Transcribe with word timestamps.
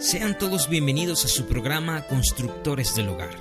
Sean 0.00 0.36
todos 0.38 0.70
bienvenidos 0.70 1.26
a 1.26 1.28
su 1.28 1.44
programa 1.44 2.06
Constructores 2.06 2.94
del 2.94 3.10
Hogar. 3.10 3.36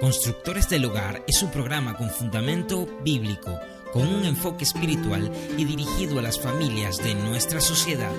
Constructores 0.00 0.68
del 0.68 0.84
Hogar 0.84 1.24
es 1.26 1.42
un 1.42 1.50
programa 1.50 1.96
con 1.96 2.08
fundamento 2.08 2.86
bíblico, 3.02 3.58
con 3.92 4.06
un 4.06 4.24
enfoque 4.26 4.62
espiritual 4.62 5.28
y 5.58 5.64
dirigido 5.64 6.20
a 6.20 6.22
las 6.22 6.38
familias 6.38 6.98
de 6.98 7.16
nuestra 7.16 7.60
sociedad. 7.60 8.14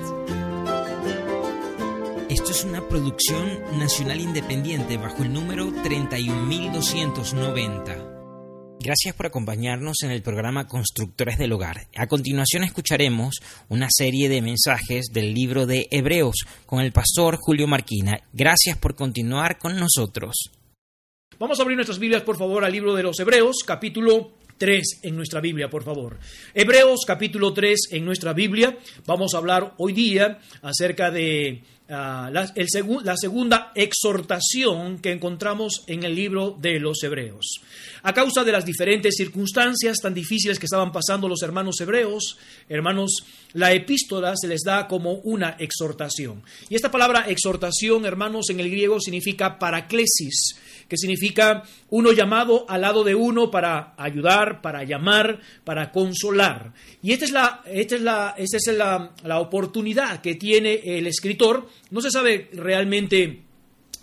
Esto 2.28 2.52
es 2.52 2.66
una 2.66 2.86
producción 2.90 3.62
nacional 3.80 4.20
independiente 4.20 4.98
bajo 4.98 5.24
el 5.24 5.32
número 5.32 5.72
31290. 5.84 8.11
Gracias 8.84 9.14
por 9.14 9.28
acompañarnos 9.28 9.98
en 10.02 10.10
el 10.10 10.24
programa 10.24 10.68
Constructores 10.68 11.38
del 11.38 11.52
Hogar. 11.52 11.86
A 11.96 12.08
continuación 12.08 12.64
escucharemos 12.64 13.36
una 13.70 13.88
serie 13.92 14.28
de 14.28 14.42
mensajes 14.42 15.06
del 15.14 15.36
libro 15.36 15.68
de 15.68 15.86
Hebreos 15.92 16.46
con 16.66 16.82
el 16.82 16.92
pastor 16.92 17.38
Julio 17.40 17.68
Marquina. 17.68 18.20
Gracias 18.34 18.80
por 18.80 18.96
continuar 18.96 19.60
con 19.60 19.80
nosotros. 19.80 20.50
Vamos 21.38 21.60
a 21.60 21.62
abrir 21.62 21.76
nuestras 21.76 22.00
Biblias, 22.00 22.24
por 22.24 22.40
favor, 22.40 22.66
al 22.66 22.72
libro 22.72 22.96
de 22.96 23.04
los 23.04 23.20
Hebreos, 23.20 23.58
capítulo 23.64 24.32
3 24.58 25.02
en 25.04 25.16
nuestra 25.16 25.42
Biblia, 25.42 25.70
por 25.70 25.84
favor. 25.84 26.18
Hebreos 26.56 27.02
capítulo 27.06 27.54
3 27.54 27.90
en 27.92 28.04
nuestra 28.04 28.34
Biblia. 28.34 28.80
Vamos 29.06 29.36
a 29.36 29.38
hablar 29.38 29.76
hoy 29.78 29.94
día 29.94 30.40
acerca 30.64 31.12
de 31.12 31.62
Ah, 31.94 32.30
la, 32.32 32.50
la, 33.04 33.18
segunda 33.18 33.74
exhortación 33.76 35.00
que 35.00 35.12
encontramos 35.12 35.84
en 35.88 36.04
el 36.04 36.16
libro 36.16 36.56
de 36.58 36.80
los 36.80 37.04
Hebreos. 37.04 37.60
A 38.04 38.14
causa 38.14 38.46
de 38.46 38.54
las 38.54 38.64
diferentes 38.64 39.16
circunstancias 39.18 39.98
tan 40.02 40.14
difíciles 40.14 40.58
que 40.58 40.68
estaban 40.68 40.94
pasando 40.94 41.28
los 41.28 41.42
hermanos 41.42 41.82
hebreos, 41.82 42.38
hermanos, 42.70 43.26
la 43.52 43.74
epístola 43.74 44.36
se 44.38 44.48
les 44.48 44.62
da 44.62 44.88
como 44.88 45.16
una 45.16 45.58
exhortación. 45.60 46.44
Y 46.70 46.76
esta 46.76 46.92
palabra 46.92 47.26
exhortación, 47.28 48.06
hermanos, 48.06 48.50
en 48.50 48.62
el 48.62 48.70
griego 48.70 49.02
significa 49.02 49.60
paraclesis, 49.60 50.56
que 50.88 50.98
significa 50.98 51.64
uno 51.90 52.14
llamado 52.14 52.66
al 52.70 52.82
lado 52.82 53.04
de 53.04 53.16
uno 53.16 53.52
para 53.52 53.96
ayudar, 53.98 54.62
para 54.62 54.86
llamar, 54.86 55.42
para 55.66 55.92
consolar. 55.92 56.72
Y 57.04 57.12
esta 57.12 57.26
es 57.26 57.32
la, 57.32 57.62
esta 57.66 57.96
es 57.96 58.02
la, 58.02 58.36
esta 58.38 58.58
es 58.58 58.78
la, 58.78 59.12
la 59.24 59.40
oportunidad 59.40 60.22
que 60.22 60.36
tiene 60.36 60.82
el 60.86 61.06
escritor 61.06 61.68
no 61.92 62.02
se 62.02 62.12
sabe 62.12 62.50
realmente 62.54 63.42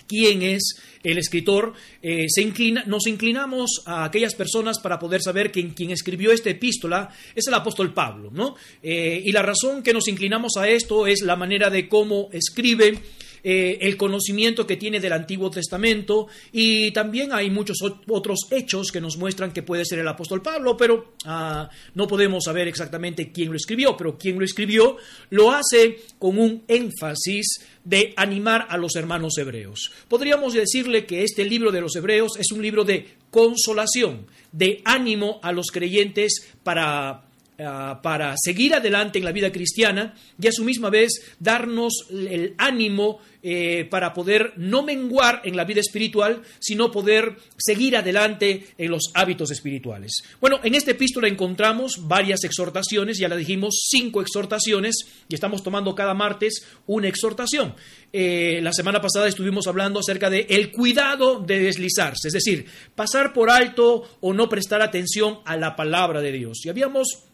quién 0.06 0.42
es 0.42 0.80
el 1.02 1.18
escritor, 1.18 1.74
eh, 2.02 2.26
se 2.28 2.50
nos 2.86 3.06
inclinamos 3.06 3.82
a 3.84 4.04
aquellas 4.04 4.34
personas 4.34 4.78
para 4.80 4.98
poder 4.98 5.22
saber 5.22 5.52
que 5.52 5.74
quien 5.74 5.90
escribió 5.90 6.32
esta 6.32 6.50
epístola 6.50 7.10
es 7.34 7.46
el 7.46 7.54
apóstol 7.54 7.92
Pablo, 7.92 8.30
¿no? 8.32 8.56
Eh, 8.82 9.22
y 9.24 9.32
la 9.32 9.42
razón 9.42 9.82
que 9.82 9.92
nos 9.92 10.08
inclinamos 10.08 10.56
a 10.56 10.68
esto 10.68 11.06
es 11.06 11.22
la 11.22 11.36
manera 11.36 11.70
de 11.70 11.88
cómo 11.88 12.30
escribe, 12.32 12.98
eh, 13.42 13.78
el 13.80 13.96
conocimiento 13.96 14.66
que 14.66 14.76
tiene 14.76 15.00
del 15.00 15.12
Antiguo 15.12 15.50
Testamento 15.50 16.28
y 16.52 16.90
también 16.92 17.32
hay 17.32 17.50
muchos 17.50 17.78
otros 18.08 18.40
hechos 18.50 18.90
que 18.90 19.00
nos 19.00 19.16
muestran 19.16 19.52
que 19.52 19.62
puede 19.62 19.84
ser 19.84 19.98
el 20.00 20.08
apóstol 20.08 20.42
Pablo, 20.42 20.76
pero 20.76 21.14
ah, 21.24 21.68
no 21.94 22.06
podemos 22.06 22.44
saber 22.44 22.68
exactamente 22.68 23.30
quién 23.32 23.50
lo 23.50 23.56
escribió, 23.56 23.96
pero 23.96 24.18
quien 24.18 24.38
lo 24.38 24.44
escribió 24.44 24.96
lo 25.30 25.52
hace 25.52 26.00
con 26.18 26.38
un 26.38 26.62
énfasis 26.68 27.66
de 27.84 28.12
animar 28.16 28.66
a 28.68 28.76
los 28.76 28.96
hermanos 28.96 29.38
hebreos. 29.38 29.90
Podríamos 30.08 30.52
decirle 30.52 31.06
que 31.06 31.22
este 31.22 31.44
libro 31.44 31.72
de 31.72 31.80
los 31.80 31.96
hebreos 31.96 32.32
es 32.38 32.52
un 32.52 32.62
libro 32.62 32.84
de 32.84 33.06
consolación, 33.30 34.26
de 34.52 34.82
ánimo 34.84 35.40
a 35.42 35.52
los 35.52 35.70
creyentes 35.70 36.48
para 36.62 37.27
Ah, 37.60 37.98
para 38.00 38.36
seguir 38.40 38.72
adelante 38.72 39.18
en 39.18 39.24
la 39.24 39.32
vida 39.32 39.50
cristiana 39.50 40.14
y 40.40 40.46
a 40.46 40.52
su 40.52 40.62
misma 40.62 40.90
vez 40.90 41.34
darnos 41.40 42.06
el 42.08 42.54
ánimo 42.56 43.18
eh, 43.42 43.84
para 43.90 44.14
poder 44.14 44.52
no 44.56 44.84
menguar 44.84 45.42
en 45.42 45.56
la 45.56 45.64
vida 45.64 45.80
espiritual, 45.80 46.42
sino 46.60 46.92
poder 46.92 47.36
seguir 47.56 47.96
adelante 47.96 48.68
en 48.78 48.92
los 48.92 49.10
hábitos 49.12 49.50
espirituales. 49.50 50.12
Bueno, 50.40 50.60
en 50.62 50.76
esta 50.76 50.92
epístola 50.92 51.26
encontramos 51.26 52.06
varias 52.06 52.44
exhortaciones, 52.44 53.18
ya 53.18 53.26
la 53.26 53.34
dijimos, 53.34 53.88
cinco 53.90 54.22
exhortaciones, 54.22 54.94
y 55.28 55.34
estamos 55.34 55.64
tomando 55.64 55.96
cada 55.96 56.14
martes 56.14 56.64
una 56.86 57.08
exhortación. 57.08 57.74
Eh, 58.12 58.60
la 58.62 58.72
semana 58.72 59.00
pasada 59.00 59.26
estuvimos 59.26 59.66
hablando 59.66 59.98
acerca 59.98 60.30
de 60.30 60.46
el 60.48 60.70
cuidado 60.70 61.40
de 61.40 61.58
deslizarse, 61.58 62.28
es 62.28 62.34
decir, 62.34 62.66
pasar 62.94 63.32
por 63.32 63.50
alto 63.50 64.18
o 64.20 64.32
no 64.32 64.48
prestar 64.48 64.80
atención 64.80 65.40
a 65.44 65.56
la 65.56 65.74
palabra 65.74 66.20
de 66.20 66.30
Dios. 66.30 66.60
Y 66.64 66.68
habíamos 66.68 67.27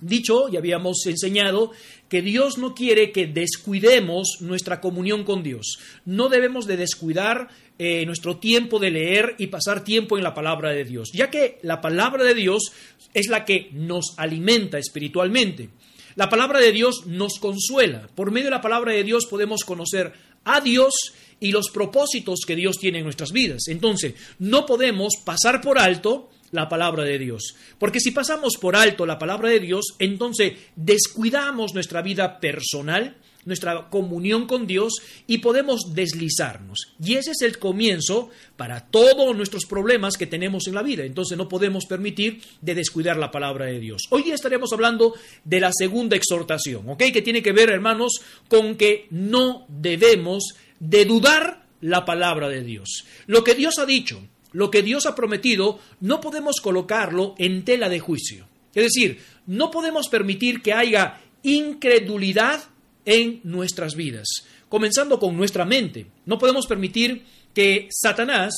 dicho 0.00 0.48
y 0.48 0.56
habíamos 0.56 1.04
enseñado 1.06 1.72
que 2.08 2.22
Dios 2.22 2.58
no 2.58 2.74
quiere 2.74 3.12
que 3.12 3.26
descuidemos 3.26 4.38
nuestra 4.40 4.80
comunión 4.80 5.24
con 5.24 5.42
Dios. 5.42 5.78
No 6.04 6.28
debemos 6.28 6.66
de 6.66 6.76
descuidar 6.76 7.48
eh, 7.78 8.04
nuestro 8.04 8.38
tiempo 8.38 8.78
de 8.78 8.90
leer 8.90 9.36
y 9.38 9.46
pasar 9.46 9.84
tiempo 9.84 10.18
en 10.18 10.24
la 10.24 10.34
palabra 10.34 10.70
de 10.70 10.84
Dios, 10.84 11.10
ya 11.12 11.30
que 11.30 11.58
la 11.62 11.80
palabra 11.80 12.24
de 12.24 12.34
Dios 12.34 12.72
es 13.14 13.28
la 13.28 13.44
que 13.44 13.70
nos 13.72 14.14
alimenta 14.18 14.78
espiritualmente. 14.78 15.70
La 16.16 16.28
palabra 16.28 16.58
de 16.58 16.72
Dios 16.72 17.06
nos 17.06 17.38
consuela. 17.38 18.08
Por 18.14 18.30
medio 18.30 18.46
de 18.46 18.56
la 18.56 18.60
palabra 18.60 18.92
de 18.92 19.04
Dios 19.04 19.26
podemos 19.26 19.64
conocer 19.64 20.12
a 20.44 20.60
Dios 20.60 21.14
y 21.38 21.52
los 21.52 21.70
propósitos 21.70 22.40
que 22.46 22.56
Dios 22.56 22.78
tiene 22.78 22.98
en 22.98 23.04
nuestras 23.04 23.32
vidas. 23.32 23.68
Entonces, 23.68 24.14
no 24.38 24.66
podemos 24.66 25.14
pasar 25.24 25.60
por 25.60 25.78
alto 25.78 26.28
la 26.52 26.68
palabra 26.68 27.04
de 27.04 27.18
Dios. 27.18 27.54
Porque 27.78 28.00
si 28.00 28.10
pasamos 28.10 28.56
por 28.56 28.76
alto 28.76 29.06
la 29.06 29.18
palabra 29.18 29.50
de 29.50 29.60
Dios, 29.60 29.94
entonces 29.98 30.54
descuidamos 30.76 31.74
nuestra 31.74 32.02
vida 32.02 32.40
personal, 32.40 33.16
nuestra 33.44 33.88
comunión 33.88 34.46
con 34.46 34.66
Dios 34.66 34.94
y 35.26 35.38
podemos 35.38 35.94
deslizarnos. 35.94 36.94
Y 37.02 37.14
ese 37.14 37.30
es 37.30 37.42
el 37.42 37.58
comienzo 37.58 38.30
para 38.56 38.86
todos 38.86 39.34
nuestros 39.36 39.64
problemas 39.64 40.16
que 40.16 40.26
tenemos 40.26 40.66
en 40.66 40.74
la 40.74 40.82
vida. 40.82 41.04
Entonces 41.04 41.38
no 41.38 41.48
podemos 41.48 41.86
permitir 41.86 42.42
de 42.60 42.74
descuidar 42.74 43.16
la 43.16 43.30
palabra 43.30 43.66
de 43.66 43.80
Dios. 43.80 44.02
Hoy 44.10 44.30
estaremos 44.30 44.72
hablando 44.72 45.14
de 45.44 45.60
la 45.60 45.72
segunda 45.72 46.16
exhortación, 46.16 46.88
¿ok? 46.88 47.04
Que 47.12 47.22
tiene 47.22 47.42
que 47.42 47.52
ver, 47.52 47.70
hermanos, 47.70 48.20
con 48.48 48.76
que 48.76 49.06
no 49.10 49.64
debemos 49.68 50.54
de 50.78 51.04
dudar 51.04 51.66
la 51.80 52.04
palabra 52.04 52.48
de 52.48 52.62
Dios. 52.62 53.06
Lo 53.26 53.42
que 53.42 53.54
Dios 53.54 53.78
ha 53.78 53.86
dicho, 53.86 54.20
lo 54.52 54.70
que 54.70 54.82
Dios 54.82 55.06
ha 55.06 55.14
prometido, 55.14 55.78
no 56.00 56.20
podemos 56.20 56.60
colocarlo 56.60 57.34
en 57.38 57.64
tela 57.64 57.88
de 57.88 58.00
juicio. 58.00 58.46
Es 58.74 58.84
decir, 58.84 59.20
no 59.46 59.70
podemos 59.70 60.08
permitir 60.08 60.62
que 60.62 60.72
haya 60.72 61.20
incredulidad 61.42 62.64
en 63.04 63.40
nuestras 63.44 63.94
vidas, 63.94 64.26
comenzando 64.68 65.18
con 65.18 65.36
nuestra 65.36 65.64
mente. 65.64 66.06
No 66.26 66.38
podemos 66.38 66.66
permitir 66.66 67.24
que 67.54 67.88
Satanás 67.90 68.54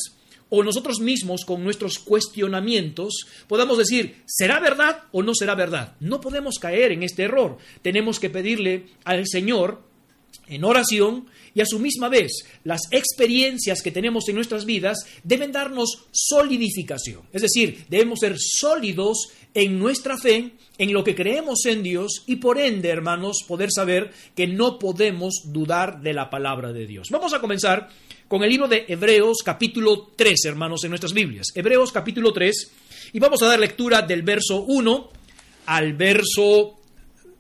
o 0.55 0.63
nosotros 0.63 1.01
mismos 1.01 1.47
con 1.47 1.65
nuestros 1.65 1.99
cuestionamientos 1.99 3.27
podamos 3.49 3.79
decir, 3.79 4.23
¿será 4.27 4.61
verdad 4.61 5.05
o 5.11 5.23
no 5.23 5.35
será 5.35 5.55
verdad? 5.55 5.95
No 6.01 6.21
podemos 6.21 6.59
caer 6.59 6.93
en 6.93 7.03
este 7.03 7.23
error. 7.23 7.57
Tenemos 7.81 8.21
que 8.21 8.29
pedirle 8.29 8.89
al 9.05 9.27
Señor 9.27 9.83
en 10.49 10.65
oración 10.65 11.27
y 11.55 11.61
a 11.61 11.67
su 11.67 11.79
misma 11.79 12.09
vez 12.09 12.45
las 12.65 12.81
experiencias 12.91 13.83
que 13.83 13.91
tenemos 13.91 14.29
en 14.29 14.37
nuestras 14.37 14.65
vidas 14.65 15.07
deben 15.23 15.53
darnos 15.53 16.07
solidificación. 16.11 17.23
Es 17.33 17.43
decir, 17.43 17.85
debemos 17.89 18.21
ser 18.21 18.37
sólidos 18.39 19.31
en 19.55 19.79
nuestra 19.79 20.17
fe, 20.17 20.53
en 20.79 20.93
lo 20.93 21.05
que 21.05 21.15
creemos 21.15 21.67
en 21.67 21.83
Dios 21.83 22.25
y 22.27 22.37
por 22.37 22.59
ende, 22.59 22.89
hermanos, 22.89 23.45
poder 23.47 23.71
saber 23.71 24.11
que 24.35 24.47
no 24.47 24.79
podemos 24.79 25.43
dudar 25.47 26.01
de 26.01 26.15
la 26.15 26.31
palabra 26.31 26.73
de 26.73 26.87
Dios. 26.87 27.09
Vamos 27.11 27.35
a 27.35 27.41
comenzar 27.41 27.89
con 28.29 28.43
el 28.43 28.51
libro 28.51 28.67
de 28.67 28.87
Hebreos 28.89 29.39
capítulo 29.45 30.11
3, 30.17 30.47
hermanos, 30.47 30.83
en 30.85 30.91
nuestras 30.91 31.13
Biblias. 31.13 31.49
Hebreos 31.55 31.93
capítulo 31.93 32.33
3 32.33 32.73
y 33.13 33.19
vamos 33.19 33.43
a 33.43 33.47
dar 33.47 33.61
lectura 33.61 34.03
del 34.03 34.23
verso 34.23 34.63
1 34.63 35.11
al 35.67 35.93
verso 35.93 36.79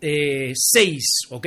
6, 0.01 0.03
eh, 0.03 0.99
¿ok? 1.31 1.47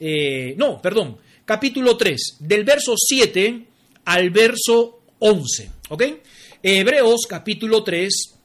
Eh, 0.00 0.54
no, 0.56 0.80
perdón, 0.80 1.18
capítulo 1.44 1.96
3, 1.96 2.36
del 2.40 2.64
verso 2.64 2.94
7 2.96 3.64
al 4.04 4.30
verso 4.30 5.00
11. 5.18 5.70
¿Ok? 5.90 6.02
Hebreos 6.62 7.26
capítulo 7.28 7.82
3, 7.82 8.38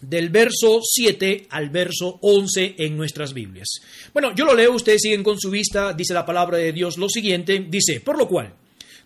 del 0.00 0.30
verso 0.30 0.80
7 0.82 1.46
al 1.50 1.70
verso 1.70 2.18
11 2.22 2.76
en 2.78 2.96
nuestras 2.96 3.34
Biblias. 3.34 3.68
Bueno, 4.12 4.34
yo 4.34 4.44
lo 4.44 4.54
leo, 4.54 4.72
ustedes 4.72 5.02
siguen 5.02 5.22
con 5.22 5.38
su 5.38 5.50
vista, 5.50 5.92
dice 5.92 6.14
la 6.14 6.24
palabra 6.24 6.58
de 6.58 6.72
Dios 6.72 6.96
lo 6.96 7.08
siguiente, 7.08 7.66
dice, 7.68 8.00
por 8.00 8.16
lo 8.16 8.26
cual, 8.26 8.54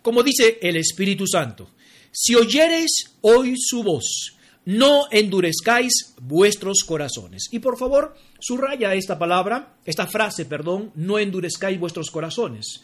como 0.01 0.23
dice 0.23 0.59
el 0.61 0.77
Espíritu 0.77 1.27
Santo, 1.27 1.71
si 2.11 2.35
oyereis 2.35 3.17
hoy 3.21 3.55
su 3.57 3.83
voz, 3.83 4.34
no 4.65 5.03
endurezcáis 5.11 6.15
vuestros 6.21 6.83
corazones. 6.85 7.47
Y 7.51 7.59
por 7.59 7.77
favor, 7.77 8.15
subraya 8.39 8.93
esta 8.95 9.17
palabra, 9.17 9.77
esta 9.85 10.07
frase, 10.07 10.45
perdón, 10.45 10.91
no 10.95 11.19
endurezcáis 11.19 11.79
vuestros 11.79 12.09
corazones. 12.09 12.81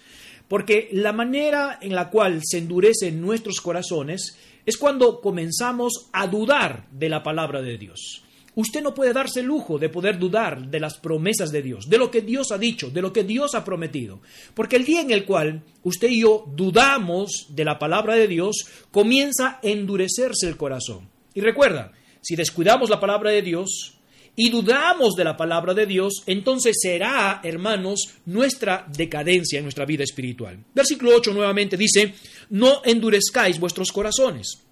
Porque 0.47 0.89
la 0.91 1.13
manera 1.13 1.79
en 1.81 1.95
la 1.95 2.09
cual 2.09 2.41
se 2.43 2.59
endurecen 2.59 3.21
nuestros 3.21 3.61
corazones 3.61 4.37
es 4.65 4.77
cuando 4.77 5.21
comenzamos 5.21 6.09
a 6.11 6.27
dudar 6.27 6.87
de 6.91 7.09
la 7.09 7.23
palabra 7.23 7.61
de 7.61 7.77
Dios. 7.77 8.23
usted 8.53 8.81
no 8.83 8.93
puede 8.93 9.13
darse 9.13 9.39
el 9.39 9.45
lujo 9.45 9.79
de 9.79 9.87
poder 9.87 10.19
dudar 10.19 10.69
de 10.69 10.81
las 10.81 10.97
promesas 10.97 11.53
de 11.53 11.61
Dios, 11.61 11.89
de 11.89 11.97
lo 11.97 12.11
que 12.11 12.21
Dios 12.21 12.51
ha 12.51 12.57
dicho, 12.57 12.89
de 12.89 13.01
lo 13.01 13.13
que 13.13 13.23
Dios 13.23 13.55
ha 13.55 13.63
prometido. 13.63 14.19
Porque 14.53 14.75
el 14.75 14.83
día 14.83 14.99
en 14.99 15.11
el 15.11 15.23
cual 15.23 15.63
usted 15.83 16.09
y 16.09 16.19
yo 16.19 16.43
dudamos 16.53 17.47
de 17.49 17.63
la 17.63 17.79
palabra 17.79 18.15
de 18.15 18.27
Dios, 18.27 18.67
comienza 18.91 19.51
a 19.51 19.59
endurecerse 19.63 20.49
el 20.49 20.57
corazón. 20.57 21.10
Y 21.33 21.41
recuerda, 21.41 21.91
si 22.21 22.35
descuidamos 22.35 22.89
la 22.89 22.99
palabra 22.99 23.31
de 23.31 23.41
Dios, 23.41 23.97
y 24.35 24.49
dudamos 24.49 25.15
de 25.15 25.25
la 25.25 25.35
palabra 25.35 25.73
de 25.73 25.85
Dios, 25.85 26.23
entonces 26.25 26.77
será, 26.81 27.41
hermanos, 27.43 28.13
nuestra 28.25 28.87
decadencia 28.87 29.57
en 29.57 29.65
nuestra 29.65 29.85
vida 29.85 30.03
espiritual. 30.03 30.57
Versículo 30.73 31.15
8 31.15 31.33
nuevamente 31.33 31.75
dice, 31.75 32.13
no 32.49 32.81
endurezcáis 32.85 33.59
vuestros 33.59 33.91
corazones 33.91 34.63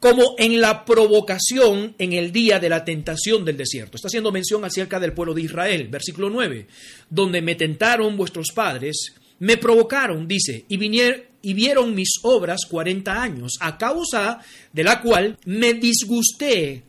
como 0.00 0.36
en 0.38 0.60
la 0.60 0.84
provocación 0.84 1.94
en 1.98 2.12
el 2.12 2.30
día 2.30 2.60
de 2.60 2.68
la 2.68 2.84
tentación 2.84 3.44
del 3.44 3.56
desierto. 3.56 3.96
Está 3.96 4.08
haciendo 4.08 4.30
mención 4.30 4.64
acerca 4.64 5.00
del 5.00 5.12
pueblo 5.12 5.34
de 5.34 5.42
Israel, 5.42 5.88
versículo 5.88 6.30
9, 6.30 6.66
donde 7.10 7.42
me 7.42 7.56
tentaron 7.56 8.16
vuestros 8.16 8.52
padres, 8.54 9.14
me 9.40 9.56
provocaron, 9.56 10.26
dice, 10.26 10.64
y, 10.68 10.76
vinieron, 10.76 11.22
y 11.42 11.54
vieron 11.54 11.94
mis 11.94 12.10
obras 12.22 12.60
cuarenta 12.68 13.22
años, 13.22 13.52
a 13.60 13.78
causa 13.78 14.40
de 14.72 14.84
la 14.84 15.00
cual 15.00 15.38
me 15.44 15.74
disgusté 15.74 16.82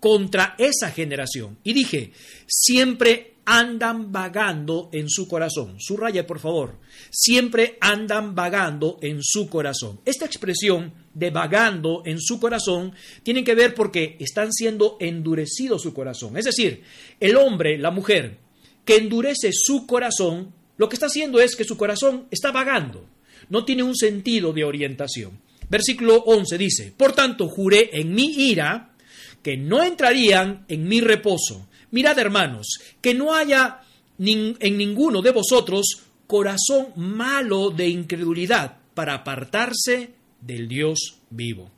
contra 0.00 0.56
esa 0.58 0.90
generación. 0.90 1.58
Y 1.62 1.72
dije, 1.72 2.12
siempre 2.46 3.32
andan 3.44 4.12
vagando 4.12 4.88
en 4.92 5.08
su 5.08 5.28
corazón. 5.28 5.76
Subraya, 5.78 6.26
por 6.26 6.38
favor. 6.38 6.76
Siempre 7.10 7.76
andan 7.80 8.34
vagando 8.34 8.98
en 9.00 9.22
su 9.22 9.48
corazón. 9.48 10.00
Esta 10.04 10.26
expresión 10.26 10.92
de 11.14 11.30
vagando 11.30 12.02
en 12.04 12.20
su 12.20 12.38
corazón 12.40 12.92
tiene 13.22 13.44
que 13.44 13.54
ver 13.54 13.74
porque 13.74 14.16
están 14.20 14.52
siendo 14.52 14.96
endurecido 15.00 15.78
su 15.78 15.92
corazón. 15.92 16.36
Es 16.36 16.44
decir, 16.44 16.82
el 17.20 17.36
hombre, 17.36 17.78
la 17.78 17.90
mujer, 17.90 18.38
que 18.84 18.96
endurece 18.96 19.50
su 19.52 19.86
corazón, 19.86 20.52
lo 20.76 20.88
que 20.88 20.96
está 20.96 21.06
haciendo 21.06 21.40
es 21.40 21.56
que 21.56 21.64
su 21.64 21.76
corazón 21.76 22.26
está 22.30 22.50
vagando. 22.50 23.06
No 23.48 23.64
tiene 23.64 23.82
un 23.82 23.96
sentido 23.96 24.52
de 24.52 24.64
orientación. 24.64 25.40
Versículo 25.68 26.16
11 26.26 26.58
dice, 26.58 26.92
Por 26.96 27.12
tanto, 27.12 27.48
juré 27.48 27.90
en 27.92 28.14
mi 28.14 28.48
ira 28.50 28.94
que 29.42 29.56
no 29.56 29.82
entrarían 29.82 30.64
en 30.68 30.86
mi 30.86 31.00
reposo 31.00 31.66
Mirad, 31.92 32.18
hermanos, 32.18 32.80
que 33.02 33.12
no 33.12 33.34
haya 33.34 33.82
en 34.18 34.78
ninguno 34.78 35.20
de 35.20 35.30
vosotros 35.30 36.00
corazón 36.26 36.88
malo 36.96 37.68
de 37.68 37.88
incredulidad 37.88 38.78
para 38.94 39.12
apartarse 39.12 40.14
del 40.40 40.68
Dios 40.68 41.18
vivo. 41.28 41.70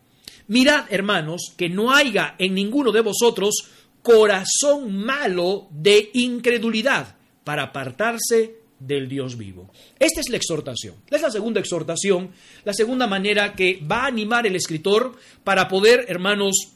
Mirad, 0.46 0.85
hermanos, 0.91 1.52
que 1.56 1.69
no 1.69 1.93
haya 1.93 2.37
en 2.38 2.55
ninguno 2.55 2.93
de 2.93 3.00
vosotros 3.00 3.70
corazón 4.02 4.94
malo 4.94 5.67
de 5.73 6.11
incredulidad 6.14 7.17
para 7.43 7.64
apartarse 7.64 8.58
del 8.87 9.09
Dios 9.09 9.37
vivo. 9.37 9.71
Esta 9.99 10.21
es 10.21 10.29
la 10.29 10.37
exhortación. 10.37 10.97
Es 11.11 11.23
la 11.23 11.31
segunda 11.31 11.61
exhortación, 11.61 12.31
la 12.65 12.75
segunda 12.75 13.07
manera 13.07 13.55
que 13.55 13.81
va 13.91 14.05
a 14.05 14.07
animar 14.07 14.47
el 14.47 14.57
escritor 14.57 15.17
para 15.43 15.69
poder, 15.69 16.07
hermanos, 16.09 16.75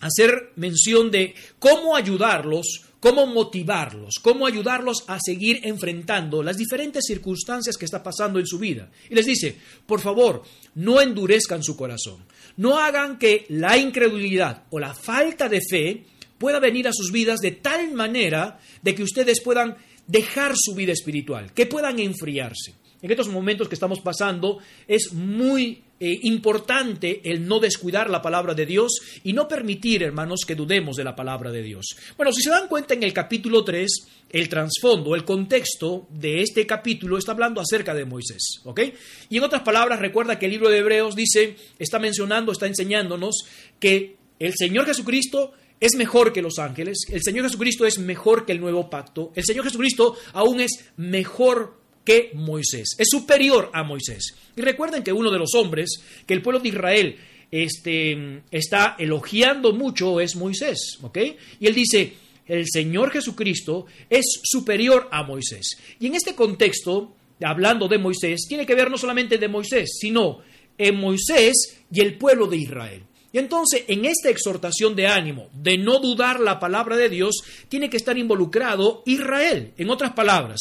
hacer 0.00 0.52
mención 0.56 1.10
de 1.10 1.34
cómo 1.58 1.94
ayudarlos, 1.94 2.86
cómo 3.00 3.26
motivarlos, 3.26 4.16
cómo 4.22 4.46
ayudarlos 4.46 5.04
a 5.06 5.18
seguir 5.20 5.60
enfrentando 5.64 6.42
las 6.42 6.56
diferentes 6.56 7.04
circunstancias 7.06 7.76
que 7.76 7.84
está 7.84 8.02
pasando 8.02 8.38
en 8.38 8.46
su 8.46 8.58
vida. 8.58 8.90
Y 9.08 9.14
les 9.14 9.26
dice, 9.26 9.56
por 9.86 10.00
favor, 10.00 10.42
no 10.74 11.00
endurezcan 11.00 11.62
su 11.62 11.76
corazón, 11.76 12.24
no 12.56 12.78
hagan 12.78 13.18
que 13.18 13.46
la 13.48 13.76
incredulidad 13.76 14.64
o 14.70 14.78
la 14.78 14.94
falta 14.94 15.48
de 15.48 15.60
fe 15.60 16.04
pueda 16.40 16.58
venir 16.58 16.88
a 16.88 16.92
sus 16.92 17.12
vidas 17.12 17.40
de 17.40 17.50
tal 17.50 17.92
manera 17.92 18.58
de 18.80 18.94
que 18.94 19.02
ustedes 19.02 19.42
puedan 19.42 19.76
dejar 20.06 20.54
su 20.56 20.74
vida 20.74 20.90
espiritual, 20.90 21.52
que 21.52 21.66
puedan 21.66 22.00
enfriarse. 22.00 22.74
En 23.02 23.10
estos 23.10 23.28
momentos 23.28 23.68
que 23.68 23.74
estamos 23.74 24.00
pasando 24.00 24.58
es 24.88 25.12
muy 25.12 25.82
eh, 26.00 26.18
importante 26.22 27.20
el 27.30 27.46
no 27.46 27.60
descuidar 27.60 28.08
la 28.08 28.22
palabra 28.22 28.54
de 28.54 28.64
Dios 28.64 29.20
y 29.22 29.34
no 29.34 29.48
permitir, 29.48 30.02
hermanos, 30.02 30.44
que 30.46 30.54
dudemos 30.54 30.96
de 30.96 31.04
la 31.04 31.14
palabra 31.14 31.50
de 31.50 31.62
Dios. 31.62 31.94
Bueno, 32.16 32.32
si 32.32 32.40
se 32.40 32.48
dan 32.48 32.68
cuenta 32.68 32.94
en 32.94 33.02
el 33.02 33.12
capítulo 33.12 33.62
3, 33.62 33.90
el 34.30 34.48
trasfondo, 34.48 35.14
el 35.14 35.26
contexto 35.26 36.08
de 36.08 36.40
este 36.40 36.66
capítulo 36.66 37.18
está 37.18 37.32
hablando 37.32 37.60
acerca 37.60 37.94
de 37.94 38.06
Moisés, 38.06 38.60
¿ok? 38.64 38.80
Y 39.28 39.36
en 39.36 39.44
otras 39.44 39.60
palabras, 39.60 40.00
recuerda 40.00 40.38
que 40.38 40.46
el 40.46 40.52
libro 40.52 40.70
de 40.70 40.78
Hebreos 40.78 41.14
dice, 41.14 41.56
está 41.78 41.98
mencionando, 41.98 42.52
está 42.52 42.66
enseñándonos 42.66 43.44
que 43.78 44.16
el 44.38 44.54
Señor 44.54 44.86
Jesucristo 44.86 45.52
es 45.80 45.94
mejor 45.96 46.32
que 46.32 46.42
los 46.42 46.58
ángeles, 46.58 47.06
el 47.10 47.22
Señor 47.22 47.46
Jesucristo 47.46 47.86
es 47.86 47.98
mejor 47.98 48.44
que 48.44 48.52
el 48.52 48.60
nuevo 48.60 48.90
pacto, 48.90 49.32
el 49.34 49.44
Señor 49.44 49.64
Jesucristo 49.64 50.16
aún 50.34 50.60
es 50.60 50.90
mejor 50.98 51.80
que 52.04 52.30
Moisés, 52.34 52.96
es 52.98 53.08
superior 53.10 53.70
a 53.72 53.82
Moisés. 53.82 54.34
Y 54.56 54.60
recuerden 54.60 55.02
que 55.02 55.12
uno 55.12 55.30
de 55.30 55.38
los 55.38 55.54
hombres 55.54 55.88
que 56.26 56.34
el 56.34 56.42
pueblo 56.42 56.60
de 56.60 56.68
Israel 56.68 57.16
este, 57.50 58.42
está 58.50 58.96
elogiando 58.98 59.72
mucho 59.72 60.20
es 60.20 60.36
Moisés, 60.36 60.98
¿ok? 61.02 61.18
Y 61.58 61.66
él 61.66 61.74
dice, 61.74 62.14
el 62.46 62.66
Señor 62.70 63.10
Jesucristo 63.10 63.86
es 64.08 64.40
superior 64.42 65.08
a 65.10 65.22
Moisés. 65.22 65.78
Y 65.98 66.08
en 66.08 66.14
este 66.14 66.34
contexto, 66.34 67.14
hablando 67.42 67.88
de 67.88 67.98
Moisés, 67.98 68.46
tiene 68.48 68.66
que 68.66 68.74
ver 68.74 68.90
no 68.90 68.98
solamente 68.98 69.38
de 69.38 69.48
Moisés, 69.48 69.98
sino 69.98 70.40
en 70.76 70.96
Moisés 70.96 71.78
y 71.92 72.00
el 72.00 72.18
pueblo 72.18 72.46
de 72.46 72.56
Israel. 72.56 73.02
Y 73.32 73.38
entonces, 73.38 73.84
en 73.86 74.04
esta 74.04 74.28
exhortación 74.28 74.96
de 74.96 75.06
ánimo, 75.06 75.48
de 75.52 75.78
no 75.78 76.00
dudar 76.00 76.40
la 76.40 76.58
palabra 76.58 76.96
de 76.96 77.08
Dios, 77.08 77.42
tiene 77.68 77.88
que 77.88 77.96
estar 77.96 78.18
involucrado 78.18 79.02
Israel. 79.06 79.72
En 79.76 79.90
otras 79.90 80.12
palabras, 80.12 80.60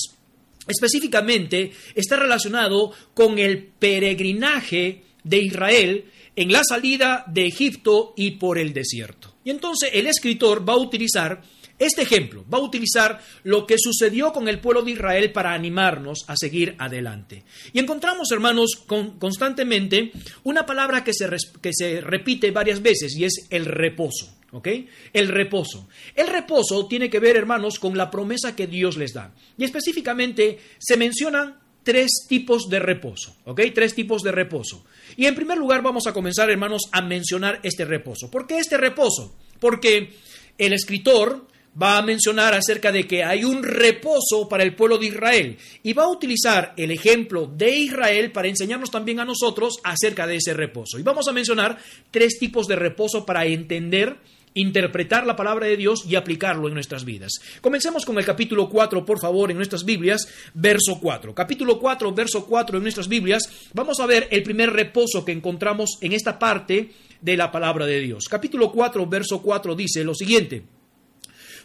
específicamente 0.67 1.71
está 1.95 2.17
relacionado 2.17 2.91
con 3.13 3.39
el 3.39 3.65
peregrinaje 3.79 5.03
de 5.23 5.37
Israel 5.39 6.05
en 6.35 6.51
la 6.51 6.63
salida 6.63 7.25
de 7.27 7.47
Egipto 7.47 8.13
y 8.15 8.31
por 8.31 8.57
el 8.57 8.71
desierto. 8.71 9.33
Y 9.43 9.49
entonces 9.49 9.89
el 9.93 10.07
escritor 10.07 10.67
va 10.67 10.73
a 10.73 10.77
utilizar 10.77 11.41
este 11.79 12.01
ejemplo, 12.01 12.45
va 12.53 12.57
a 12.57 12.61
utilizar 12.61 13.21
lo 13.43 13.65
que 13.65 13.77
sucedió 13.79 14.33
con 14.33 14.49
el 14.49 14.59
pueblo 14.59 14.83
de 14.83 14.91
Israel 14.91 15.31
para 15.31 15.53
animarnos 15.53 16.25
a 16.27 16.35
seguir 16.35 16.75
adelante. 16.77 17.43
Y 17.71 17.79
encontramos, 17.79 18.29
hermanos, 18.31 18.83
constantemente 19.17 20.11
una 20.43 20.65
palabra 20.65 21.05
que 21.05 21.13
se, 21.13 21.27
que 21.61 21.71
se 21.73 22.01
repite 22.01 22.51
varias 22.51 22.81
veces 22.81 23.15
y 23.15 23.23
es 23.23 23.47
el 23.49 23.65
reposo. 23.65 24.35
¿Ok? 24.51 24.67
El 25.13 25.27
reposo. 25.27 25.87
El 26.15 26.27
reposo 26.27 26.87
tiene 26.87 27.09
que 27.09 27.19
ver, 27.19 27.37
hermanos, 27.37 27.77
con 27.77 27.95
la 27.95 28.09
promesa 28.09 28.55
que 28.55 28.65
Dios 28.65 28.97
les 28.97 29.13
da. 29.13 29.31
Y 29.57 29.63
específicamente 29.63 30.57
se 30.79 30.97
mencionan 30.97 31.59
tres 31.83 32.25
tipos 32.27 32.67
de 32.67 32.79
reposo. 32.79 33.35
¿Ok? 33.45 33.61
Tres 33.73 33.93
tipos 33.93 34.23
de 34.23 34.31
reposo. 34.31 34.83
Y 35.15 35.27
en 35.27 35.35
primer 35.35 35.57
lugar 35.57 35.83
vamos 35.83 36.07
a 36.07 36.13
comenzar, 36.13 36.49
hermanos, 36.49 36.89
a 36.91 37.01
mencionar 37.01 37.59
este 37.63 37.85
reposo. 37.85 38.31
¿Por 38.31 38.47
qué 38.47 38.57
este 38.57 38.77
reposo? 38.77 39.35
Porque 39.59 40.15
el 40.57 40.73
escritor 40.73 41.47
va 41.81 41.97
a 41.97 42.01
mencionar 42.01 42.53
acerca 42.53 42.91
de 42.91 43.07
que 43.07 43.23
hay 43.23 43.43
un 43.43 43.63
reposo 43.63 44.47
para 44.49 44.63
el 44.63 44.75
pueblo 44.75 44.97
de 44.97 45.07
Israel 45.07 45.57
y 45.83 45.93
va 45.93 46.03
a 46.03 46.11
utilizar 46.11 46.73
el 46.77 46.91
ejemplo 46.91 47.45
de 47.47 47.69
Israel 47.75 48.31
para 48.31 48.47
enseñarnos 48.47 48.91
también 48.91 49.19
a 49.19 49.25
nosotros 49.25 49.79
acerca 49.83 50.27
de 50.27 50.37
ese 50.37 50.53
reposo. 50.53 50.99
Y 50.99 51.03
vamos 51.03 51.27
a 51.27 51.33
mencionar 51.33 51.77
tres 52.11 52.39
tipos 52.39 52.67
de 52.67 52.75
reposo 52.75 53.25
para 53.25 53.45
entender 53.45 54.17
interpretar 54.53 55.25
la 55.25 55.35
palabra 55.35 55.67
de 55.67 55.77
Dios 55.77 56.05
y 56.07 56.15
aplicarlo 56.15 56.67
en 56.67 56.73
nuestras 56.73 57.05
vidas. 57.05 57.33
Comencemos 57.61 58.03
con 58.03 58.17
el 58.17 58.25
capítulo 58.25 58.67
4, 58.67 59.05
por 59.05 59.19
favor, 59.19 59.51
en 59.51 59.57
nuestras 59.57 59.85
Biblias, 59.85 60.27
verso 60.53 60.99
4. 60.99 61.33
Capítulo 61.35 61.79
4, 61.79 62.13
verso 62.13 62.45
4 62.45 62.77
en 62.77 62.83
nuestras 62.83 63.07
Biblias, 63.07 63.43
vamos 63.73 63.99
a 63.99 64.05
ver 64.05 64.27
el 64.31 64.43
primer 64.43 64.71
reposo 64.71 65.23
que 65.23 65.31
encontramos 65.31 65.97
en 66.01 66.13
esta 66.13 66.39
parte 66.39 66.89
de 67.21 67.37
la 67.37 67.51
palabra 67.51 67.85
de 67.85 67.99
Dios. 67.99 68.25
Capítulo 68.27 68.71
4, 68.71 69.05
verso 69.07 69.41
4 69.41 69.75
dice 69.75 70.03
lo 70.03 70.15
siguiente, 70.15 70.63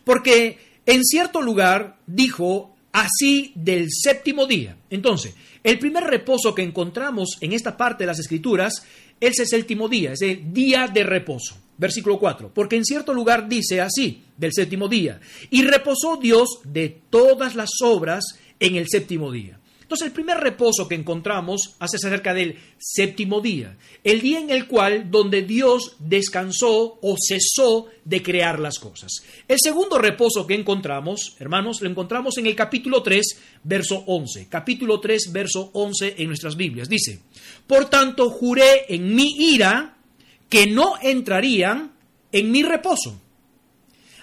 porque 0.05 0.59
en 0.87 1.05
cierto 1.05 1.43
lugar 1.43 1.99
dijo 2.07 2.77
así 2.93 3.53
del 3.55 3.89
séptimo 3.91 4.47
día. 4.47 4.77
Entonces, 4.91 5.35
el 5.63 5.79
primer 5.79 6.05
reposo 6.05 6.55
que 6.55 6.63
encontramos 6.63 7.39
en 7.41 7.53
esta 7.53 7.77
parte 7.77 8.05
de 8.05 8.09
las 8.09 8.19
Escrituras 8.19 8.85
es 9.21 9.39
el 9.39 9.47
séptimo 9.47 9.89
día, 9.89 10.13
es 10.13 10.23
el 10.23 10.53
día 10.53 10.89
de 10.89 11.03
reposo. 11.03 11.57
Versículo 11.77 12.19
4. 12.19 12.53
Porque 12.55 12.77
en 12.77 12.85
cierto 12.85 13.13
lugar 13.13 13.49
dice 13.49 13.81
así, 13.81 14.23
del 14.37 14.53
séptimo 14.53 14.89
día, 14.89 15.21
y 15.51 15.63
reposó 15.63 16.17
Dios 16.17 16.61
de 16.65 17.01
todas 17.11 17.57
las 17.57 17.71
obras 17.83 18.25
en 18.61 18.77
el 18.77 18.87
séptimo 18.89 19.33
día. 19.33 19.59
Entonces 19.85 20.07
el 20.07 20.13
primer 20.15 20.39
reposo 20.39 20.89
que 20.89 20.95
encontramos 20.95 21.77
hace 21.79 21.99
acerca 21.99 22.33
del 22.33 22.57
séptimo 22.79 23.43
día, 23.43 23.77
el 24.03 24.23
día 24.23 24.41
en 24.41 24.49
el 24.49 24.67
cual 24.67 25.11
donde 25.11 25.43
Dios 25.43 25.97
descansó 25.99 26.99
o 27.03 27.17
cesó 27.19 27.89
de 28.03 28.23
crear 28.23 28.59
las 28.61 28.79
cosas. 28.79 29.23
El 29.47 29.59
segundo 29.61 29.99
reposo 29.99 30.47
que 30.47 30.55
encontramos, 30.55 31.37
hermanos, 31.39 31.83
lo 31.83 31.91
encontramos 31.91 32.39
en 32.39 32.47
el 32.47 32.57
capítulo 32.57 33.03
3, 33.03 33.27
verso 33.63 34.05
11. 34.07 34.49
Capítulo 34.49 35.01
3, 35.01 35.31
verso 35.31 35.71
11 35.75 36.15
en 36.17 36.29
nuestras 36.29 36.57
Biblias. 36.57 36.89
Dice, 36.89 37.21
por 37.67 37.91
tanto 37.91 38.31
juré 38.31 38.87
en 38.89 39.15
mi 39.15 39.35
ira 39.53 39.99
que 40.49 40.67
no 40.67 40.95
entrarían 41.03 41.93
en 42.33 42.51
mi 42.51 42.63
reposo. 42.63 43.21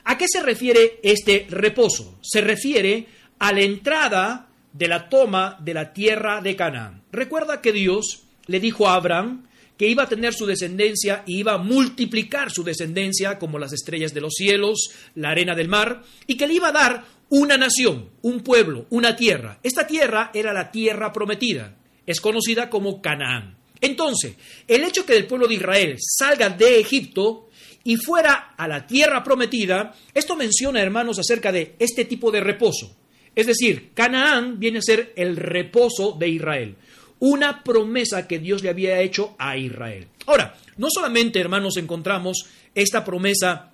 ¿A 0.06 0.18
qué 0.18 0.26
se 0.28 0.42
refiere 0.42 1.00
este 1.04 1.46
reposo? 1.52 2.18
Se 2.24 2.42
refiere 2.42 3.06
a 3.38 3.54
la 3.54 3.62
entrada 3.62 4.51
de 4.74 4.88
la 4.88 5.10
toma 5.10 5.58
de 5.62 5.74
la 5.74 5.94
tierra 5.94 6.42
de 6.42 6.56
Canaán. 6.56 7.04
Recuerda 7.12 7.62
que 7.62 7.72
Dios 7.72 8.24
le 8.48 8.60
dijo 8.60 8.88
a 8.88 8.96
Abraham 8.96 9.48
que 9.78 9.88
iba 9.88 10.04
a 10.04 10.10
tener 10.10 10.34
su 10.34 10.46
descendencia 10.46 11.24
y 11.26 11.40
iba 11.40 11.54
a 11.54 11.58
multiplicar 11.58 12.52
su 12.52 12.64
descendencia 12.64 13.40
como 13.40 13.58
las 13.58 13.74
estrellas 13.74 14.14
de 14.14 14.22
los 14.22 14.34
cielos, 14.36 14.92
la 15.16 15.30
arena 15.30 15.56
del 15.56 15.70
mar, 15.70 16.04
y 16.28 16.36
que 16.38 16.46
le 16.46 16.54
iba 16.54 16.68
a 16.68 16.72
dar 16.72 17.04
una 17.30 17.58
nación, 17.58 18.10
un 18.22 18.42
pueblo, 18.42 18.86
una 18.92 19.16
tierra. 19.16 19.58
Esta 19.64 19.88
tierra 19.88 20.30
era 20.34 20.54
la 20.54 20.70
tierra 20.70 21.12
prometida, 21.12 21.76
es 22.06 22.22
conocida 22.22 22.70
como 22.70 23.02
Canaán. 23.02 23.58
Entonces, 23.80 24.36
el 24.68 24.84
hecho 24.84 25.06
que 25.06 25.18
el 25.18 25.26
pueblo 25.26 25.48
de 25.48 25.56
Israel 25.56 25.96
salga 26.00 26.50
de 26.50 26.80
Egipto 26.80 27.50
y 27.84 27.96
fuera 27.96 28.54
a 28.56 28.68
la 28.68 28.86
tierra 28.86 29.24
prometida, 29.24 29.96
esto 30.14 30.36
menciona, 30.36 30.82
hermanos, 30.82 31.18
acerca 31.18 31.52
de 31.52 31.76
este 31.80 32.06
tipo 32.06 32.30
de 32.30 32.42
reposo. 32.42 32.96
Es 33.36 33.48
decir, 33.48 33.92
Canaán 33.94 34.60
viene 34.60 34.80
a 34.80 34.84
ser 34.84 35.14
el 35.16 35.38
reposo 35.38 36.16
de 36.20 36.30
Israel 36.30 36.76
una 37.22 37.64
promesa 37.64 38.28
que 38.28 38.40
Dios 38.40 38.64
le 38.64 38.70
había 38.70 39.00
hecho 39.00 39.36
a 39.38 39.56
Israel. 39.56 40.08
Ahora, 40.26 40.58
no 40.78 40.88
solamente, 40.90 41.40
hermanos, 41.40 41.78
encontramos 41.78 42.48
esta 42.74 43.06
promesa 43.06 43.72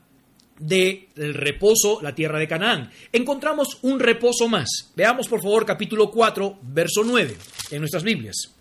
del 0.59 1.33
reposo, 1.33 1.99
la 2.01 2.13
tierra 2.13 2.39
de 2.39 2.47
Canaán. 2.47 2.91
Encontramos 3.13 3.79
un 3.83 3.99
reposo 3.99 4.49
más. 4.49 4.91
Veamos, 4.95 5.29
por 5.29 5.41
favor, 5.41 5.65
capítulo 5.65 6.11
4, 6.11 6.59
verso 6.61 7.03
9, 7.05 7.37
en 7.71 7.79
nuestras 7.79 8.03
Biblias. 8.03 8.57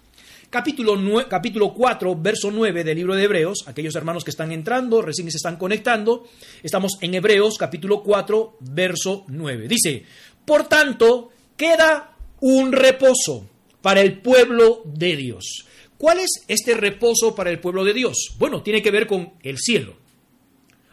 Capítulo, 0.48 0.96
capítulo 1.28 1.74
4, 1.74 2.16
verso 2.22 2.52
9 2.52 2.84
del 2.84 2.96
libro 2.96 3.16
de 3.16 3.24
Hebreos, 3.24 3.64
aquellos 3.66 3.96
hermanos 3.96 4.22
que 4.22 4.30
están 4.30 4.52
entrando, 4.52 5.02
recién 5.02 5.28
se 5.28 5.38
están 5.38 5.56
conectando, 5.56 6.28
estamos 6.62 6.98
en 7.00 7.14
Hebreos, 7.14 7.58
capítulo 7.58 8.00
4, 8.04 8.58
verso 8.60 9.24
9. 9.26 9.66
Dice, 9.66 10.04
por 10.46 10.68
tanto, 10.68 11.30
queda 11.56 12.16
un 12.40 12.72
reposo 12.72 13.48
para 13.82 14.00
el 14.00 14.18
pueblo 14.18 14.82
de 14.84 15.16
Dios. 15.16 15.66
¿Cuál 15.98 16.20
es 16.20 16.30
este 16.48 16.74
reposo 16.74 17.34
para 17.34 17.50
el 17.50 17.60
pueblo 17.60 17.84
de 17.84 17.94
Dios? 17.94 18.34
Bueno, 18.38 18.62
tiene 18.62 18.82
que 18.82 18.90
ver 18.90 19.06
con 19.06 19.34
el 19.42 19.58
cielo. 19.58 19.96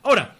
Ahora, 0.04 0.38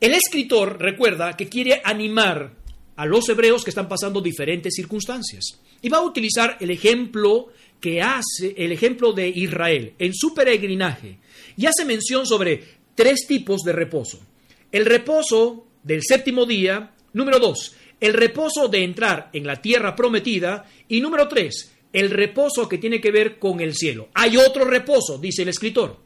el 0.00 0.14
escritor 0.14 0.80
recuerda 0.80 1.36
que 1.36 1.48
quiere 1.48 1.80
animar 1.84 2.54
a 2.96 3.06
los 3.06 3.28
hebreos 3.28 3.64
que 3.64 3.70
están 3.70 3.88
pasando 3.88 4.20
diferentes 4.20 4.74
circunstancias. 4.74 5.60
Y 5.80 5.88
va 5.88 5.98
a 5.98 6.04
utilizar 6.04 6.56
el 6.60 6.70
ejemplo 6.70 7.48
que 7.80 8.00
hace, 8.00 8.54
el 8.56 8.72
ejemplo 8.72 9.12
de 9.12 9.28
Israel 9.28 9.94
en 9.98 10.14
su 10.14 10.34
peregrinaje. 10.34 11.18
Y 11.56 11.66
hace 11.66 11.84
mención 11.84 12.26
sobre 12.26 12.62
tres 12.94 13.26
tipos 13.26 13.62
de 13.62 13.72
reposo. 13.72 14.20
El 14.70 14.86
reposo 14.86 15.66
del 15.82 16.02
séptimo 16.02 16.46
día, 16.46 16.92
número 17.12 17.38
dos, 17.38 17.74
el 18.02 18.14
reposo 18.14 18.66
de 18.66 18.82
entrar 18.82 19.30
en 19.32 19.46
la 19.46 19.62
tierra 19.62 19.94
prometida 19.94 20.64
y 20.88 21.00
número 21.00 21.28
tres, 21.28 21.72
el 21.92 22.10
reposo 22.10 22.68
que 22.68 22.78
tiene 22.78 23.00
que 23.00 23.12
ver 23.12 23.38
con 23.38 23.60
el 23.60 23.76
cielo. 23.76 24.08
Hay 24.14 24.36
otro 24.36 24.64
reposo, 24.64 25.18
dice 25.18 25.42
el 25.42 25.50
escritor. 25.50 25.96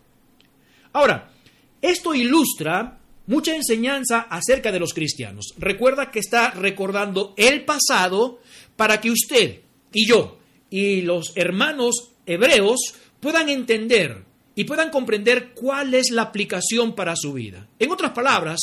Ahora, 0.93 1.33
esto 1.81 2.15
ilustra 2.15 2.99
mucha 3.29 3.57
enseñanza 3.57 4.27
acerca 4.29 4.71
de 4.71 4.79
los 4.79 4.93
cristianos. 4.93 5.55
Recuerda 5.57 6.11
que 6.11 6.19
está 6.19 6.51
recordando 6.51 7.33
el 7.39 7.65
pasado 7.65 8.41
para 8.77 9.01
que 9.01 9.11
usted 9.11 9.61
y 9.91 10.07
yo 10.07 10.39
y 10.69 11.01
los 11.01 11.33
hermanos 11.35 12.11
hebreos 12.27 12.95
puedan 13.21 13.49
entender 13.49 14.23
y 14.55 14.65
puedan 14.65 14.91
comprender 14.91 15.53
cuál 15.55 15.95
es 15.95 16.11
la 16.11 16.23
aplicación 16.23 16.95
para 16.95 17.17
su 17.17 17.33
vida. 17.33 17.69
En 17.79 17.91
otras 17.91 18.13
palabras, 18.13 18.59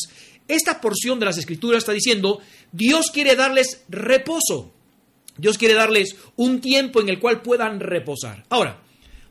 esta 0.48 0.82
porción 0.82 1.20
de 1.20 1.26
las 1.26 1.38
escrituras 1.38 1.80
está 1.80 1.92
diciendo, 1.92 2.40
Dios 2.72 3.12
quiere 3.12 3.36
darles 3.36 3.84
reposo. 3.90 4.74
Dios 5.38 5.58
quiere 5.58 5.74
darles 5.74 6.16
un 6.36 6.62
tiempo 6.62 7.02
en 7.02 7.10
el 7.10 7.20
cual 7.20 7.42
puedan 7.42 7.80
reposar. 7.80 8.46
Ahora, 8.50 8.82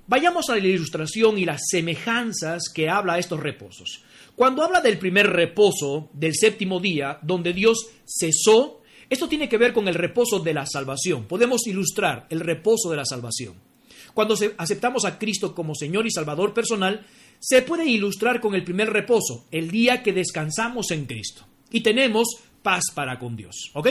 vayamos 0.07 0.50
a 0.50 0.57
la 0.57 0.66
ilustración 0.66 1.38
y 1.38 1.45
las 1.45 1.62
semejanzas 1.69 2.64
que 2.75 2.88
habla 2.88 3.19
estos 3.19 3.40
reposos. 3.40 4.02
Cuando 4.35 4.62
habla 4.62 4.81
del 4.81 4.99
primer 4.99 5.28
reposo, 5.28 6.11
del 6.12 6.35
séptimo 6.35 6.81
día, 6.81 7.19
donde 7.23 7.52
Dios 7.52 7.88
cesó, 8.07 8.83
esto 9.09 9.28
tiene 9.28 9.49
que 9.49 9.59
ver 9.59 9.73
con 9.73 9.88
el 9.88 9.95
reposo 9.95 10.40
de 10.40 10.54
la 10.54 10.66
salvación. 10.66 11.26
Podemos 11.26 11.66
ilustrar 11.66 12.26
el 12.31 12.40
reposo 12.40 12.90
de 12.90 12.97
la 12.97 13.04
salvación. 13.04 13.72
Cuando 14.14 14.37
aceptamos 14.59 15.04
a 15.04 15.19
Cristo 15.19 15.54
como 15.54 15.75
Señor 15.75 16.07
y 16.07 16.11
Salvador 16.11 16.52
personal, 16.52 17.07
se 17.38 17.62
puede 17.62 17.87
ilustrar 17.87 18.40
con 18.40 18.54
el 18.54 18.64
primer 18.64 18.90
reposo, 18.90 19.47
el 19.50 19.71
día 19.71 20.02
que 20.02 20.12
descansamos 20.12 20.90
en 20.90 21.07
Cristo 21.07 21.47
y 21.71 21.81
tenemos 21.81 22.28
paz 22.62 22.85
para 22.95 23.19
con 23.19 23.37
Dios. 23.37 23.71
¿Ok? 23.75 23.88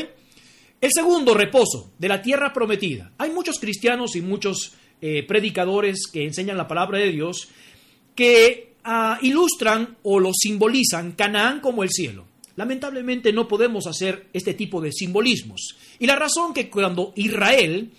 El 0.80 0.90
segundo 0.92 1.34
reposo 1.34 1.92
de 2.00 2.08
la 2.08 2.22
tierra 2.22 2.54
prometida. 2.54 3.12
Hay 3.18 3.30
muchos 3.32 3.60
cristianos 3.60 4.16
y 4.16 4.22
muchos 4.22 4.74
eh, 5.02 5.24
predicadores 5.28 6.08
que 6.12 6.26
enseñan 6.26 6.58
la 6.58 6.68
palabra 6.68 6.98
de 6.98 7.12
Dios 7.12 7.50
que 8.16 8.74
ah, 8.84 9.20
ilustran 9.22 9.98
o 10.04 10.20
lo 10.20 10.32
simbolizan 10.34 11.12
Canaán 11.12 11.60
como 11.60 11.84
el 11.84 11.90
cielo. 11.90 12.26
Lamentablemente 12.56 13.32
no 13.32 13.48
podemos 13.48 13.88
hacer 13.88 14.28
este 14.34 14.54
tipo 14.54 14.82
de 14.82 14.92
simbolismos. 14.92 15.76
Y 16.00 16.08
la 16.08 16.16
razón 16.16 16.54
que 16.54 16.70
cuando 16.70 17.14
Israel 17.16 17.92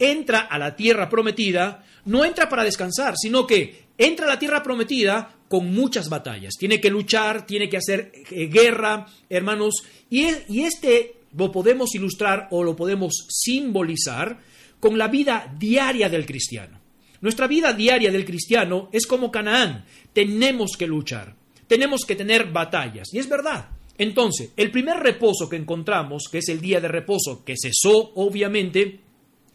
entra 0.00 0.40
a 0.40 0.58
la 0.58 0.74
tierra 0.74 1.08
prometida, 1.08 1.84
no 2.06 2.24
entra 2.24 2.48
para 2.48 2.64
descansar, 2.64 3.14
sino 3.16 3.46
que 3.46 3.84
entra 3.96 4.26
a 4.26 4.30
la 4.30 4.38
tierra 4.38 4.62
prometida 4.62 5.36
con 5.46 5.72
muchas 5.72 6.08
batallas. 6.08 6.54
Tiene 6.58 6.80
que 6.80 6.90
luchar, 6.90 7.46
tiene 7.46 7.68
que 7.68 7.76
hacer 7.76 8.10
eh, 8.30 8.46
guerra, 8.46 9.06
hermanos. 9.28 9.84
Y, 10.08 10.26
y 10.48 10.62
este 10.62 11.16
lo 11.36 11.52
podemos 11.52 11.94
ilustrar 11.94 12.48
o 12.50 12.64
lo 12.64 12.74
podemos 12.74 13.26
simbolizar 13.28 14.40
con 14.80 14.96
la 14.98 15.08
vida 15.08 15.54
diaria 15.58 16.08
del 16.08 16.26
cristiano. 16.26 16.80
Nuestra 17.20 17.46
vida 17.46 17.74
diaria 17.74 18.10
del 18.10 18.24
cristiano 18.24 18.88
es 18.92 19.06
como 19.06 19.30
Canaán. 19.30 19.84
Tenemos 20.14 20.72
que 20.78 20.86
luchar, 20.86 21.36
tenemos 21.66 22.06
que 22.06 22.16
tener 22.16 22.50
batallas. 22.50 23.12
Y 23.12 23.18
es 23.18 23.28
verdad. 23.28 23.68
Entonces, 23.98 24.52
el 24.56 24.70
primer 24.70 24.96
reposo 24.96 25.46
que 25.46 25.56
encontramos, 25.56 26.24
que 26.32 26.38
es 26.38 26.48
el 26.48 26.62
día 26.62 26.80
de 26.80 26.88
reposo, 26.88 27.44
que 27.44 27.54
cesó 27.60 28.12
obviamente 28.14 29.00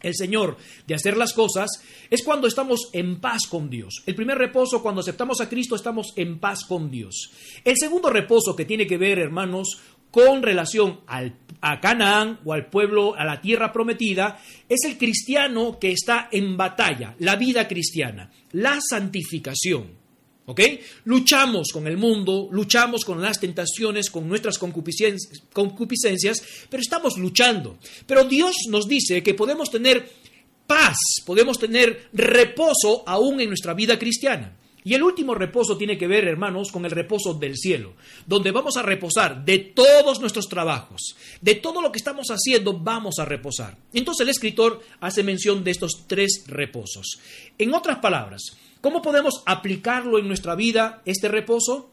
el 0.06 0.14
Señor 0.14 0.56
de 0.86 0.94
hacer 0.94 1.16
las 1.16 1.32
cosas, 1.32 1.70
es 2.10 2.22
cuando 2.22 2.46
estamos 2.46 2.90
en 2.92 3.20
paz 3.20 3.42
con 3.48 3.68
Dios. 3.68 4.02
El 4.06 4.14
primer 4.14 4.38
reposo, 4.38 4.82
cuando 4.82 5.00
aceptamos 5.00 5.40
a 5.40 5.48
Cristo, 5.48 5.76
estamos 5.76 6.12
en 6.16 6.38
paz 6.38 6.64
con 6.64 6.90
Dios. 6.90 7.30
El 7.64 7.76
segundo 7.76 8.10
reposo 8.10 8.54
que 8.56 8.64
tiene 8.64 8.86
que 8.86 8.98
ver, 8.98 9.18
hermanos, 9.18 9.80
con 10.10 10.42
relación 10.42 11.00
al, 11.06 11.36
a 11.60 11.80
Canaán 11.80 12.40
o 12.44 12.52
al 12.52 12.70
pueblo, 12.70 13.14
a 13.16 13.24
la 13.24 13.40
tierra 13.40 13.72
prometida, 13.72 14.40
es 14.68 14.84
el 14.84 14.96
cristiano 14.96 15.78
que 15.78 15.92
está 15.92 16.28
en 16.32 16.56
batalla, 16.56 17.14
la 17.18 17.36
vida 17.36 17.68
cristiana, 17.68 18.30
la 18.52 18.78
santificación. 18.80 20.05
¿Ok? 20.46 20.60
Luchamos 21.04 21.68
con 21.72 21.86
el 21.86 21.96
mundo, 21.96 22.48
luchamos 22.52 23.04
con 23.04 23.20
las 23.20 23.40
tentaciones, 23.40 24.10
con 24.10 24.28
nuestras 24.28 24.58
concupiscencias, 24.58 25.42
concupiscencias, 25.52 26.42
pero 26.70 26.80
estamos 26.80 27.18
luchando. 27.18 27.78
Pero 28.06 28.24
Dios 28.24 28.54
nos 28.68 28.86
dice 28.86 29.22
que 29.22 29.34
podemos 29.34 29.70
tener 29.70 30.08
paz, 30.66 30.96
podemos 31.24 31.58
tener 31.58 32.08
reposo 32.12 33.02
aún 33.06 33.40
en 33.40 33.48
nuestra 33.48 33.74
vida 33.74 33.98
cristiana. 33.98 34.56
Y 34.84 34.94
el 34.94 35.02
último 35.02 35.34
reposo 35.34 35.76
tiene 35.76 35.98
que 35.98 36.06
ver, 36.06 36.28
hermanos, 36.28 36.70
con 36.70 36.84
el 36.84 36.92
reposo 36.92 37.34
del 37.34 37.56
cielo, 37.56 37.94
donde 38.24 38.52
vamos 38.52 38.76
a 38.76 38.82
reposar 38.82 39.44
de 39.44 39.58
todos 39.58 40.20
nuestros 40.20 40.48
trabajos, 40.48 41.16
de 41.40 41.56
todo 41.56 41.82
lo 41.82 41.90
que 41.90 41.98
estamos 41.98 42.28
haciendo, 42.28 42.72
vamos 42.72 43.18
a 43.18 43.24
reposar. 43.24 43.76
Entonces 43.92 44.22
el 44.22 44.28
escritor 44.28 44.80
hace 45.00 45.24
mención 45.24 45.64
de 45.64 45.72
estos 45.72 46.04
tres 46.06 46.44
reposos. 46.46 47.18
En 47.58 47.74
otras 47.74 47.98
palabras, 47.98 48.56
¿cómo 48.86 49.02
podemos 49.02 49.42
aplicarlo 49.46 50.16
en 50.16 50.28
nuestra 50.28 50.54
vida, 50.54 51.02
este 51.04 51.26
reposo? 51.26 51.90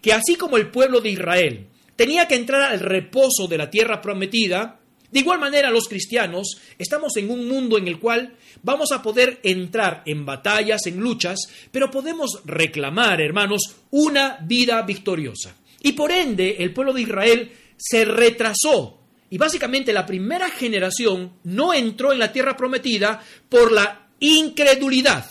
Que 0.00 0.12
así 0.12 0.36
como 0.36 0.56
el 0.56 0.70
pueblo 0.70 1.00
de 1.00 1.10
Israel 1.10 1.66
tenía 1.96 2.28
que 2.28 2.36
entrar 2.36 2.62
al 2.62 2.78
reposo 2.78 3.48
de 3.48 3.58
la 3.58 3.68
tierra 3.68 4.00
prometida, 4.00 4.78
de 5.10 5.18
igual 5.18 5.40
manera, 5.40 5.72
los 5.72 5.88
cristianos 5.88 6.60
estamos 6.78 7.16
en 7.16 7.32
un 7.32 7.48
mundo 7.48 7.78
en 7.78 7.88
el 7.88 7.98
cual 7.98 8.36
vamos 8.62 8.92
a 8.92 9.02
poder 9.02 9.40
entrar 9.42 10.04
en 10.06 10.24
batallas, 10.24 10.86
en 10.86 11.00
luchas, 11.00 11.40
pero 11.72 11.90
podemos 11.90 12.40
reclamar, 12.44 13.20
hermanos, 13.20 13.78
una 13.90 14.38
vida 14.40 14.80
victoriosa. 14.82 15.56
Y 15.82 15.94
por 15.94 16.12
ende, 16.12 16.58
el 16.60 16.72
pueblo 16.72 16.92
de 16.92 17.02
Israel 17.02 17.52
se 17.76 18.04
retrasó. 18.04 19.00
Y 19.30 19.36
básicamente 19.36 19.92
la 19.92 20.06
primera 20.06 20.48
generación 20.48 21.32
no 21.42 21.74
entró 21.74 22.12
en 22.12 22.20
la 22.20 22.30
tierra 22.30 22.56
prometida 22.56 23.20
por 23.48 23.72
la 23.72 24.06
incredulidad, 24.20 25.26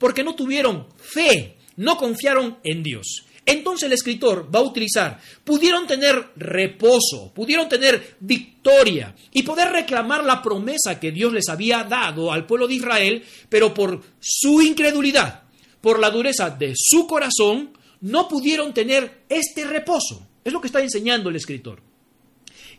porque 0.00 0.24
no 0.24 0.34
tuvieron 0.34 0.88
fe, 0.96 1.58
no 1.76 1.96
confiaron 1.96 2.58
en 2.64 2.82
Dios. 2.82 3.26
Entonces 3.46 3.86
el 3.86 3.92
escritor 3.92 4.48
va 4.52 4.60
a 4.60 4.64
utilizar, 4.64 5.20
pudieron 5.44 5.86
tener 5.86 6.30
reposo, 6.36 7.32
pudieron 7.34 7.68
tener 7.68 8.16
victoria 8.20 9.14
y 9.32 9.42
poder 9.42 9.70
reclamar 9.70 10.24
la 10.24 10.42
promesa 10.42 10.98
que 10.98 11.12
Dios 11.12 11.32
les 11.32 11.48
había 11.48 11.84
dado 11.84 12.32
al 12.32 12.46
pueblo 12.46 12.66
de 12.66 12.74
Israel, 12.74 13.24
pero 13.48 13.72
por 13.72 14.00
su 14.18 14.62
incredulidad, 14.62 15.42
por 15.80 15.98
la 15.98 16.10
dureza 16.10 16.50
de 16.50 16.72
su 16.76 17.06
corazón, 17.06 17.72
no 18.00 18.28
pudieron 18.28 18.72
tener 18.72 19.24
este 19.28 19.64
reposo. 19.64 20.26
Es 20.44 20.52
lo 20.52 20.60
que 20.60 20.68
está 20.68 20.80
enseñando 20.80 21.28
el 21.28 21.36
escritor. 21.36 21.89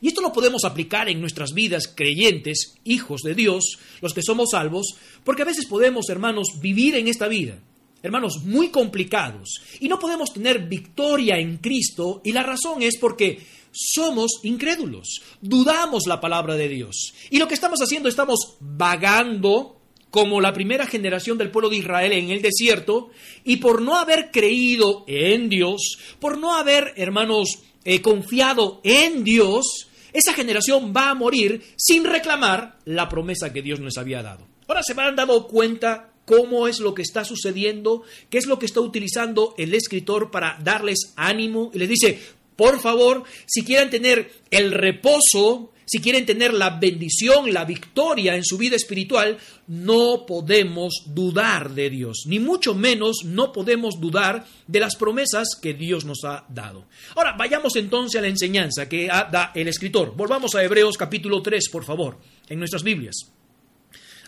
Y 0.01 0.08
esto 0.08 0.22
lo 0.22 0.34
podemos 0.34 0.65
aplicar 0.65 1.10
en 1.10 1.22
nuestras 1.22 1.53
vidas 1.53 1.88
creyentes, 1.88 2.75
hijos 2.84 3.22
de 3.22 3.36
Dios, 3.36 3.77
los 4.01 4.13
que 4.13 4.24
somos 4.24 4.50
salvos, 4.51 4.96
porque 5.24 5.43
a 5.43 5.46
veces 5.46 5.67
podemos, 5.67 6.10
hermanos, 6.10 6.60
vivir 6.60 6.96
en 6.96 7.08
esta 7.08 7.27
vida, 7.27 7.60
hermanos, 8.01 8.43
muy 8.43 8.70
complicados, 8.70 9.62
y 9.79 9.88
no 9.88 10.00
podemos 10.00 10.34
tener 10.34 10.67
victoria 10.67 11.38
en 11.38 11.58
Cristo, 11.58 12.22
y 12.24 12.31
la 12.31 12.41
razón 12.41 12.81
es 12.81 12.98
porque 12.98 13.39
somos 13.72 14.39
incrédulos, 14.43 15.22
dudamos 15.39 16.08
la 16.08 16.20
palabra 16.20 16.55
de 16.55 16.67
Dios. 16.67 17.13
Y 17.29 17.38
lo 17.38 17.48
que 17.48 17.53
estamos 17.53 17.79
haciendo, 17.79 18.10
estamos 18.10 18.55
vagando 18.60 19.77
como 20.10 20.41
la 20.41 20.51
primera 20.51 20.86
generación 20.88 21.38
del 21.38 21.51
pueblo 21.51 21.70
de 21.70 21.77
Israel 21.77 22.12
en 22.12 22.31
el 22.31 22.41
desierto, 22.41 23.12
y 23.46 23.58
por 23.58 23.84
no 23.84 23.98
haber 23.98 24.31
creído 24.31 25.05
en 25.08 25.48
Dios, 25.48 26.00
por 26.20 26.39
no 26.39 26.55
haber, 26.55 26.93
hermanos, 26.98 27.60
eh, 27.86 28.01
confiado 28.01 28.81
en 28.84 29.24
Dios, 29.24 29.88
esa 30.13 30.33
generación 30.33 30.93
va 30.95 31.09
a 31.09 31.15
morir 31.15 31.61
sin 31.77 32.03
reclamar 32.03 32.77
la 32.85 33.09
promesa 33.09 33.53
que 33.53 33.61
Dios 33.61 33.79
nos 33.79 33.97
había 33.97 34.21
dado. 34.21 34.47
Ahora 34.67 34.83
se 34.83 34.93
han 34.99 35.15
dado 35.15 35.47
cuenta 35.47 36.11
cómo 36.25 36.67
es 36.67 36.79
lo 36.79 36.93
que 36.93 37.01
está 37.01 37.25
sucediendo, 37.25 38.03
qué 38.29 38.37
es 38.37 38.45
lo 38.45 38.59
que 38.59 38.65
está 38.65 38.79
utilizando 38.79 39.53
el 39.57 39.73
escritor 39.73 40.31
para 40.31 40.57
darles 40.63 41.13
ánimo 41.15 41.71
y 41.73 41.79
les 41.79 41.89
dice, 41.89 42.19
por 42.55 42.79
favor, 42.79 43.23
si 43.47 43.63
quieren 43.63 43.89
tener 43.89 44.31
el 44.51 44.71
reposo, 44.71 45.70
si 45.91 46.00
quieren 46.00 46.25
tener 46.25 46.53
la 46.53 46.69
bendición, 46.69 47.53
la 47.53 47.65
victoria 47.65 48.38
en 48.38 48.45
su 48.45 48.57
vida 48.57 48.77
espiritual, 48.77 49.38
no 49.67 50.25
podemos 50.25 51.03
dudar 51.07 51.71
de 51.71 51.89
Dios, 51.89 52.24
ni 52.27 52.39
mucho 52.39 52.74
menos 52.74 53.25
no 53.25 53.51
podemos 53.51 54.00
dudar 54.00 54.45
de 54.67 54.79
las 54.79 54.95
promesas 54.95 55.50
que 55.62 55.74
Dios 55.74 56.05
nos 56.05 56.24
ha 56.24 56.45
dado. 56.48 56.86
Ahora, 57.13 57.36
vayamos 57.38 57.75
entonces 57.75 58.17
a 58.17 58.21
la 58.21 58.29
enseñanza 58.29 58.88
que 58.88 59.07
da 59.07 59.51
el 59.53 59.67
escritor. 59.67 60.15
Volvamos 60.15 60.55
a 60.55 60.63
Hebreos 60.63 60.95
capítulo 60.95 61.41
3, 61.41 61.69
por 61.69 61.83
favor, 61.83 62.19
en 62.48 62.60
nuestras 62.60 62.83
Biblias 62.83 63.33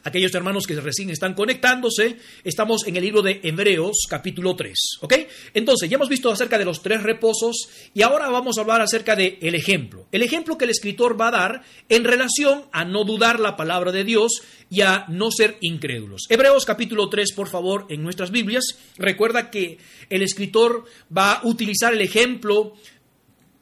aquellos 0.03 0.33
hermanos 0.35 0.67
que 0.67 0.79
recién 0.79 1.09
están 1.09 1.33
conectándose, 1.33 2.17
estamos 2.43 2.85
en 2.87 2.97
el 2.97 3.03
libro 3.03 3.21
de 3.21 3.39
Hebreos 3.43 4.05
capítulo 4.09 4.55
3, 4.55 4.73
¿ok? 5.01 5.13
Entonces, 5.53 5.89
ya 5.89 5.95
hemos 5.95 6.09
visto 6.09 6.31
acerca 6.31 6.57
de 6.57 6.65
los 6.65 6.81
tres 6.81 7.03
reposos 7.03 7.69
y 7.93 8.01
ahora 8.01 8.29
vamos 8.29 8.57
a 8.57 8.61
hablar 8.61 8.81
acerca 8.81 9.15
del 9.15 9.37
el 9.41 9.55
ejemplo. 9.55 10.07
El 10.11 10.21
ejemplo 10.21 10.57
que 10.57 10.65
el 10.65 10.71
escritor 10.71 11.19
va 11.19 11.29
a 11.29 11.31
dar 11.31 11.63
en 11.89 12.03
relación 12.03 12.63
a 12.71 12.85
no 12.85 13.03
dudar 13.03 13.39
la 13.39 13.55
palabra 13.55 13.91
de 13.91 14.03
Dios 14.03 14.41
y 14.69 14.81
a 14.81 15.05
no 15.07 15.31
ser 15.31 15.57
incrédulos. 15.61 16.23
Hebreos 16.29 16.65
capítulo 16.65 17.09
3, 17.09 17.33
por 17.33 17.47
favor, 17.47 17.85
en 17.89 18.01
nuestras 18.01 18.31
Biblias. 18.31 18.77
Recuerda 18.97 19.49
que 19.51 19.77
el 20.09 20.21
escritor 20.21 20.85
va 21.15 21.33
a 21.33 21.47
utilizar 21.47 21.93
el 21.93 22.01
ejemplo 22.01 22.73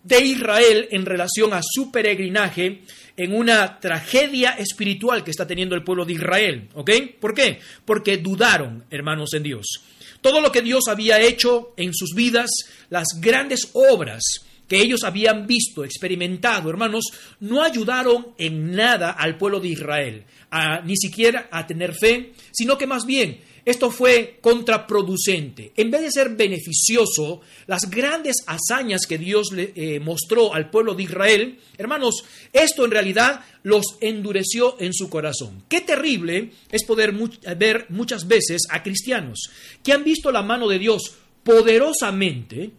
de 0.03 0.23
Israel 0.25 0.87
en 0.91 1.05
relación 1.05 1.53
a 1.53 1.61
su 1.63 1.91
peregrinaje 1.91 2.81
en 3.17 3.35
una 3.35 3.79
tragedia 3.79 4.51
espiritual 4.51 5.23
que 5.23 5.31
está 5.31 5.45
teniendo 5.45 5.75
el 5.75 5.83
pueblo 5.83 6.05
de 6.05 6.13
Israel. 6.13 6.69
¿Ok? 6.73 6.91
¿Por 7.19 7.33
qué? 7.33 7.59
Porque 7.85 8.17
dudaron, 8.17 8.85
hermanos, 8.89 9.33
en 9.33 9.43
Dios. 9.43 9.67
Todo 10.21 10.41
lo 10.41 10.51
que 10.51 10.61
Dios 10.61 10.87
había 10.87 11.19
hecho 11.19 11.73
en 11.77 11.93
sus 11.93 12.13
vidas, 12.15 12.49
las 12.89 13.07
grandes 13.19 13.69
obras 13.73 14.21
que 14.67 14.77
ellos 14.77 15.03
habían 15.03 15.47
visto, 15.47 15.83
experimentado, 15.83 16.69
hermanos, 16.69 17.03
no 17.41 17.61
ayudaron 17.61 18.27
en 18.37 18.71
nada 18.71 19.11
al 19.11 19.37
pueblo 19.37 19.59
de 19.59 19.67
Israel, 19.67 20.23
ni 20.85 20.95
siquiera 20.95 21.49
a 21.51 21.67
tener 21.67 21.93
fe, 21.93 22.31
sino 22.53 22.77
que 22.77 22.87
más 22.87 23.05
bien 23.05 23.41
esto 23.65 23.91
fue 23.91 24.39
contraproducente. 24.41 25.73
En 25.75 25.91
vez 25.91 26.01
de 26.01 26.11
ser 26.11 26.29
beneficioso, 26.29 27.41
las 27.67 27.89
grandes 27.89 28.37
hazañas 28.47 29.05
que 29.05 29.17
Dios 29.17 29.51
le 29.51 29.71
eh, 29.75 29.99
mostró 29.99 30.53
al 30.53 30.69
pueblo 30.69 30.95
de 30.95 31.03
Israel, 31.03 31.59
hermanos, 31.77 32.23
esto 32.53 32.85
en 32.85 32.91
realidad 32.91 33.45
los 33.63 33.83
endureció 34.01 34.77
en 34.79 34.93
su 34.93 35.09
corazón. 35.09 35.63
Qué 35.67 35.81
terrible 35.81 36.51
es 36.71 36.83
poder 36.85 37.13
ver 37.57 37.85
muchas 37.89 38.27
veces 38.27 38.63
a 38.69 38.81
cristianos 38.83 39.49
que 39.83 39.93
han 39.93 40.03
visto 40.03 40.31
la 40.31 40.41
mano 40.41 40.67
de 40.67 40.79
Dios 40.79 41.15
poderosamente 41.43 42.71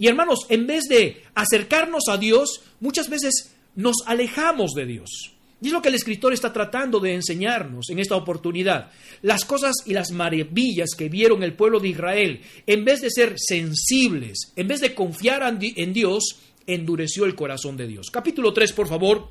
y 0.00 0.08
hermanos, 0.08 0.46
en 0.48 0.66
vez 0.66 0.84
de 0.88 1.24
acercarnos 1.34 2.04
a 2.08 2.16
Dios, 2.16 2.62
muchas 2.80 3.10
veces 3.10 3.54
nos 3.74 3.96
alejamos 4.06 4.72
de 4.72 4.86
Dios. 4.86 5.32
Y 5.62 5.66
es 5.66 5.72
lo 5.72 5.82
que 5.82 5.88
el 5.88 5.94
escritor 5.94 6.32
está 6.32 6.52
tratando 6.52 7.00
de 7.00 7.14
enseñarnos 7.14 7.90
en 7.90 7.98
esta 7.98 8.16
oportunidad. 8.16 8.90
Las 9.22 9.44
cosas 9.44 9.76
y 9.84 9.92
las 9.92 10.10
maravillas 10.10 10.90
que 10.96 11.08
vieron 11.08 11.42
el 11.42 11.52
pueblo 11.52 11.80
de 11.80 11.88
Israel, 11.88 12.40
en 12.66 12.84
vez 12.84 13.00
de 13.02 13.10
ser 13.10 13.34
sensibles, 13.36 14.52
en 14.56 14.68
vez 14.68 14.80
de 14.80 14.94
confiar 14.94 15.42
en 15.60 15.92
Dios, 15.92 16.38
endureció 16.66 17.24
el 17.24 17.34
corazón 17.34 17.76
de 17.76 17.86
Dios. 17.86 18.10
Capítulo 18.10 18.52
3, 18.52 18.72
por 18.72 18.88
favor, 18.88 19.28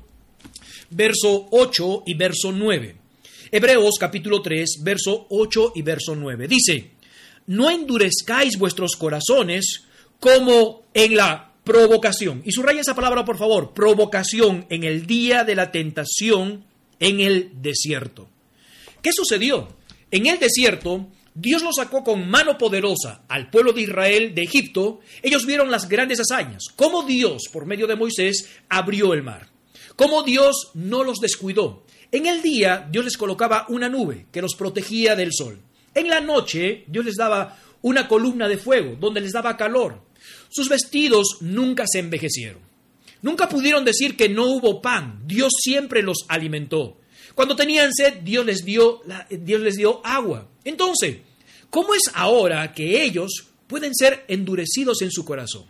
verso 0.90 1.48
8 1.50 2.04
y 2.06 2.14
verso 2.14 2.52
9. 2.52 2.96
Hebreos 3.52 3.96
capítulo 3.98 4.40
3, 4.40 4.78
verso 4.82 5.26
8 5.28 5.72
y 5.74 5.82
verso 5.82 6.14
9. 6.14 6.46
Dice, 6.46 6.92
no 7.46 7.68
endurezcáis 7.68 8.56
vuestros 8.56 8.94
corazones 8.94 9.86
como 10.20 10.84
en 10.94 11.16
la 11.16 11.49
provocación. 11.70 12.42
Y 12.44 12.50
subraya 12.50 12.80
esa 12.80 12.96
palabra, 12.96 13.24
por 13.24 13.38
favor, 13.38 13.72
provocación 13.72 14.66
en 14.70 14.82
el 14.82 15.06
día 15.06 15.44
de 15.44 15.54
la 15.54 15.70
tentación 15.70 16.64
en 16.98 17.20
el 17.20 17.62
desierto. 17.62 18.28
¿Qué 19.00 19.12
sucedió? 19.12 19.68
En 20.10 20.26
el 20.26 20.40
desierto, 20.40 21.06
Dios 21.32 21.62
lo 21.62 21.72
sacó 21.72 22.02
con 22.02 22.28
mano 22.28 22.58
poderosa 22.58 23.22
al 23.28 23.50
pueblo 23.50 23.72
de 23.72 23.82
Israel 23.82 24.34
de 24.34 24.42
Egipto. 24.42 24.98
Ellos 25.22 25.46
vieron 25.46 25.70
las 25.70 25.88
grandes 25.88 26.18
hazañas, 26.18 26.64
cómo 26.74 27.04
Dios, 27.04 27.44
por 27.52 27.66
medio 27.66 27.86
de 27.86 27.94
Moisés, 27.94 28.48
abrió 28.68 29.14
el 29.14 29.22
mar, 29.22 29.46
cómo 29.94 30.24
Dios 30.24 30.72
no 30.74 31.04
los 31.04 31.20
descuidó. 31.20 31.84
En 32.10 32.26
el 32.26 32.42
día, 32.42 32.88
Dios 32.90 33.04
les 33.04 33.16
colocaba 33.16 33.66
una 33.68 33.88
nube 33.88 34.26
que 34.32 34.42
los 34.42 34.56
protegía 34.56 35.14
del 35.14 35.32
sol. 35.32 35.60
En 35.94 36.08
la 36.08 36.20
noche, 36.20 36.82
Dios 36.88 37.04
les 37.04 37.14
daba 37.14 37.56
una 37.82 38.08
columna 38.08 38.48
de 38.48 38.58
fuego 38.58 38.96
donde 38.98 39.20
les 39.20 39.32
daba 39.32 39.56
calor. 39.56 40.09
Sus 40.48 40.68
vestidos 40.68 41.38
nunca 41.40 41.84
se 41.90 41.98
envejecieron. 41.98 42.60
Nunca 43.22 43.48
pudieron 43.48 43.84
decir 43.84 44.16
que 44.16 44.28
no 44.28 44.46
hubo 44.46 44.80
pan. 44.80 45.22
Dios 45.26 45.52
siempre 45.62 46.02
los 46.02 46.24
alimentó. 46.28 46.98
Cuando 47.34 47.56
tenían 47.56 47.92
sed, 47.92 48.20
Dios 48.22 48.44
les 48.44 48.64
dio, 48.64 49.02
Dios 49.30 49.60
les 49.60 49.76
dio 49.76 50.00
agua. 50.04 50.48
Entonces, 50.64 51.18
¿cómo 51.68 51.94
es 51.94 52.02
ahora 52.14 52.72
que 52.74 53.02
ellos 53.02 53.46
pueden 53.66 53.94
ser 53.94 54.24
endurecidos 54.28 55.02
en 55.02 55.10
su 55.10 55.24
corazón? 55.24 55.64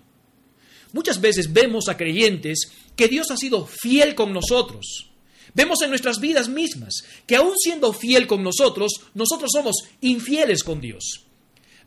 Muchas 0.92 1.20
veces 1.20 1.53
vemos 1.53 1.88
a 1.88 1.96
creyentes 1.96 2.70
que 2.96 3.09
Dios 3.09 3.31
ha 3.31 3.37
sido 3.37 3.66
fiel 3.66 4.14
con 4.14 4.33
nosotros. 4.33 5.11
Vemos 5.55 5.83
en 5.83 5.90
nuestras 5.90 6.20
vidas 6.20 6.49
mismas 6.49 6.94
que 7.27 7.37
aún 7.37 7.55
siendo 7.59 7.92
fiel 7.92 8.27
con 8.27 8.42
nosotros, 8.42 8.92
nosotros 9.14 9.51
somos 9.53 9.77
infieles 10.01 10.62
con 10.62 10.81
Dios. 10.81 11.25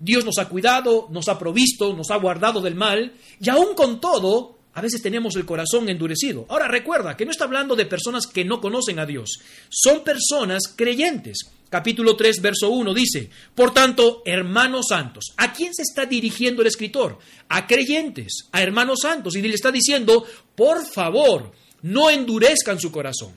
Dios 0.04 0.26
nos 0.26 0.38
ha 0.38 0.50
cuidado, 0.50 1.08
nos 1.12 1.30
ha 1.30 1.40
provisto, 1.40 1.94
nos 1.94 2.12
ha 2.12 2.18
guardado 2.18 2.60
del 2.60 2.76
mal, 2.76 3.14
y 3.40 3.50
aún 3.50 3.74
con 3.74 4.02
todo, 4.02 4.58
a 4.74 4.82
veces 4.82 5.02
tenemos 5.02 5.38
el 5.38 5.46
corazón 5.46 5.88
endurecido. 5.88 6.46
Ahora 6.50 6.68
recuerda 6.68 7.16
que 7.16 7.24
no 7.24 7.32
está 7.32 7.46
hablando 7.46 7.74
de 7.74 7.86
personas 7.86 8.28
que 8.28 8.44
no 8.44 8.60
conocen 8.60 9.00
a 9.00 9.06
Dios, 9.06 9.40
son 9.70 10.04
personas 10.04 10.74
creyentes. 10.76 11.38
Capítulo 11.70 12.18
3, 12.18 12.42
verso 12.42 12.70
1 12.70 12.94
dice, 12.94 13.30
por 13.56 13.74
tanto, 13.74 14.24
hermanos 14.26 14.88
santos, 14.90 15.34
¿a 15.38 15.54
quién 15.54 15.74
se 15.74 15.84
está 15.84 16.06
dirigiendo 16.06 16.62
el 16.62 16.68
escritor? 16.68 17.18
A 17.48 17.66
creyentes, 17.66 18.50
a 18.52 18.62
hermanos 18.62 19.00
santos, 19.04 19.38
y 19.38 19.42
le 19.42 19.56
está 19.56 19.72
diciendo, 19.72 20.26
por 20.54 20.86
favor, 20.86 21.54
no 21.82 22.10
endurezcan 22.10 22.78
su 22.78 22.92
corazón. 22.92 23.32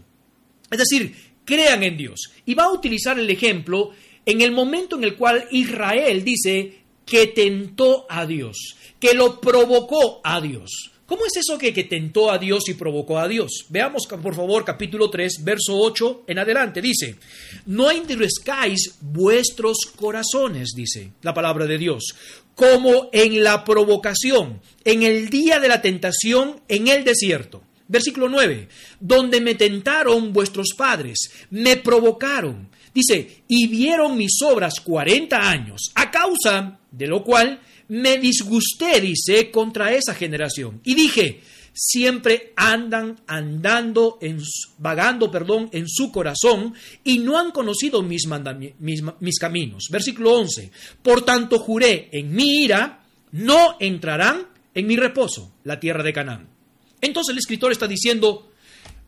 Es 0.69 0.79
decir, 0.79 1.15
crean 1.45 1.83
en 1.85 1.97
Dios. 1.97 2.33
Y 2.45 2.55
va 2.55 2.65
a 2.65 2.73
utilizar 2.73 3.19
el 3.19 3.31
ejemplo 3.31 3.93
en 4.27 4.41
el 4.41 4.51
momento 4.53 4.97
en 4.97 5.05
el 5.05 5.17
cual 5.17 5.47
Israel 5.53 6.25
dice 6.25 6.81
que 7.07 7.29
tentó 7.29 8.05
a 8.11 8.27
Dios, 8.27 8.77
que 8.99 9.15
lo 9.15 9.41
provocó 9.41 10.21
a 10.25 10.41
Dios. 10.41 10.91
¿Cómo 11.07 11.25
es 11.25 11.37
eso 11.37 11.57
que, 11.57 11.73
que, 11.73 11.85
tentó 11.85 12.33
a 12.33 12.39
Dios 12.39 12.69
y 12.69 12.75
provocó 12.75 13.21
a 13.21 13.29
Dios? 13.29 13.67
Veamos, 13.69 14.09
por 14.09 14.35
favor, 14.35 14.65
capítulo 14.65 15.09
3, 15.09 15.45
verso 15.45 15.79
8 15.79 16.25
en 16.27 16.41
adelante. 16.41 16.83
Dice, 16.83 17.15
no 17.67 17.93
endurezcáis 17.93 18.97
vuestros 19.01 19.77
corazones, 19.95 20.73
dice 20.75 21.13
la 21.23 21.33
palabra 21.33 21.67
de 21.67 21.79
Dios, 21.79 22.03
como 22.57 23.09
en 23.13 23.45
la 23.45 23.65
provocación, 23.65 24.61
en 24.85 25.05
el 25.05 25.31
día 25.31 25.61
de 25.61 25.69
la 25.69 25.81
tentación 25.81 26.61
en 26.67 26.89
el 26.89 27.05
desierto. 27.05 27.63
Versículo 27.87 28.29
9, 28.29 28.69
donde 28.99 29.41
me 29.41 29.55
tentaron 29.55 30.33
vuestros 30.33 30.71
padres, 30.77 31.31
me 31.51 31.77
provocaron 31.77 32.69
Dice, 32.97 33.43
y 33.47 33.67
vieron 33.67 34.17
mis 34.17 34.41
obras 34.41 34.81
cuarenta 34.81 35.51
años, 35.51 35.93
a 35.95 36.11
causa 36.11 36.79
de 36.91 37.07
lo 37.07 37.23
cual 37.23 37.61
me 37.89 38.17
disgusté, 38.17 39.03
dice, 39.03 39.51
contra 39.51 39.93
esa 39.93 40.15
generación. 40.15 40.81
Y 40.83 40.95
dije, 40.95 41.43
siempre 41.75 42.55
andan 42.57 43.21
andando, 43.27 44.17
en, 44.23 44.41
vagando, 44.79 45.31
perdón, 45.31 45.69
en 45.75 45.87
su 45.87 46.11
corazón 46.11 46.73
y 47.05 47.19
no 47.19 47.39
han 47.39 47.51
conocido 47.51 48.03
mis, 48.03 48.23
mis, 48.79 49.03
mis 49.21 49.39
caminos. 49.39 49.89
Versículo 49.91 50.33
11. 50.39 50.71
Por 51.03 51.23
tanto 51.23 51.59
juré 51.59 52.09
en 52.13 52.35
mi 52.35 52.63
ira, 52.63 53.05
no 53.33 53.77
entrarán 53.79 54.47
en 54.73 54.87
mi 54.87 54.97
reposo, 54.97 55.53
la 55.65 55.79
tierra 55.79 56.03
de 56.03 56.15
Canaán. 56.15 56.49
Entonces 57.03 57.33
el 57.33 57.39
escritor 57.41 57.73
está 57.73 57.87
diciendo, 57.87 58.51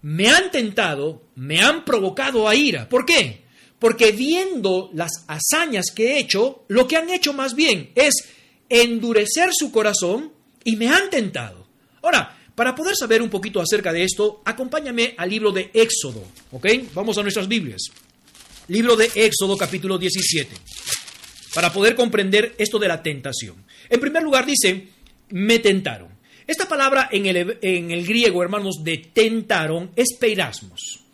me 0.03 0.29
han 0.29 0.51
tentado, 0.51 1.22
me 1.37 1.62
han 1.62 1.87
provocado 1.87 2.46
a 2.46 2.55
ira. 2.55 2.87
¿Por 2.87 3.07
qué? 3.07 3.47
Porque 3.79 4.12
viendo 4.12 4.91
las 4.93 5.11
hazañas 5.29 5.87
que 5.95 6.12
he 6.12 6.19
hecho, 6.19 6.64
lo 6.69 6.88
que 6.88 6.97
han 6.97 7.11
hecho 7.11 7.33
más 7.33 7.55
bien 7.55 7.91
es 7.95 8.14
endurecer 8.69 9.51
su 9.53 9.71
corazón 9.71 10.33
y 10.64 10.77
me 10.77 10.88
han 10.88 11.11
tentado. 11.11 11.67
Ahora, 12.03 12.37
para 12.55 12.75
poder 12.75 12.97
saber 12.97 13.23
un 13.23 13.31
poquito 13.31 13.61
acerca 13.61 13.93
de 13.93 14.03
esto, 14.03 14.43
acompáñame 14.45 15.14
al 15.17 15.31
libro 15.31 15.53
de 15.53 15.71
Éxodo, 15.73 16.25
¿ok? 16.51 16.67
Vamos 16.93 17.17
a 17.17 17.23
nuestras 17.23 17.47
Biblias. 17.47 17.83
Libro 18.67 18.97
de 18.97 19.11
Éxodo 19.14 19.57
capítulo 19.57 19.97
17, 19.97 20.57
para 21.55 21.73
poder 21.73 21.95
comprender 21.95 22.57
esto 22.59 22.79
de 22.79 22.88
la 22.88 23.03
tentación. 23.03 23.64
En 23.88 24.01
primer 24.01 24.23
lugar 24.23 24.45
dice, 24.45 24.88
me 25.31 25.61
tentaron. 25.61 26.09
Esta 26.47 26.69
palabra 26.69 27.09
en 27.12 27.27
el, 27.27 27.59
en 27.62 27.91
el 27.91 28.07
griego, 28.07 28.43
hermanos, 28.43 28.83
de 28.83 28.99
tentaron 28.99 29.93
es 29.95 30.17
peirasmos. 30.19 31.05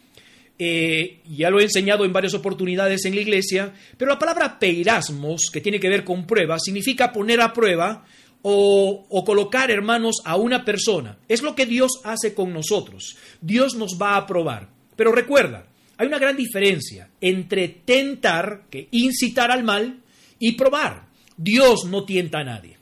Eh, 0.59 1.21
ya 1.29 1.51
lo 1.51 1.59
he 1.59 1.65
enseñado 1.65 2.05
en 2.05 2.13
varias 2.13 2.35
oportunidades 2.35 3.05
en 3.05 3.15
la 3.15 3.21
iglesia, 3.21 3.75
pero 3.97 4.13
la 4.13 4.19
palabra 4.19 4.59
peirasmos, 4.59 5.51
que 5.53 5.61
tiene 5.61 5.81
que 5.81 5.89
ver 5.89 6.05
con 6.05 6.27
prueba, 6.27 6.59
significa 6.61 7.13
poner 7.13 7.41
a 7.41 7.53
prueba 7.53 8.05
o, 8.43 9.07
o, 9.09 9.25
colocar, 9.25 9.71
hermanos, 9.71 10.17
a 10.25 10.37
una 10.37 10.65
persona. 10.65 11.19
Es 11.29 11.43
lo 11.43 11.55
que 11.55 11.67
Dios 11.67 12.01
hace 12.05 12.35
con 12.35 12.53
nosotros. 12.53 13.17
Dios 13.41 13.75
nos 13.75 13.99
va 14.01 14.17
a 14.17 14.27
probar. 14.27 14.69
Pero 14.97 15.13
recuerda, 15.13 15.67
hay 15.97 16.07
una 16.07 16.19
gran 16.19 16.37
diferencia 16.37 17.11
entre 17.21 17.69
tentar, 17.69 18.65
que 18.71 18.89
incitar 18.91 19.51
al 19.51 19.65
mal, 19.65 20.01
y 20.39 20.53
probar. 20.53 21.07
Dios 21.37 21.85
no 21.87 22.05
tienta 22.05 22.41
a 22.41 22.45
nadie. 22.45 22.77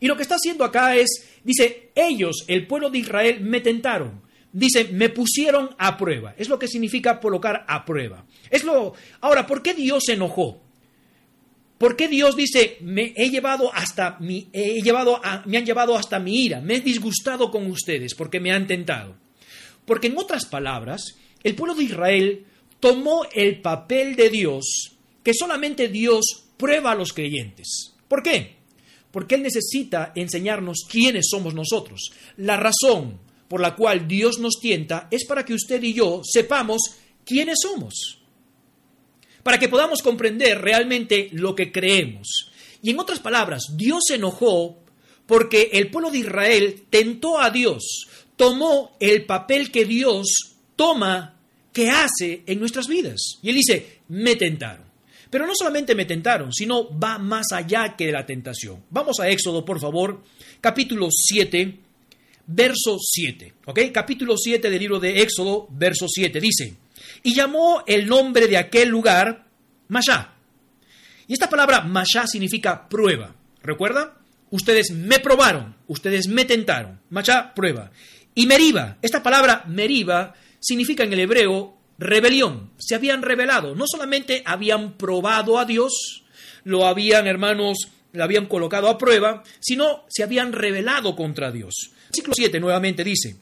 Y 0.00 0.06
lo 0.06 0.16
que 0.16 0.22
está 0.22 0.34
haciendo 0.34 0.64
acá 0.64 0.96
es, 0.96 1.26
dice, 1.42 1.90
ellos, 1.94 2.44
el 2.48 2.66
pueblo 2.66 2.90
de 2.90 2.98
Israel, 2.98 3.40
me 3.40 3.60
tentaron. 3.60 4.20
Dice, 4.56 4.84
me 4.84 5.10
pusieron 5.10 5.68
a 5.76 5.98
prueba. 5.98 6.34
Es 6.38 6.48
lo 6.48 6.58
que 6.58 6.66
significa 6.66 7.20
colocar 7.20 7.66
a 7.68 7.84
prueba. 7.84 8.24
Es 8.48 8.64
lo. 8.64 8.94
Ahora, 9.20 9.46
¿por 9.46 9.62
qué 9.62 9.74
Dios 9.74 10.04
se 10.06 10.14
enojó? 10.14 10.62
¿Por 11.76 11.94
qué 11.94 12.08
Dios 12.08 12.36
dice, 12.36 12.78
me 12.80 13.12
he 13.16 13.28
llevado 13.28 13.70
hasta 13.74 14.16
mi, 14.18 14.48
he 14.54 14.80
llevado 14.80 15.20
me 15.44 15.58
han 15.58 15.66
llevado 15.66 15.94
hasta 15.94 16.18
mi 16.18 16.46
ira, 16.46 16.62
me 16.62 16.76
he 16.76 16.80
disgustado 16.80 17.50
con 17.50 17.70
ustedes 17.70 18.14
porque 18.14 18.40
me 18.40 18.50
han 18.50 18.66
tentado? 18.66 19.14
Porque 19.84 20.06
en 20.06 20.16
otras 20.16 20.46
palabras, 20.46 21.18
el 21.42 21.54
pueblo 21.54 21.74
de 21.74 21.84
Israel 21.84 22.46
tomó 22.80 23.26
el 23.34 23.60
papel 23.60 24.16
de 24.16 24.30
Dios 24.30 24.96
que 25.22 25.34
solamente 25.34 25.88
Dios 25.88 26.46
prueba 26.56 26.92
a 26.92 26.96
los 26.96 27.12
creyentes. 27.12 27.92
¿Por 28.08 28.22
qué? 28.22 28.56
Porque 29.10 29.34
Él 29.34 29.42
necesita 29.42 30.12
enseñarnos 30.14 30.86
quiénes 30.88 31.26
somos 31.28 31.52
nosotros. 31.52 32.10
La 32.38 32.56
razón 32.56 33.25
por 33.48 33.60
la 33.60 33.74
cual 33.74 34.08
Dios 34.08 34.38
nos 34.38 34.60
tienta 34.60 35.08
es 35.10 35.24
para 35.24 35.44
que 35.44 35.54
usted 35.54 35.82
y 35.82 35.94
yo 35.94 36.22
sepamos 36.24 36.82
quiénes 37.24 37.58
somos. 37.62 38.18
Para 39.42 39.58
que 39.58 39.68
podamos 39.68 40.02
comprender 40.02 40.60
realmente 40.60 41.28
lo 41.32 41.54
que 41.54 41.70
creemos. 41.70 42.50
Y 42.82 42.90
en 42.90 42.98
otras 43.00 43.20
palabras, 43.20 43.64
Dios 43.76 44.00
se 44.06 44.16
enojó 44.16 44.78
porque 45.26 45.70
el 45.72 45.90
pueblo 45.90 46.10
de 46.10 46.18
Israel 46.18 46.84
tentó 46.88 47.40
a 47.40 47.50
Dios, 47.50 48.06
tomó 48.36 48.96
el 49.00 49.24
papel 49.24 49.70
que 49.70 49.84
Dios 49.84 50.56
toma, 50.76 51.34
que 51.72 51.90
hace 51.90 52.42
en 52.46 52.58
nuestras 52.60 52.88
vidas. 52.88 53.38
Y 53.42 53.50
Él 53.50 53.56
dice, 53.56 54.00
me 54.08 54.36
tentaron. 54.36 54.86
Pero 55.30 55.46
no 55.46 55.52
solamente 55.54 55.94
me 55.94 56.04
tentaron, 56.04 56.52
sino 56.52 56.96
va 56.98 57.18
más 57.18 57.46
allá 57.52 57.96
que 57.96 58.06
de 58.06 58.12
la 58.12 58.24
tentación. 58.24 58.84
Vamos 58.90 59.18
a 59.20 59.28
Éxodo, 59.28 59.64
por 59.64 59.80
favor, 59.80 60.22
capítulo 60.60 61.08
7, 61.10 61.80
verso 62.46 62.98
7. 63.00 63.54
¿Ok? 63.66 63.80
Capítulo 63.92 64.36
7 64.36 64.70
del 64.70 64.78
libro 64.78 65.00
de 65.00 65.22
Éxodo, 65.22 65.68
verso 65.70 66.06
7. 66.08 66.40
Dice, 66.40 66.76
y 67.22 67.34
llamó 67.34 67.82
el 67.86 68.06
nombre 68.06 68.46
de 68.46 68.56
aquel 68.56 68.88
lugar 68.88 69.46
Mashá. 69.88 70.34
Y 71.26 71.32
esta 71.32 71.50
palabra 71.50 71.82
Mashá 71.82 72.26
significa 72.26 72.88
prueba. 72.88 73.34
¿Recuerda? 73.62 74.18
Ustedes 74.50 74.92
me 74.92 75.18
probaron, 75.18 75.74
ustedes 75.88 76.28
me 76.28 76.44
tentaron. 76.44 77.00
Mashá, 77.10 77.52
prueba. 77.54 77.90
Y 78.34 78.46
Meriba, 78.46 78.98
esta 79.02 79.22
palabra 79.22 79.64
Meriba 79.66 80.34
significa 80.60 81.04
en 81.04 81.12
el 81.12 81.20
hebreo 81.20 81.76
rebelión. 81.98 82.70
Se 82.78 82.94
habían 82.94 83.22
rebelado. 83.22 83.74
No 83.74 83.84
solamente 83.86 84.42
habían 84.44 84.96
probado 84.96 85.58
a 85.58 85.64
Dios, 85.64 86.24
lo 86.64 86.86
habían, 86.86 87.26
hermanos, 87.26 87.88
lo 88.12 88.24
habían 88.24 88.46
colocado 88.46 88.88
a 88.88 88.98
prueba, 88.98 89.42
sino 89.60 90.04
se 90.08 90.22
habían 90.22 90.52
rebelado 90.52 91.16
contra 91.16 91.50
Dios. 91.50 91.90
Versículo 92.16 92.34
7 92.34 92.60
nuevamente 92.60 93.04
dice, 93.04 93.36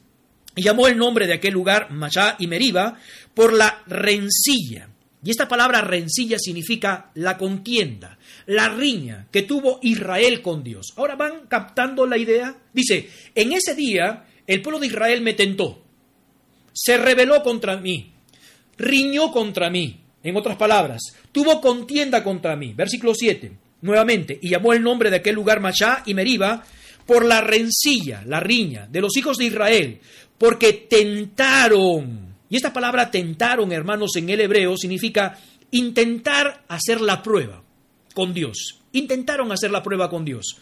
y 0.56 0.64
llamó 0.64 0.88
el 0.88 0.98
nombre 0.98 1.28
de 1.28 1.34
aquel 1.34 1.54
lugar 1.54 1.92
Mashá 1.92 2.34
y 2.40 2.48
Meriba 2.48 2.98
por 3.32 3.52
la 3.52 3.84
rencilla. 3.86 4.88
Y 5.22 5.30
esta 5.30 5.46
palabra 5.46 5.80
rencilla 5.80 6.40
significa 6.40 7.12
la 7.14 7.38
contienda, 7.38 8.18
la 8.46 8.68
riña 8.70 9.28
que 9.30 9.42
tuvo 9.42 9.78
Israel 9.82 10.42
con 10.42 10.64
Dios. 10.64 10.92
Ahora 10.96 11.14
van 11.14 11.46
captando 11.46 12.04
la 12.04 12.18
idea. 12.18 12.56
Dice, 12.72 13.08
en 13.32 13.52
ese 13.52 13.76
día 13.76 14.24
el 14.44 14.60
pueblo 14.60 14.80
de 14.80 14.88
Israel 14.88 15.20
me 15.20 15.34
tentó, 15.34 15.80
se 16.72 16.96
rebeló 16.96 17.44
contra 17.44 17.76
mí, 17.76 18.12
riñó 18.76 19.30
contra 19.30 19.70
mí. 19.70 20.00
En 20.24 20.34
otras 20.36 20.56
palabras, 20.56 21.00
tuvo 21.30 21.60
contienda 21.60 22.24
contra 22.24 22.56
mí. 22.56 22.72
Versículo 22.72 23.14
7, 23.14 23.52
nuevamente, 23.82 24.36
y 24.42 24.48
llamó 24.48 24.72
el 24.72 24.82
nombre 24.82 25.10
de 25.10 25.16
aquel 25.18 25.36
lugar 25.36 25.60
Machá 25.60 26.02
y 26.06 26.14
Meriba 26.14 26.64
por 27.06 27.24
la 27.24 27.40
rencilla, 27.40 28.22
la 28.26 28.40
riña 28.40 28.86
de 28.90 29.00
los 29.00 29.16
hijos 29.16 29.36
de 29.36 29.46
Israel, 29.46 30.00
porque 30.38 30.72
tentaron. 30.88 32.34
Y 32.48 32.56
esta 32.56 32.72
palabra 32.72 33.10
tentaron, 33.10 33.72
hermanos, 33.72 34.12
en 34.16 34.30
el 34.30 34.40
hebreo 34.40 34.76
significa 34.76 35.38
intentar 35.70 36.64
hacer 36.68 37.00
la 37.00 37.22
prueba 37.22 37.62
con 38.14 38.32
Dios. 38.32 38.80
Intentaron 38.92 39.50
hacer 39.50 39.70
la 39.70 39.82
prueba 39.82 40.08
con 40.08 40.24
Dios. 40.24 40.56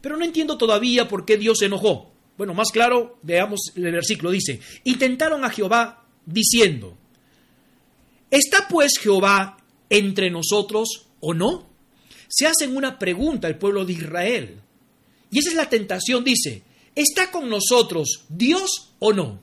Pero 0.00 0.16
no 0.16 0.24
entiendo 0.24 0.58
todavía 0.58 1.08
por 1.08 1.24
qué 1.24 1.36
Dios 1.36 1.58
se 1.58 1.66
enojó. 1.66 2.12
Bueno, 2.36 2.54
más 2.54 2.70
claro, 2.70 3.18
veamos 3.22 3.72
el 3.74 3.90
versículo. 3.92 4.30
Dice, 4.30 4.60
intentaron 4.84 5.44
a 5.44 5.50
Jehová 5.50 6.04
diciendo, 6.24 6.96
¿Está 8.30 8.68
pues 8.68 8.98
Jehová 9.00 9.56
entre 9.88 10.30
nosotros 10.30 11.06
o 11.20 11.32
no? 11.32 11.66
Se 12.28 12.46
hacen 12.46 12.76
una 12.76 12.98
pregunta 12.98 13.48
el 13.48 13.56
pueblo 13.56 13.86
de 13.86 13.94
Israel. 13.94 14.60
Y 15.30 15.38
esa 15.38 15.50
es 15.50 15.56
la 15.56 15.68
tentación, 15.68 16.24
dice, 16.24 16.62
¿está 16.94 17.30
con 17.30 17.48
nosotros 17.48 18.24
Dios 18.28 18.92
o 18.98 19.12
no? 19.12 19.40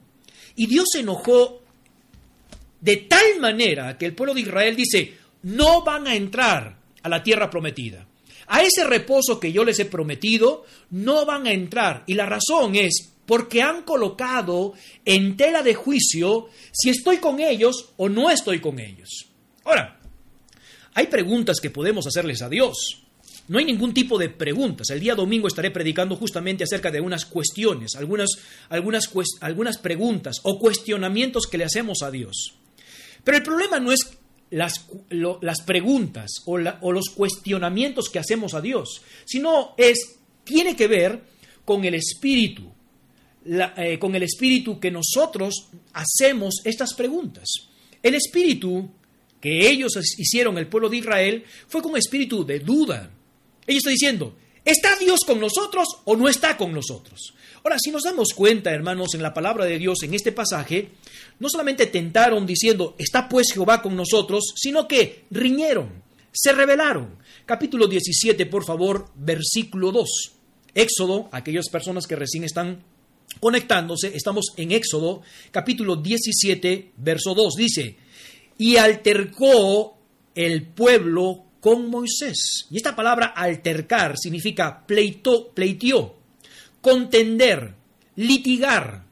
Y 0.55 0.67
Dios 0.67 0.87
se 0.91 0.99
enojó 0.99 1.61
de 2.81 2.97
tal 2.97 3.39
manera 3.39 3.97
que 3.97 4.05
el 4.05 4.15
pueblo 4.15 4.33
de 4.33 4.41
Israel 4.41 4.75
dice, 4.75 5.13
no 5.43 5.83
van 5.83 6.07
a 6.07 6.15
entrar 6.15 6.77
a 7.03 7.09
la 7.09 7.23
tierra 7.23 7.49
prometida. 7.49 8.07
A 8.47 8.61
ese 8.61 8.83
reposo 8.83 9.39
que 9.39 9.51
yo 9.51 9.63
les 9.63 9.79
he 9.79 9.85
prometido, 9.85 10.65
no 10.91 11.25
van 11.25 11.47
a 11.47 11.51
entrar. 11.51 12.03
Y 12.07 12.13
la 12.13 12.25
razón 12.25 12.75
es 12.75 13.11
porque 13.25 13.61
han 13.61 13.83
colocado 13.83 14.73
en 15.03 15.35
tela 15.35 15.63
de 15.63 15.73
juicio 15.73 16.49
si 16.71 16.89
estoy 16.89 17.17
con 17.17 17.39
ellos 17.39 17.93
o 17.97 18.07
no 18.07 18.29
estoy 18.29 18.59
con 18.59 18.79
ellos. 18.79 19.27
Ahora, 19.63 19.99
hay 20.93 21.07
preguntas 21.07 21.59
que 21.59 21.71
podemos 21.71 22.05
hacerles 22.05 22.41
a 22.41 22.49
Dios. 22.49 23.04
No 23.47 23.59
hay 23.59 23.65
ningún 23.65 23.93
tipo 23.93 24.17
de 24.17 24.29
preguntas. 24.29 24.89
El 24.89 24.99
día 24.99 25.15
domingo 25.15 25.47
estaré 25.47 25.71
predicando 25.71 26.15
justamente 26.15 26.63
acerca 26.63 26.91
de 26.91 27.01
unas 27.01 27.25
cuestiones, 27.25 27.95
algunas, 27.95 28.31
algunas, 28.69 29.09
algunas 29.41 29.77
preguntas 29.77 30.37
o 30.43 30.57
cuestionamientos 30.59 31.45
que 31.45 31.57
le 31.57 31.65
hacemos 31.65 32.01
a 32.01 32.11
Dios. 32.11 32.55
Pero 33.23 33.37
el 33.37 33.43
problema 33.43 33.79
no 33.79 33.91
es 33.91 33.99
las, 34.49 34.85
preguntas 35.65 36.31
o, 36.45 36.57
o 36.81 36.91
los 36.91 37.09
cuestionamientos 37.09 38.09
que 38.09 38.19
hacemos 38.19 38.53
a 38.53 38.61
Dios, 38.61 39.01
sino 39.25 39.75
es, 39.77 40.17
tiene 40.43 40.75
que 40.75 40.87
ver 40.87 41.21
con 41.65 41.83
el 41.83 41.95
espíritu, 41.95 42.71
eh, 43.45 43.99
con 43.99 44.15
el 44.15 44.23
espíritu 44.23 44.79
que 44.79 44.91
nosotros 44.91 45.67
hacemos 45.93 46.61
estas 46.63 46.93
preguntas. 46.93 47.49
El 48.01 48.15
espíritu 48.15 48.89
que 49.41 49.67
ellos 49.69 49.93
hicieron, 50.17 50.57
el 50.57 50.67
pueblo 50.67 50.89
de 50.89 50.97
Israel, 50.97 51.43
fue 51.67 51.81
con 51.81 51.97
espíritu 51.97 52.45
de 52.45 52.59
duda. 52.59 53.11
Ellos 53.67 53.79
están 53.79 53.93
diciendo, 53.93 54.35
¿está 54.63 54.95
Dios 54.97 55.21
con 55.25 55.39
nosotros 55.39 55.87
o 56.05 56.15
no 56.15 56.27
está 56.27 56.57
con 56.57 56.71
nosotros? 56.71 57.33
Ahora, 57.63 57.77
si 57.79 57.91
nos 57.91 58.03
damos 58.03 58.29
cuenta, 58.35 58.71
hermanos, 58.71 59.15
en 59.15 59.23
la 59.23 59.33
palabra 59.33 59.65
de 59.65 59.79
Dios, 59.79 60.03
en 60.03 60.13
este 60.13 60.31
pasaje, 60.31 60.89
no 61.39 61.49
solamente 61.49 61.87
tentaron 61.87 62.45
diciendo, 62.45 62.95
está 62.99 63.27
pues 63.27 63.51
Jehová 63.51 63.81
con 63.81 63.95
nosotros, 63.95 64.53
sino 64.55 64.87
que 64.87 65.25
riñeron, 65.31 66.03
se 66.31 66.51
rebelaron. 66.51 67.17
Capítulo 67.45 67.87
17, 67.87 68.45
por 68.45 68.65
favor, 68.65 69.07
versículo 69.15 69.91
2. 69.91 70.09
Éxodo, 70.75 71.29
aquellas 71.31 71.69
personas 71.69 72.05
que 72.05 72.15
recién 72.15 72.43
están 72.43 72.83
conectándose, 73.39 74.15
estamos 74.15 74.53
en 74.57 74.71
Éxodo 74.71 75.21
capítulo 75.51 75.95
17, 75.95 76.91
verso 76.97 77.33
2. 77.33 77.55
Dice, 77.55 77.97
y 78.57 78.77
altercó 78.77 79.97
el 80.35 80.63
pueblo 80.67 81.44
con 81.65 81.89
Moisés. 81.89 82.67
Y 82.69 82.77
esta 82.77 82.95
palabra 82.95 83.33
altercar 83.35 84.19
significa 84.19 84.85
pleito, 84.85 85.49
pleiteó 85.51 86.15
contender, 86.79 87.73
litigar. 88.17 89.03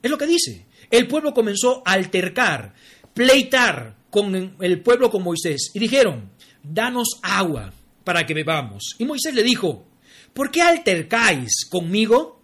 Es 0.00 0.10
lo 0.10 0.16
que 0.16 0.26
dice. 0.26 0.64
El 0.90 1.06
pueblo 1.06 1.34
comenzó 1.34 1.82
a 1.84 1.92
altercar, 1.92 2.72
pleitar 3.12 3.94
con 4.08 4.56
el 4.58 4.80
pueblo 4.80 5.10
con 5.10 5.22
Moisés 5.22 5.70
y 5.74 5.78
dijeron, 5.78 6.30
danos 6.62 7.20
agua 7.22 7.74
para 8.04 8.24
que 8.24 8.32
bebamos. 8.32 8.96
Y 8.96 9.04
Moisés 9.04 9.34
le 9.34 9.42
dijo, 9.42 9.86
¿por 10.32 10.50
qué 10.50 10.62
altercáis 10.62 11.66
conmigo? 11.68 12.40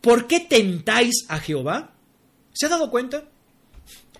¿Por 0.00 0.26
qué 0.26 0.40
tentáis 0.40 1.26
a 1.28 1.38
Jehová? 1.40 1.92
¿Se 2.54 2.64
ha 2.64 2.70
dado 2.70 2.90
cuenta? 2.90 3.28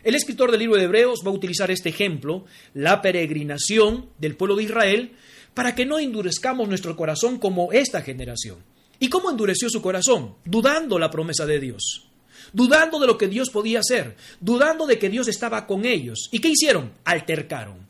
El 0.04 0.16
escritor 0.16 0.50
del 0.50 0.60
libro 0.60 0.76
de 0.76 0.84
Hebreos 0.84 1.20
va 1.24 1.30
a 1.30 1.34
utilizar 1.34 1.70
este 1.70 1.90
ejemplo, 1.90 2.44
la 2.74 3.00
peregrinación 3.00 4.10
del 4.18 4.36
pueblo 4.36 4.56
de 4.56 4.64
Israel, 4.64 5.12
para 5.54 5.74
que 5.74 5.86
no 5.86 5.98
endurezcamos 5.98 6.68
nuestro 6.68 6.96
corazón 6.96 7.38
como 7.38 7.72
esta 7.72 8.02
generación. 8.02 8.58
¿Y 8.98 9.08
cómo 9.08 9.30
endureció 9.30 9.68
su 9.70 9.80
corazón? 9.80 10.34
Dudando 10.44 10.98
la 10.98 11.10
promesa 11.10 11.46
de 11.46 11.60
Dios, 11.60 12.08
dudando 12.52 12.98
de 12.98 13.06
lo 13.06 13.16
que 13.16 13.28
Dios 13.28 13.50
podía 13.50 13.80
hacer, 13.80 14.16
dudando 14.40 14.86
de 14.86 14.98
que 14.98 15.08
Dios 15.08 15.28
estaba 15.28 15.66
con 15.66 15.84
ellos. 15.84 16.28
¿Y 16.32 16.40
qué 16.40 16.48
hicieron? 16.48 16.92
Altercaron. 17.04 17.86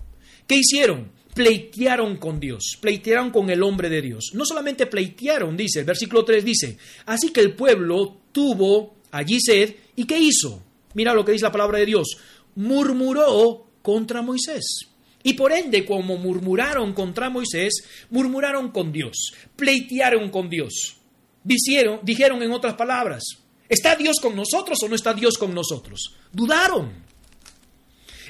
¿Qué 0.46 0.56
hicieron? 0.56 1.12
Pleitearon 1.34 2.18
con 2.18 2.38
Dios, 2.38 2.76
pleitearon 2.78 3.30
con 3.30 3.48
el 3.48 3.62
hombre 3.62 3.88
de 3.88 4.02
Dios. 4.02 4.32
No 4.34 4.44
solamente 4.44 4.86
pleitearon, 4.86 5.56
dice, 5.56 5.80
el 5.80 5.86
versículo 5.86 6.26
3 6.26 6.44
dice, 6.44 6.76
así 7.06 7.30
que 7.30 7.40
el 7.40 7.54
pueblo 7.54 8.18
tuvo 8.32 8.96
allí 9.12 9.38
sed, 9.40 9.74
¿y 9.96 10.04
qué 10.04 10.18
hizo? 10.18 10.62
Mira 10.94 11.14
lo 11.14 11.24
que 11.24 11.32
dice 11.32 11.44
la 11.44 11.52
palabra 11.52 11.78
de 11.78 11.86
Dios. 11.86 12.16
Murmuró 12.54 13.66
contra 13.82 14.22
Moisés. 14.22 14.88
Y 15.22 15.34
por 15.34 15.52
ende, 15.52 15.84
como 15.84 16.16
murmuraron 16.16 16.92
contra 16.92 17.30
Moisés, 17.30 17.84
murmuraron 18.10 18.70
con 18.70 18.92
Dios, 18.92 19.32
pleitearon 19.56 20.30
con 20.30 20.48
Dios. 20.48 20.96
Dijeron, 21.44 22.00
dijeron 22.02 22.42
en 22.42 22.52
otras 22.52 22.74
palabras, 22.74 23.22
¿está 23.68 23.94
Dios 23.96 24.18
con 24.20 24.34
nosotros 24.34 24.78
o 24.82 24.88
no 24.88 24.96
está 24.96 25.14
Dios 25.14 25.38
con 25.38 25.54
nosotros? 25.54 26.16
Dudaron. 26.32 26.92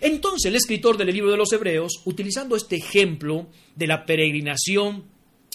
Entonces 0.00 0.46
el 0.46 0.56
escritor 0.56 0.98
del 0.98 1.12
libro 1.12 1.30
de 1.30 1.36
los 1.36 1.52
Hebreos, 1.52 2.02
utilizando 2.04 2.56
este 2.56 2.76
ejemplo 2.76 3.48
de 3.74 3.86
la 3.86 4.04
peregrinación 4.04 5.04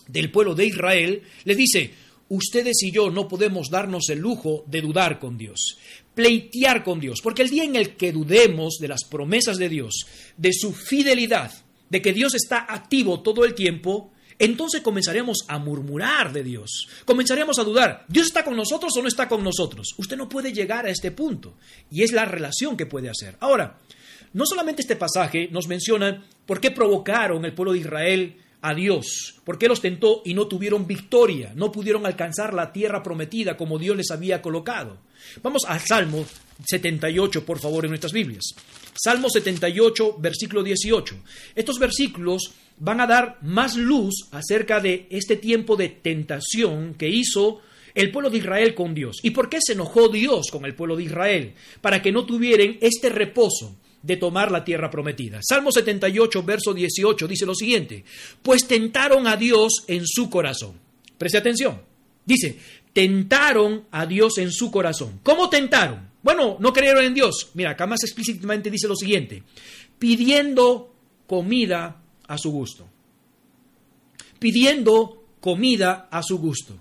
del 0.08 0.32
pueblo 0.32 0.56
de 0.56 0.66
Israel, 0.66 1.22
le 1.44 1.56
dice, 1.56 1.92
ustedes 2.30 2.82
y 2.84 2.92
yo 2.92 3.10
no 3.10 3.28
podemos 3.28 3.70
darnos 3.70 4.10
el 4.10 4.20
lujo 4.20 4.64
de 4.68 4.82
dudar 4.82 5.20
con 5.20 5.38
Dios, 5.38 5.78
pleitear 6.14 6.84
con 6.84 7.00
Dios, 7.00 7.22
porque 7.22 7.44
el 7.44 7.50
día 7.50 7.64
en 7.64 7.76
el 7.76 7.96
que 7.96 8.12
dudemos 8.12 8.78
de 8.80 8.88
las 8.88 9.04
promesas 9.04 9.58
de 9.58 9.70
Dios, 9.70 10.08
de 10.36 10.54
su 10.54 10.74
fidelidad, 10.74 11.52
de 11.90 12.02
que 12.02 12.14
Dios 12.14 12.36
está 12.36 12.66
activo 12.68 13.22
todo 13.22 13.46
el 13.46 13.54
tiempo, 13.54 14.12
entonces 14.40 14.82
comenzaremos 14.82 15.46
a 15.48 15.58
murmurar 15.58 16.32
de 16.32 16.44
Dios, 16.44 16.88
comenzaremos 17.06 17.58
a 17.60 17.64
dudar, 17.64 18.06
¿Dios 18.08 18.28
está 18.28 18.44
con 18.44 18.56
nosotros 18.56 18.94
o 18.96 19.02
no 19.02 19.08
está 19.08 19.28
con 19.28 19.44
nosotros? 19.44 19.96
Usted 19.98 20.18
no 20.18 20.30
puede 20.30 20.54
llegar 20.54 20.86
a 20.86 20.92
este 20.92 21.12
punto, 21.12 21.56
y 21.90 22.04
es 22.04 22.12
la 22.12 22.26
relación 22.26 22.78
que 22.78 22.86
puede 22.86 23.10
hacer. 23.10 23.38
Ahora, 23.40 23.80
no 24.34 24.46
solamente 24.46 24.82
este 24.82 24.96
pasaje 24.96 25.48
nos 25.52 25.68
menciona 25.68 26.24
por 26.46 26.60
qué 26.60 26.72
provocaron 26.72 27.46
el 27.46 27.54
pueblo 27.54 27.74
de 27.74 27.80
Israel 27.80 28.38
a 28.62 28.74
Dios, 28.74 29.36
por 29.44 29.58
qué 29.58 29.68
los 29.68 29.82
tentó 29.82 30.22
y 30.26 30.34
no 30.34 30.48
tuvieron 30.48 30.88
victoria, 30.88 31.54
no 31.56 31.72
pudieron 31.72 32.06
alcanzar 32.06 32.54
la 32.54 32.74
tierra 32.74 33.04
prometida 33.04 33.56
como 33.56 33.78
Dios 33.78 33.96
les 33.96 34.12
había 34.12 34.42
colocado. 34.42 34.98
Vamos 35.44 35.64
al 35.68 35.80
Salmo 35.80 36.26
78, 36.66 37.46
por 37.46 37.60
favor, 37.60 37.86
en 37.86 37.92
nuestras 37.92 38.14
Biblias. 38.14 38.56
Salmo 38.96 39.30
78, 39.30 40.18
versículo 40.20 40.64
18. 40.64 41.16
Estos 41.56 41.78
versículos 41.78 42.52
van 42.80 43.00
a 43.02 43.08
dar 43.08 43.38
más 43.42 43.76
luz 43.76 44.28
acerca 44.32 44.80
de 44.80 45.08
este 45.10 45.36
tiempo 45.36 45.76
de 45.76 45.90
tentación 45.90 46.96
que 46.96 47.10
hizo 47.10 47.62
el 47.94 48.12
pueblo 48.12 48.30
de 48.30 48.38
Israel 48.38 48.76
con 48.76 48.94
Dios. 48.94 49.18
¿Y 49.24 49.32
por 49.32 49.50
qué 49.50 49.60
se 49.62 49.74
enojó 49.74 50.10
Dios 50.10 50.48
con 50.52 50.66
el 50.66 50.76
pueblo 50.76 50.96
de 50.96 51.04
Israel? 51.04 51.54
Para 51.82 52.02
que 52.02 52.12
no 52.12 52.26
tuvieran 52.26 52.78
este 52.82 53.10
reposo 53.10 53.76
de 54.02 54.18
tomar 54.18 54.52
la 54.52 54.64
tierra 54.64 54.90
prometida. 54.90 55.40
Salmo 55.42 55.72
78, 55.72 56.44
verso 56.44 56.74
18 56.74 57.28
dice 57.28 57.46
lo 57.46 57.56
siguiente, 57.56 58.04
pues 58.42 58.68
tentaron 58.68 59.28
a 59.28 59.36
Dios 59.36 59.84
en 59.88 60.06
su 60.06 60.30
corazón. 60.30 60.74
Preste 61.18 61.38
atención. 61.38 61.82
Dice, 62.26 62.60
tentaron 62.94 63.86
a 63.92 64.06
Dios 64.06 64.38
en 64.38 64.52
su 64.52 64.70
corazón. 64.72 65.20
¿Cómo 65.24 65.50
tentaron? 65.50 66.10
Bueno, 66.22 66.58
no 66.60 66.74
creyeron 66.74 67.06
en 67.06 67.14
Dios. 67.14 67.52
Mira, 67.54 67.72
acá 67.72 67.88
más 67.88 68.04
explícitamente 68.04 68.70
dice 68.70 68.88
lo 68.88 68.96
siguiente, 68.96 69.44
pidiendo 69.98 70.94
comida 71.26 72.02
a 72.28 72.38
su 72.38 72.52
gusto. 72.52 72.88
Pidiendo 74.40 75.24
comida 75.40 76.08
a 76.12 76.22
su 76.22 76.38
gusto. 76.38 76.78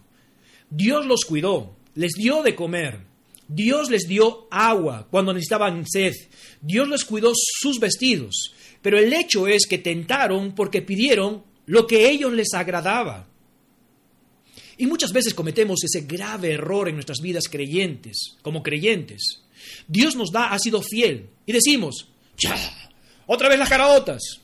Dios 0.69 1.07
los 1.07 1.25
cuidó, 1.25 1.77
les 1.95 2.13
dio 2.13 2.43
de 2.43 2.55
comer, 2.55 3.01
Dios 3.49 3.91
les 3.91 4.09
dio 4.09 4.49
agua 4.51 5.07
cuando 5.11 5.33
necesitaban 5.33 5.85
sed. 5.87 6.15
Dios 6.61 6.89
les 6.89 7.05
cuidó 7.05 7.33
sus 7.35 7.79
vestidos. 7.79 8.55
Pero 8.83 8.99
el 8.99 9.13
hecho 9.13 9.47
es 9.47 9.67
que 9.67 9.79
tentaron 9.79 10.55
porque 10.55 10.83
pidieron 10.83 11.45
lo 11.67 11.87
que 11.87 12.07
a 12.07 12.11
ellos 12.11 12.33
les 12.33 12.55
agradaba. 12.55 13.29
Y 14.79 14.87
muchas 14.87 15.13
veces 15.13 15.35
cometemos 15.35 15.83
ese 15.85 16.03
grave 16.03 16.53
error 16.53 16.89
en 16.89 16.95
nuestras 16.97 17.21
vidas 17.21 17.45
creyentes, 17.51 18.37
como 18.43 18.63
creyentes. 18.63 19.43
Dios 19.89 20.17
nos 20.17 20.31
da, 20.31 20.53
ha 20.53 20.59
sido 20.59 20.83
fiel. 20.83 21.31
Y 21.47 21.53
decimos, 21.53 22.09
otra 23.27 23.49
vez 23.49 23.59
las 23.59 23.69
caraotas, 23.69 24.41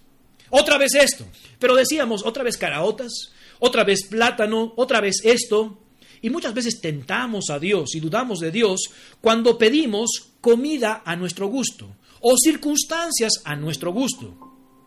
otra 0.50 0.78
vez 0.78 0.94
esto. 0.94 1.26
Pero 1.58 1.74
decíamos, 1.74 2.24
otra 2.24 2.42
vez 2.42 2.56
caraotas, 2.56 3.32
otra 3.58 3.84
vez 3.84 4.06
plátano, 4.06 4.72
otra 4.76 5.00
vez 5.00 5.20
esto. 5.24 5.81
Y 6.22 6.30
muchas 6.30 6.54
veces 6.54 6.80
tentamos 6.80 7.50
a 7.50 7.58
Dios 7.58 7.94
y 7.94 8.00
dudamos 8.00 8.38
de 8.38 8.52
Dios 8.52 8.80
cuando 9.20 9.58
pedimos 9.58 10.30
comida 10.40 11.02
a 11.04 11.16
nuestro 11.16 11.48
gusto 11.48 11.96
o 12.20 12.36
circunstancias 12.38 13.42
a 13.44 13.56
nuestro 13.56 13.92
gusto. 13.92 14.34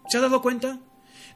¿Se 0.10 0.17
ha 0.17 0.21
dado 0.21 0.41
cuenta? 0.41 0.80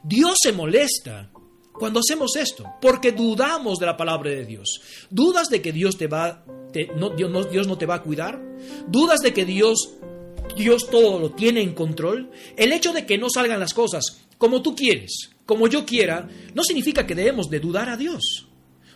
Dios 0.02 0.38
se 0.42 0.52
molesta 0.52 1.30
cuando 1.72 2.00
hacemos 2.00 2.36
esto, 2.36 2.64
porque 2.80 3.12
dudamos 3.12 3.78
de 3.78 3.86
la 3.86 3.96
palabra 3.96 4.30
de 4.30 4.44
Dios. 4.44 4.80
¿Dudas 5.10 5.48
de 5.48 5.62
que 5.62 5.72
Dios 5.72 5.96
te 5.96 6.06
va 6.06 6.44
no, 6.96 7.10
Dios, 7.10 7.66
no, 7.66 7.78
te 7.78 7.86
va 7.86 7.96
a 7.96 8.02
cuidar? 8.02 8.40
¿Dudas 8.88 9.20
de 9.20 9.32
que 9.34 9.44
Dios 9.44 9.94
Dios 10.56 10.88
todo 10.90 11.18
lo 11.18 11.32
tiene 11.32 11.62
en 11.62 11.74
control? 11.74 12.30
El 12.56 12.72
hecho 12.72 12.92
de 12.92 13.06
que 13.06 13.18
no 13.18 13.28
salgan 13.28 13.60
las 13.60 13.74
cosas 13.74 14.22
como 14.38 14.62
tú 14.62 14.74
quieres, 14.74 15.30
como 15.44 15.68
yo 15.68 15.84
quiera, 15.84 16.28
no 16.54 16.62
significa 16.62 17.06
que 17.06 17.14
debemos 17.14 17.50
de 17.50 17.60
dudar 17.60 17.90
a 17.90 17.96
Dios. 17.96 18.46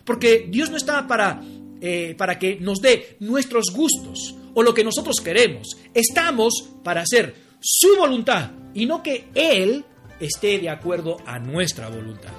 Porque 0.05 0.47
Dios 0.49 0.69
no 0.69 0.77
está 0.77 1.07
para, 1.07 1.41
eh, 1.81 2.15
para 2.17 2.39
que 2.39 2.57
nos 2.59 2.79
dé 2.79 3.17
nuestros 3.19 3.71
gustos 3.73 4.35
o 4.53 4.63
lo 4.63 4.73
que 4.73 4.83
nosotros 4.83 5.19
queremos. 5.19 5.77
Estamos 5.93 6.69
para 6.83 7.01
hacer 7.01 7.35
su 7.59 7.97
voluntad 7.97 8.51
y 8.73 8.85
no 8.85 9.01
que 9.03 9.27
Él 9.33 9.83
esté 10.19 10.59
de 10.59 10.69
acuerdo 10.69 11.17
a 11.25 11.39
nuestra 11.39 11.89
voluntad. 11.89 12.31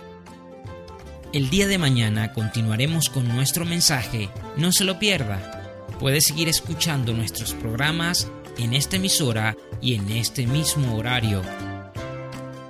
El 1.33 1.51
día 1.51 1.67
de 1.67 1.79
mañana 1.79 2.33
continuaremos 2.33 3.11
con 3.11 3.29
nuestro 3.29 3.65
mensaje. 3.65 4.31
No 4.57 4.73
se 4.73 4.85
lo 4.85 4.99
pierda. 4.99 5.87
Puede 6.01 6.21
seguir 6.21 6.49
escuchando 6.49 7.13
nuestros 7.13 7.53
programas 7.53 8.31
en 8.59 8.73
esta 8.73 8.97
emisora 8.97 9.57
y 9.83 9.95
en 9.95 10.11
este 10.11 10.47
mismo 10.47 10.97
horario. 10.97 11.43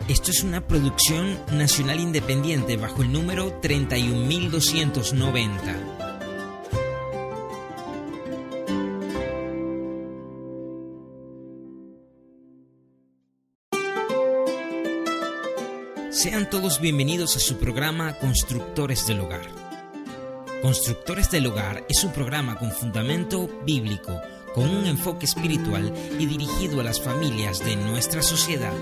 Esto 0.09 0.31
es 0.31 0.45
una 0.45 0.69
producción 0.69 1.37
nacional 1.51 1.99
independiente 1.99 2.77
bajo 2.77 3.03
el 3.03 3.11
número 3.11 3.59
31290. 3.61 5.75
Sean 16.13 16.49
todos 16.51 16.81
bienvenidos 16.81 17.37
a 17.37 17.41
su 17.41 17.57
programa 17.57 18.17
Constructores 18.21 19.09
del 19.09 19.23
Hogar. 19.23 19.49
Constructores 20.63 21.33
del 21.33 21.49
Hogar 21.49 21.85
es 21.89 22.05
un 22.05 22.13
programa 22.13 22.61
con 22.61 22.71
fundamento 22.71 23.49
bíblico, 23.67 24.21
con 24.55 24.71
un 24.71 24.87
enfoque 24.87 25.27
espiritual 25.27 25.93
y 26.17 26.27
dirigido 26.27 26.81
a 26.81 26.85
las 26.85 27.01
familias 27.01 27.59
de 27.59 27.75
nuestra 27.75 28.23
sociedad. 28.23 28.73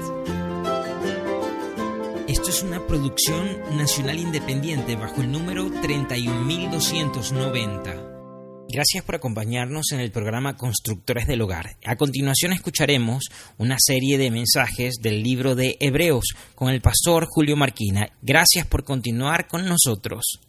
Esto 2.34 2.50
es 2.50 2.62
una 2.64 2.84
producción 2.84 3.62
nacional 3.76 4.18
independiente 4.18 4.96
bajo 4.96 5.22
el 5.22 5.30
número 5.30 5.70
31290. 5.80 8.66
Gracias 8.68 9.04
por 9.04 9.14
acompañarnos 9.14 9.92
en 9.92 10.00
el 10.00 10.10
programa 10.10 10.56
Constructores 10.56 11.28
del 11.28 11.42
Hogar. 11.42 11.76
A 11.84 11.94
continuación 11.94 12.52
escucharemos 12.52 13.26
una 13.56 13.76
serie 13.78 14.18
de 14.18 14.32
mensajes 14.32 14.96
del 15.00 15.22
libro 15.22 15.54
de 15.54 15.76
Hebreos 15.78 16.24
con 16.56 16.70
el 16.70 16.80
pastor 16.80 17.28
Julio 17.30 17.56
Marquina. 17.56 18.10
Gracias 18.20 18.66
por 18.66 18.82
continuar 18.82 19.46
con 19.46 19.66
nosotros. 19.66 20.40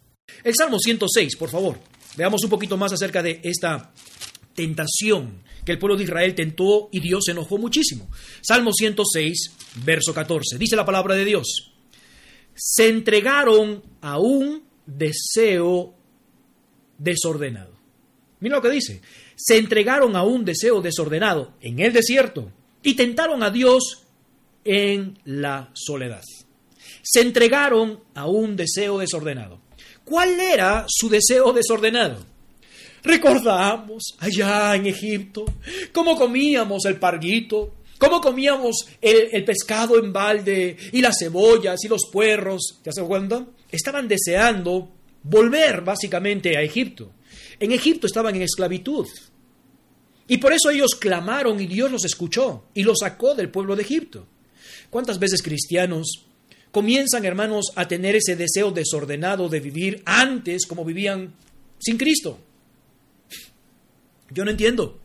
El 0.42 0.56
Salmo 0.56 0.80
106, 0.80 1.36
por 1.36 1.50
favor. 1.50 1.78
Veamos 2.16 2.42
un 2.42 2.50
poquito 2.50 2.76
más 2.76 2.92
acerca 2.92 3.22
de 3.22 3.40
esta 3.44 3.92
tentación 4.56 5.44
que 5.64 5.70
el 5.70 5.78
pueblo 5.78 5.96
de 5.96 6.02
Israel 6.02 6.34
tentó 6.34 6.88
y 6.90 6.98
Dios 6.98 7.26
se 7.26 7.30
enojó 7.30 7.58
muchísimo. 7.58 8.10
Salmo 8.42 8.72
106, 8.72 9.52
verso 9.84 10.12
14. 10.12 10.58
Dice 10.58 10.74
la 10.74 10.84
palabra 10.84 11.14
de 11.14 11.24
Dios 11.24 11.74
se 12.56 12.88
entregaron 12.88 13.82
a 14.00 14.18
un 14.18 14.64
deseo 14.86 15.94
desordenado. 16.98 17.72
Mira 18.40 18.56
lo 18.56 18.62
que 18.62 18.70
dice. 18.70 19.02
Se 19.36 19.58
entregaron 19.58 20.16
a 20.16 20.22
un 20.22 20.44
deseo 20.44 20.80
desordenado 20.80 21.52
en 21.60 21.78
el 21.80 21.92
desierto 21.92 22.50
y 22.82 22.94
tentaron 22.94 23.42
a 23.42 23.50
Dios 23.50 24.06
en 24.64 25.18
la 25.24 25.70
soledad. 25.74 26.22
Se 27.02 27.20
entregaron 27.20 28.00
a 28.14 28.26
un 28.26 28.56
deseo 28.56 28.98
desordenado. 28.98 29.60
¿Cuál 30.04 30.40
era 30.40 30.86
su 30.88 31.08
deseo 31.08 31.52
desordenado? 31.52 32.24
Recordamos 33.02 34.16
allá 34.18 34.74
en 34.74 34.86
Egipto 34.86 35.44
cómo 35.92 36.16
comíamos 36.16 36.84
el 36.86 36.98
parguito, 36.98 37.74
cómo 37.98 38.20
comíamos 38.20 38.86
el, 39.00 39.44
pescado 39.44 39.98
en 39.98 40.12
balde 40.12 40.76
y 40.92 41.00
las 41.00 41.16
cebollas 41.18 41.82
y 41.84 41.88
los 41.88 42.08
puerros. 42.10 42.80
¿Te 42.82 42.90
has 42.90 42.98
cuenta? 43.00 43.46
Estaban 43.70 44.08
deseando 44.08 44.90
volver 45.22 45.82
básicamente 45.82 46.56
a 46.56 46.62
Egipto. 46.62 47.12
En 47.58 47.72
Egipto 47.72 48.06
estaban 48.06 48.34
en 48.36 48.42
esclavitud. 48.42 49.06
Y 50.28 50.38
por 50.38 50.52
eso 50.52 50.70
ellos 50.70 50.94
clamaron 50.98 51.60
y 51.60 51.66
Dios 51.66 51.90
los 51.90 52.04
escuchó 52.04 52.64
y 52.74 52.82
los 52.82 52.98
sacó 53.00 53.34
del 53.34 53.50
pueblo 53.50 53.76
de 53.76 53.82
Egipto. 53.82 54.26
¿Cuántas 54.90 55.18
veces 55.18 55.42
cristianos 55.42 56.26
comienzan, 56.72 57.24
hermanos, 57.24 57.66
a 57.76 57.86
tener 57.86 58.16
ese 58.16 58.36
deseo 58.36 58.70
desordenado 58.72 59.48
de 59.48 59.60
vivir 59.60 60.02
antes 60.04 60.66
como 60.66 60.84
vivían 60.84 61.32
sin 61.78 61.96
Cristo? 61.96 62.38
Yo 64.30 64.44
no 64.44 64.50
entiendo. 64.50 64.98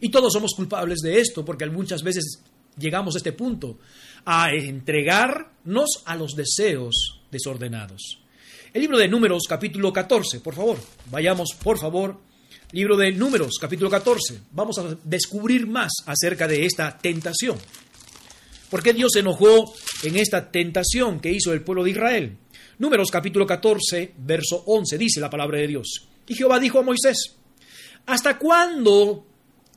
Y 0.00 0.10
todos 0.10 0.32
somos 0.32 0.52
culpables 0.54 1.00
de 1.00 1.20
esto 1.20 1.44
porque 1.44 1.66
muchas 1.66 2.02
veces 2.02 2.42
llegamos 2.78 3.14
a 3.14 3.18
este 3.18 3.32
punto, 3.32 3.78
a 4.24 4.52
entregarnos 4.52 6.02
a 6.04 6.16
los 6.16 6.34
deseos 6.34 7.20
desordenados. 7.30 8.20
El 8.72 8.82
libro 8.82 8.98
de 8.98 9.08
Números, 9.08 9.44
capítulo 9.48 9.92
14, 9.92 10.40
por 10.40 10.54
favor, 10.54 10.78
vayamos, 11.10 11.50
por 11.62 11.78
favor, 11.78 12.20
libro 12.72 12.96
de 12.96 13.12
Números, 13.12 13.56
capítulo 13.60 13.88
14. 13.88 14.40
Vamos 14.50 14.78
a 14.78 14.96
descubrir 15.04 15.66
más 15.66 15.92
acerca 16.06 16.48
de 16.48 16.66
esta 16.66 16.98
tentación. 16.98 17.56
¿Por 18.68 18.82
qué 18.82 18.92
Dios 18.92 19.12
se 19.12 19.20
enojó 19.20 19.72
en 20.02 20.16
esta 20.16 20.50
tentación 20.50 21.20
que 21.20 21.30
hizo 21.30 21.52
el 21.52 21.62
pueblo 21.62 21.84
de 21.84 21.90
Israel? 21.90 22.36
Números 22.78 23.10
capítulo 23.12 23.46
14, 23.46 24.14
verso 24.18 24.64
11, 24.66 24.98
dice 24.98 25.20
la 25.20 25.30
palabra 25.30 25.58
de 25.58 25.68
Dios. 25.68 26.08
Y 26.26 26.34
Jehová 26.34 26.58
dijo 26.58 26.80
a 26.80 26.82
Moisés, 26.82 27.36
¿hasta 28.06 28.36
cuándo 28.36 29.24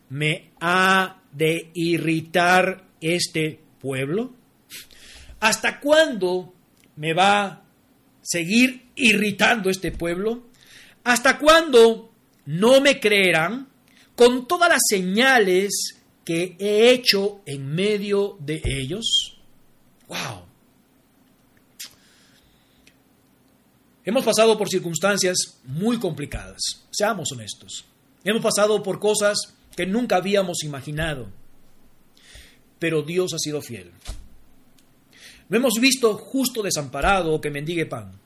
me 0.10 0.52
ha 0.60 1.22
de 1.32 1.72
irritar 1.74 2.84
este 3.02 3.60
pueblo? 3.80 4.34
¿Hasta 5.40 5.80
cuándo 5.80 6.54
me 6.96 7.14
va 7.14 7.44
a 7.44 7.64
seguir 8.22 8.88
irritando 8.96 9.70
este 9.70 9.92
pueblo? 9.92 10.48
¿Hasta 11.04 11.38
cuándo 11.38 12.12
no 12.46 12.82
me 12.82 13.00
creerán 13.00 13.68
con 14.16 14.48
todas 14.48 14.70
las 14.70 14.82
señales 14.90 15.98
que 16.26 16.56
he 16.60 16.90
hecho 16.92 17.42
en 17.46 17.74
medio 17.74 18.38
de 18.40 18.62
ellos? 18.66 19.38
¡Wow! 20.08 20.48
Hemos 24.04 24.24
pasado 24.24 24.58
por 24.58 24.70
circunstancias 24.70 25.60
muy 25.66 26.00
complicadas, 26.00 26.62
seamos 26.92 27.30
honestos. 27.34 27.84
Hemos 28.24 28.42
pasado 28.42 28.82
por 28.82 29.00
cosas 29.00 29.54
que 29.78 29.86
nunca 29.86 30.18
habíamos 30.18 30.64
imaginado, 30.64 31.30
pero 32.80 33.04
Dios 33.04 33.34
ha 33.36 33.38
sido 33.38 33.62
fiel. 33.62 33.92
No 35.50 35.58
hemos 35.58 35.76
visto 35.80 36.16
justo 36.16 36.64
desamparado 36.64 37.32
o 37.32 37.40
que 37.40 37.52
mendigue 37.52 37.86
pan. 37.86 38.20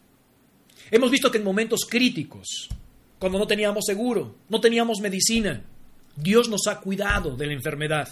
Hemos 0.90 1.12
visto 1.12 1.30
que 1.30 1.38
en 1.38 1.44
momentos 1.44 1.82
críticos, 1.88 2.70
cuando 3.20 3.38
no 3.38 3.46
teníamos 3.46 3.84
seguro, 3.86 4.38
no 4.48 4.62
teníamos 4.62 5.02
medicina, 5.02 5.64
Dios 6.16 6.48
nos 6.48 6.68
ha 6.68 6.80
cuidado 6.80 7.36
de 7.36 7.48
la 7.48 7.54
enfermedad. 7.54 8.08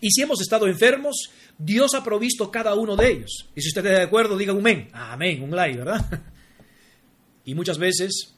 Y 0.00 0.10
si 0.10 0.22
hemos 0.22 0.40
estado 0.40 0.68
enfermos, 0.68 1.30
Dios 1.58 1.92
ha 1.94 2.04
provisto 2.04 2.52
cada 2.52 2.74
uno 2.74 2.94
de 2.94 3.10
ellos. 3.10 3.48
Y 3.56 3.62
si 3.62 3.68
usted 3.68 3.84
está 3.84 3.98
de 3.98 4.04
acuerdo, 4.04 4.36
diga 4.38 4.52
un 4.52 4.60
amén. 4.60 4.90
Amén, 4.92 5.42
un 5.42 5.50
like, 5.50 5.78
¿verdad? 5.78 6.22
Y 7.44 7.54
muchas 7.54 7.78
veces 7.78 8.34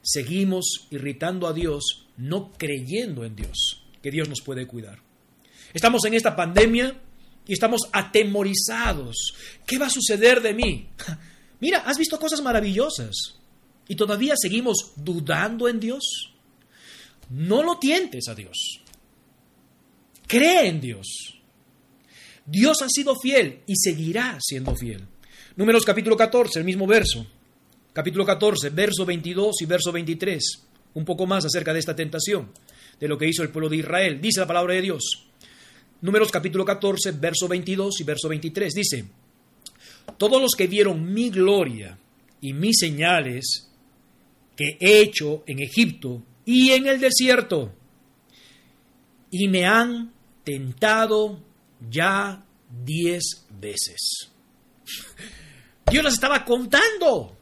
seguimos 0.00 0.86
irritando 0.90 1.48
a 1.48 1.52
Dios, 1.52 2.07
no 2.18 2.52
creyendo 2.52 3.24
en 3.24 3.34
Dios, 3.34 3.82
que 4.02 4.10
Dios 4.10 4.28
nos 4.28 4.42
puede 4.42 4.66
cuidar. 4.66 4.98
Estamos 5.72 6.04
en 6.04 6.14
esta 6.14 6.36
pandemia 6.36 7.00
y 7.46 7.52
estamos 7.52 7.82
atemorizados. 7.92 9.16
¿Qué 9.64 9.78
va 9.78 9.86
a 9.86 9.90
suceder 9.90 10.42
de 10.42 10.52
mí? 10.52 10.88
Mira, 11.60 11.78
has 11.78 11.96
visto 11.96 12.18
cosas 12.18 12.42
maravillosas 12.42 13.36
y 13.88 13.96
todavía 13.96 14.34
seguimos 14.36 14.92
dudando 14.96 15.68
en 15.68 15.80
Dios. 15.80 16.34
No 17.30 17.62
lo 17.62 17.78
tientes 17.78 18.28
a 18.28 18.34
Dios. 18.34 18.82
Cree 20.26 20.68
en 20.68 20.80
Dios. 20.80 21.06
Dios 22.44 22.82
ha 22.82 22.88
sido 22.88 23.14
fiel 23.16 23.62
y 23.66 23.74
seguirá 23.76 24.38
siendo 24.40 24.74
fiel. 24.74 25.06
Números 25.56 25.84
capítulo 25.84 26.16
14, 26.16 26.58
el 26.58 26.64
mismo 26.64 26.86
verso. 26.86 27.26
Capítulo 27.92 28.24
14, 28.24 28.70
verso 28.70 29.04
22 29.04 29.62
y 29.62 29.66
verso 29.66 29.92
23. 29.92 30.67
Un 30.94 31.04
poco 31.04 31.26
más 31.26 31.44
acerca 31.44 31.72
de 31.72 31.78
esta 31.78 31.94
tentación, 31.94 32.52
de 32.98 33.08
lo 33.08 33.18
que 33.18 33.28
hizo 33.28 33.42
el 33.42 33.50
pueblo 33.50 33.68
de 33.68 33.76
Israel. 33.76 34.20
Dice 34.20 34.40
la 34.40 34.46
palabra 34.46 34.74
de 34.74 34.82
Dios. 34.82 35.28
Números 36.00 36.30
capítulo 36.30 36.64
14, 36.64 37.12
verso 37.12 37.48
22 37.48 38.00
y 38.00 38.04
verso 38.04 38.28
23. 38.28 38.74
Dice, 38.74 39.04
todos 40.16 40.40
los 40.40 40.52
que 40.56 40.66
vieron 40.66 41.12
mi 41.12 41.30
gloria 41.30 41.98
y 42.40 42.52
mis 42.52 42.78
señales 42.78 43.68
que 44.56 44.76
he 44.80 45.00
hecho 45.00 45.44
en 45.46 45.60
Egipto 45.60 46.22
y 46.44 46.70
en 46.70 46.86
el 46.86 46.98
desierto, 47.00 47.72
y 49.30 49.48
me 49.48 49.66
han 49.66 50.12
tentado 50.44 51.40
ya 51.90 52.44
diez 52.84 53.46
veces. 53.50 54.30
Dios 55.90 56.04
las 56.04 56.14
estaba 56.14 56.44
contando. 56.44 57.37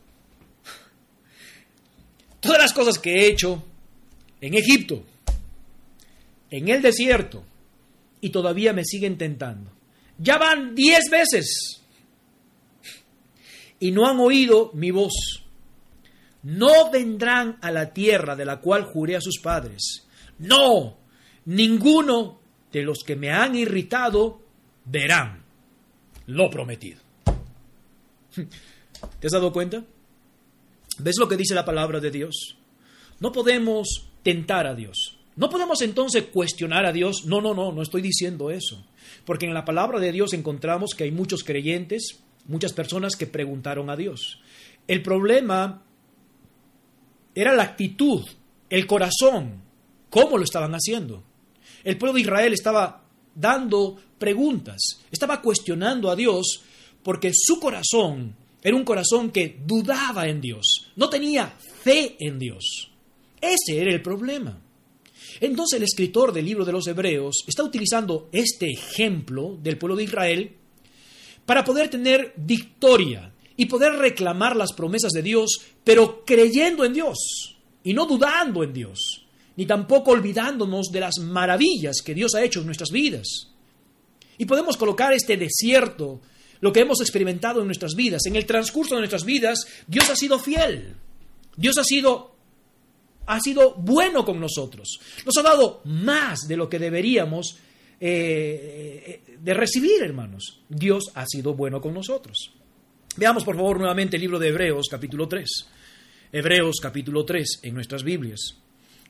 Todas 2.46 2.62
las 2.62 2.72
cosas 2.72 2.98
que 2.98 3.12
he 3.12 3.28
hecho 3.28 3.62
en 4.40 4.54
Egipto, 4.54 5.04
en 6.50 6.68
el 6.68 6.80
desierto, 6.80 7.44
y 8.20 8.30
todavía 8.30 8.72
me 8.72 8.84
siguen 8.84 9.18
tentando. 9.18 9.70
Ya 10.18 10.38
van 10.38 10.74
diez 10.74 11.10
veces. 11.10 11.82
Y 13.78 13.90
no 13.90 14.08
han 14.08 14.18
oído 14.20 14.70
mi 14.72 14.90
voz 14.90 15.42
no 16.46 16.92
vendrán 16.92 17.58
a 17.60 17.72
la 17.72 17.92
tierra 17.92 18.36
de 18.36 18.44
la 18.44 18.60
cual 18.60 18.84
juré 18.84 19.16
a 19.16 19.20
sus 19.20 19.40
padres. 19.40 20.06
No, 20.38 20.96
ninguno 21.44 22.38
de 22.70 22.82
los 22.82 22.98
que 23.04 23.16
me 23.16 23.32
han 23.32 23.56
irritado 23.56 24.40
verán 24.84 25.42
lo 26.26 26.48
prometido. 26.48 27.00
¿Te 28.36 29.26
has 29.26 29.32
dado 29.32 29.52
cuenta? 29.52 29.82
¿Ves 30.98 31.16
lo 31.18 31.28
que 31.28 31.36
dice 31.36 31.54
la 31.54 31.64
palabra 31.64 32.00
de 32.00 32.10
Dios? 32.10 32.56
No 33.20 33.32
podemos 33.32 34.08
tentar 34.22 34.66
a 34.66 34.74
Dios. 34.74 35.18
No 35.36 35.50
podemos 35.50 35.82
entonces 35.82 36.24
cuestionar 36.32 36.86
a 36.86 36.92
Dios. 36.92 37.24
No, 37.26 37.40
no, 37.40 37.54
no, 37.54 37.72
no 37.72 37.82
estoy 37.82 38.02
diciendo 38.02 38.50
eso. 38.50 38.84
Porque 39.24 39.46
en 39.46 39.54
la 39.54 39.64
palabra 39.64 40.00
de 40.00 40.12
Dios 40.12 40.32
encontramos 40.32 40.94
que 40.94 41.04
hay 41.04 41.10
muchos 41.10 41.44
creyentes, 41.44 42.20
muchas 42.46 42.72
personas 42.72 43.16
que 43.16 43.26
preguntaron 43.26 43.90
a 43.90 43.96
Dios. 43.96 44.40
El 44.88 45.02
problema 45.02 45.82
era 47.34 47.54
la 47.54 47.64
actitud, 47.64 48.24
el 48.70 48.86
corazón, 48.86 49.62
cómo 50.08 50.38
lo 50.38 50.44
estaban 50.44 50.72
haciendo. 50.72 51.22
El 51.84 51.98
pueblo 51.98 52.14
de 52.14 52.22
Israel 52.22 52.52
estaba 52.52 53.04
dando 53.34 53.96
preguntas, 54.18 55.02
estaba 55.10 55.42
cuestionando 55.42 56.10
a 56.10 56.16
Dios 56.16 56.62
porque 57.02 57.30
su 57.34 57.60
corazón 57.60 58.34
era 58.62 58.74
un 58.74 58.84
corazón 58.84 59.30
que 59.30 59.60
dudaba 59.64 60.26
en 60.26 60.40
Dios, 60.40 60.75
no 60.96 61.08
tenía 61.08 61.48
fe 61.82 62.16
en 62.18 62.38
Dios. 62.38 62.90
Ese 63.40 63.80
era 63.80 63.92
el 63.92 64.02
problema. 64.02 64.60
Entonces 65.40 65.78
el 65.78 65.84
escritor 65.84 66.32
del 66.32 66.46
libro 66.46 66.64
de 66.64 66.72
los 66.72 66.86
Hebreos 66.86 67.44
está 67.46 67.62
utilizando 67.62 68.28
este 68.32 68.70
ejemplo 68.70 69.58
del 69.62 69.78
pueblo 69.78 69.96
de 69.96 70.04
Israel 70.04 70.56
para 71.44 71.64
poder 71.64 71.88
tener 71.88 72.32
victoria 72.36 73.32
y 73.56 73.66
poder 73.66 73.92
reclamar 73.94 74.56
las 74.56 74.72
promesas 74.72 75.12
de 75.12 75.22
Dios, 75.22 75.60
pero 75.84 76.24
creyendo 76.24 76.84
en 76.84 76.92
Dios 76.92 77.56
y 77.82 77.94
no 77.94 78.06
dudando 78.06 78.62
en 78.62 78.72
Dios, 78.72 79.26
ni 79.56 79.64
tampoco 79.64 80.10
olvidándonos 80.10 80.88
de 80.90 81.00
las 81.00 81.18
maravillas 81.18 82.02
que 82.04 82.14
Dios 82.14 82.34
ha 82.34 82.42
hecho 82.42 82.60
en 82.60 82.66
nuestras 82.66 82.90
vidas. 82.90 83.52
Y 84.38 84.44
podemos 84.44 84.76
colocar 84.76 85.12
este 85.12 85.36
desierto, 85.36 86.20
lo 86.60 86.72
que 86.72 86.80
hemos 86.80 87.00
experimentado 87.00 87.60
en 87.60 87.66
nuestras 87.66 87.94
vidas. 87.94 88.26
En 88.26 88.36
el 88.36 88.46
transcurso 88.46 88.94
de 88.94 89.02
nuestras 89.02 89.24
vidas, 89.24 89.66
Dios 89.86 90.08
ha 90.10 90.16
sido 90.16 90.38
fiel. 90.38 90.94
Dios 91.56 91.78
ha 91.78 91.84
sido 91.84 92.36
ha 93.26 93.40
sido 93.40 93.74
bueno 93.74 94.24
con 94.24 94.38
nosotros. 94.40 95.00
Nos 95.24 95.36
ha 95.36 95.42
dado 95.42 95.80
más 95.84 96.46
de 96.46 96.56
lo 96.56 96.68
que 96.68 96.78
deberíamos 96.78 97.58
eh, 98.00 99.22
eh, 99.26 99.36
de 99.40 99.54
recibir, 99.54 100.02
hermanos. 100.02 100.60
Dios 100.68 101.10
ha 101.14 101.26
sido 101.26 101.54
bueno 101.54 101.80
con 101.80 101.92
nosotros. 101.92 102.52
Veamos 103.16 103.44
por 103.44 103.56
favor 103.56 103.78
nuevamente 103.78 104.16
el 104.16 104.22
libro 104.22 104.38
de 104.38 104.48
Hebreos 104.48 104.86
capítulo 104.90 105.26
3. 105.26 105.48
Hebreos 106.32 106.76
capítulo 106.80 107.24
3 107.24 107.60
en 107.62 107.74
nuestras 107.74 108.02
Biblias. 108.02 108.56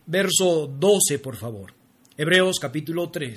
Verso 0.07 0.66
12, 0.66 1.18
por 1.18 1.36
favor. 1.36 1.74
Hebreos 2.16 2.59
capítulo 2.61 3.11
3, 3.11 3.36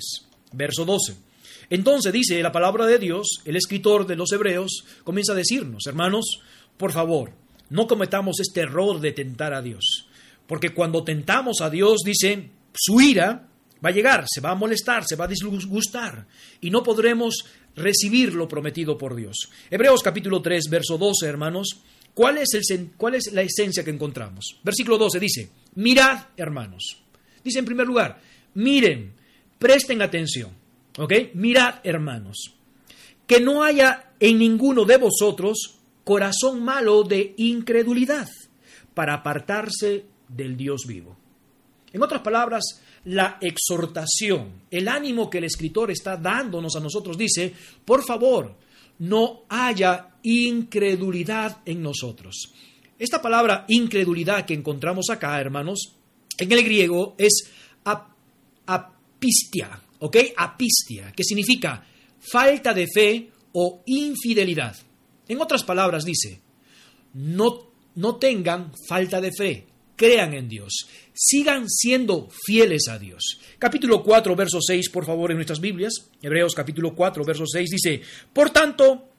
verso 0.52 0.84
12. 0.84 1.29
Entonces 1.70 2.12
dice 2.12 2.42
la 2.42 2.52
palabra 2.52 2.84
de 2.84 2.98
Dios, 2.98 3.40
el 3.44 3.56
escritor 3.56 4.06
de 4.06 4.16
los 4.16 4.32
Hebreos 4.32 4.84
comienza 5.04 5.32
a 5.32 5.36
decirnos, 5.36 5.86
hermanos, 5.86 6.40
por 6.76 6.92
favor, 6.92 7.32
no 7.70 7.86
cometamos 7.86 8.40
este 8.40 8.62
error 8.62 9.00
de 9.00 9.12
tentar 9.12 9.54
a 9.54 9.62
Dios. 9.62 10.08
Porque 10.48 10.74
cuando 10.74 11.04
tentamos 11.04 11.60
a 11.60 11.70
Dios, 11.70 12.00
dice, 12.04 12.50
su 12.74 13.00
ira 13.00 13.48
va 13.84 13.90
a 13.90 13.92
llegar, 13.92 14.24
se 14.28 14.40
va 14.40 14.50
a 14.50 14.56
molestar, 14.56 15.04
se 15.06 15.14
va 15.14 15.26
a 15.26 15.28
disgustar 15.28 16.26
y 16.60 16.70
no 16.70 16.82
podremos 16.82 17.44
recibir 17.76 18.34
lo 18.34 18.48
prometido 18.48 18.98
por 18.98 19.14
Dios. 19.14 19.36
Hebreos 19.70 20.02
capítulo 20.02 20.42
3, 20.42 20.68
verso 20.68 20.98
12, 20.98 21.26
hermanos, 21.26 21.80
¿cuál 22.14 22.38
es, 22.38 22.48
el, 22.70 22.90
¿cuál 22.96 23.14
es 23.14 23.32
la 23.32 23.42
esencia 23.42 23.84
que 23.84 23.90
encontramos? 23.90 24.58
Versículo 24.64 24.98
12 24.98 25.20
dice, 25.20 25.50
mirad, 25.76 26.26
hermanos. 26.36 26.98
Dice 27.44 27.60
en 27.60 27.64
primer 27.64 27.86
lugar, 27.86 28.20
miren, 28.54 29.14
presten 29.58 30.02
atención, 30.02 30.50
Mirad, 31.34 31.76
hermanos, 31.84 32.54
que 33.26 33.40
no 33.40 33.62
haya 33.62 34.12
en 34.18 34.38
ninguno 34.38 34.84
de 34.84 34.96
vosotros 34.96 35.78
corazón 36.04 36.62
malo 36.62 37.04
de 37.04 37.34
incredulidad 37.36 38.28
para 38.94 39.14
apartarse 39.14 40.06
del 40.28 40.56
Dios 40.56 40.82
vivo. 40.86 41.16
En 41.92 42.02
otras 42.02 42.22
palabras, 42.22 42.80
la 43.04 43.38
exhortación, 43.40 44.62
el 44.70 44.88
ánimo 44.88 45.30
que 45.30 45.38
el 45.38 45.44
escritor 45.44 45.90
está 45.90 46.16
dándonos 46.16 46.76
a 46.76 46.80
nosotros 46.80 47.16
dice, 47.16 47.52
por 47.84 48.04
favor, 48.04 48.54
no 48.98 49.42
haya 49.48 50.16
incredulidad 50.22 51.58
en 51.64 51.82
nosotros. 51.82 52.52
Esta 52.98 53.22
palabra 53.22 53.64
incredulidad 53.68 54.44
que 54.44 54.54
encontramos 54.54 55.08
acá, 55.08 55.40
hermanos, 55.40 55.94
en 56.36 56.52
el 56.52 56.62
griego 56.62 57.14
es 57.16 57.50
apistia, 58.66 59.80
¿ok? 60.00 60.16
Apistia, 60.36 61.12
que 61.12 61.24
significa 61.24 61.84
falta 62.20 62.74
de 62.74 62.86
fe 62.92 63.30
o 63.52 63.82
infidelidad. 63.86 64.76
En 65.28 65.40
otras 65.40 65.62
palabras 65.62 66.04
dice, 66.04 66.40
no, 67.14 67.70
no 67.94 68.16
tengan 68.16 68.72
falta 68.88 69.20
de 69.20 69.30
fe, 69.32 69.66
crean 69.96 70.34
en 70.34 70.48
Dios, 70.48 70.88
sigan 71.14 71.68
siendo 71.68 72.28
fieles 72.44 72.88
a 72.88 72.98
Dios. 72.98 73.40
Capítulo 73.58 74.02
4, 74.02 74.34
verso 74.34 74.60
6, 74.60 74.90
por 74.90 75.04
favor, 75.04 75.30
en 75.30 75.36
nuestras 75.36 75.60
Biblias. 75.60 75.92
Hebreos 76.22 76.54
capítulo 76.54 76.94
4, 76.94 77.24
verso 77.24 77.46
6 77.46 77.70
dice, 77.70 78.02
por 78.32 78.50
tanto, 78.50 79.10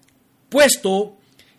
puesto 0.50 1.18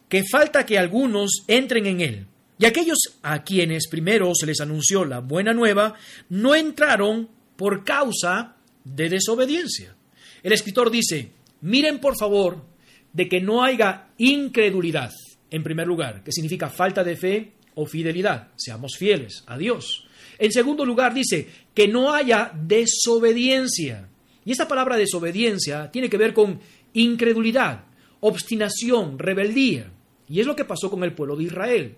que 0.09 0.25
falta 0.25 0.67
que 0.67 0.79
algunos 0.79 1.45
entren 1.47 1.87
en 1.87 2.01
él, 2.01 2.27
y 2.59 2.67
aquellos 2.67 2.99
a 3.23 3.43
quienes 3.43 3.89
primero 3.89 4.33
se 4.35 4.47
les 4.47 4.61
anunció 4.61 5.05
la 5.05 5.21
buena 5.21 5.55
nueva, 5.55 5.95
no 6.29 6.55
entraron 6.55 7.29
por 7.57 7.85
causa 7.85 8.57
de 8.85 9.09
desobediencia. 9.09 9.97
El 10.43 10.53
escritor 10.53 10.91
dice, 10.91 11.33
miren 11.61 12.01
por 12.01 12.17
favor 12.17 12.65
de 13.13 13.29
que 13.29 13.41
no 13.41 13.63
haya 13.63 14.09
incredulidad, 14.19 15.13
en 15.51 15.63
primer 15.63 15.87
lugar, 15.87 16.25
que 16.25 16.33
significa 16.33 16.69
falta 16.69 17.05
de 17.05 17.17
fe 17.17 17.53
o 17.75 17.87
fidelidad. 17.87 18.49
Seamos 18.57 18.97
fieles 18.97 19.45
a 19.47 19.59
Dios. 19.59 20.07
En 20.39 20.51
segundo 20.51 20.85
lugar, 20.85 21.15
dice 21.15 21.49
que 21.75 21.89
no 21.89 22.13
haya 22.13 22.53
desobediencia. 22.55 24.09
Y 24.45 24.53
esta 24.53 24.67
palabra 24.67 24.97
desobediencia 24.97 25.91
tiene 25.91 26.09
que 26.09 26.17
ver 26.17 26.33
con 26.33 26.61
incredulidad, 26.95 27.85
obstinación, 28.21 29.19
rebeldía. 29.19 29.93
Y 30.29 30.41
es 30.41 30.47
lo 30.47 30.57
que 30.57 30.65
pasó 30.65 30.91
con 30.91 31.05
el 31.05 31.15
pueblo 31.15 31.37
de 31.37 31.45
Israel. 31.45 31.97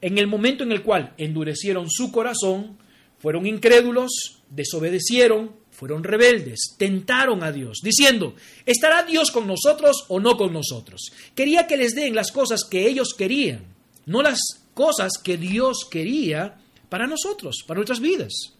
En 0.00 0.18
el 0.18 0.26
momento 0.26 0.64
en 0.64 0.72
el 0.72 0.82
cual 0.82 1.14
endurecieron 1.18 1.90
su 1.90 2.12
corazón, 2.12 2.78
fueron 3.18 3.46
incrédulos, 3.46 4.42
desobedecieron, 4.50 5.52
fueron 5.80 6.04
rebeldes, 6.04 6.74
tentaron 6.76 7.42
a 7.42 7.50
Dios, 7.50 7.78
diciendo, 7.82 8.34
¿estará 8.66 9.02
Dios 9.02 9.30
con 9.30 9.46
nosotros 9.46 10.04
o 10.08 10.20
no 10.20 10.36
con 10.36 10.52
nosotros? 10.52 11.10
Quería 11.34 11.66
que 11.66 11.78
les 11.78 11.94
den 11.94 12.14
las 12.14 12.32
cosas 12.32 12.64
que 12.70 12.86
ellos 12.86 13.14
querían, 13.16 13.64
no 14.04 14.20
las 14.20 14.40
cosas 14.74 15.12
que 15.24 15.38
Dios 15.38 15.88
quería 15.90 16.58
para 16.90 17.06
nosotros, 17.06 17.64
para 17.66 17.78
nuestras 17.78 18.00
vidas. 18.00 18.52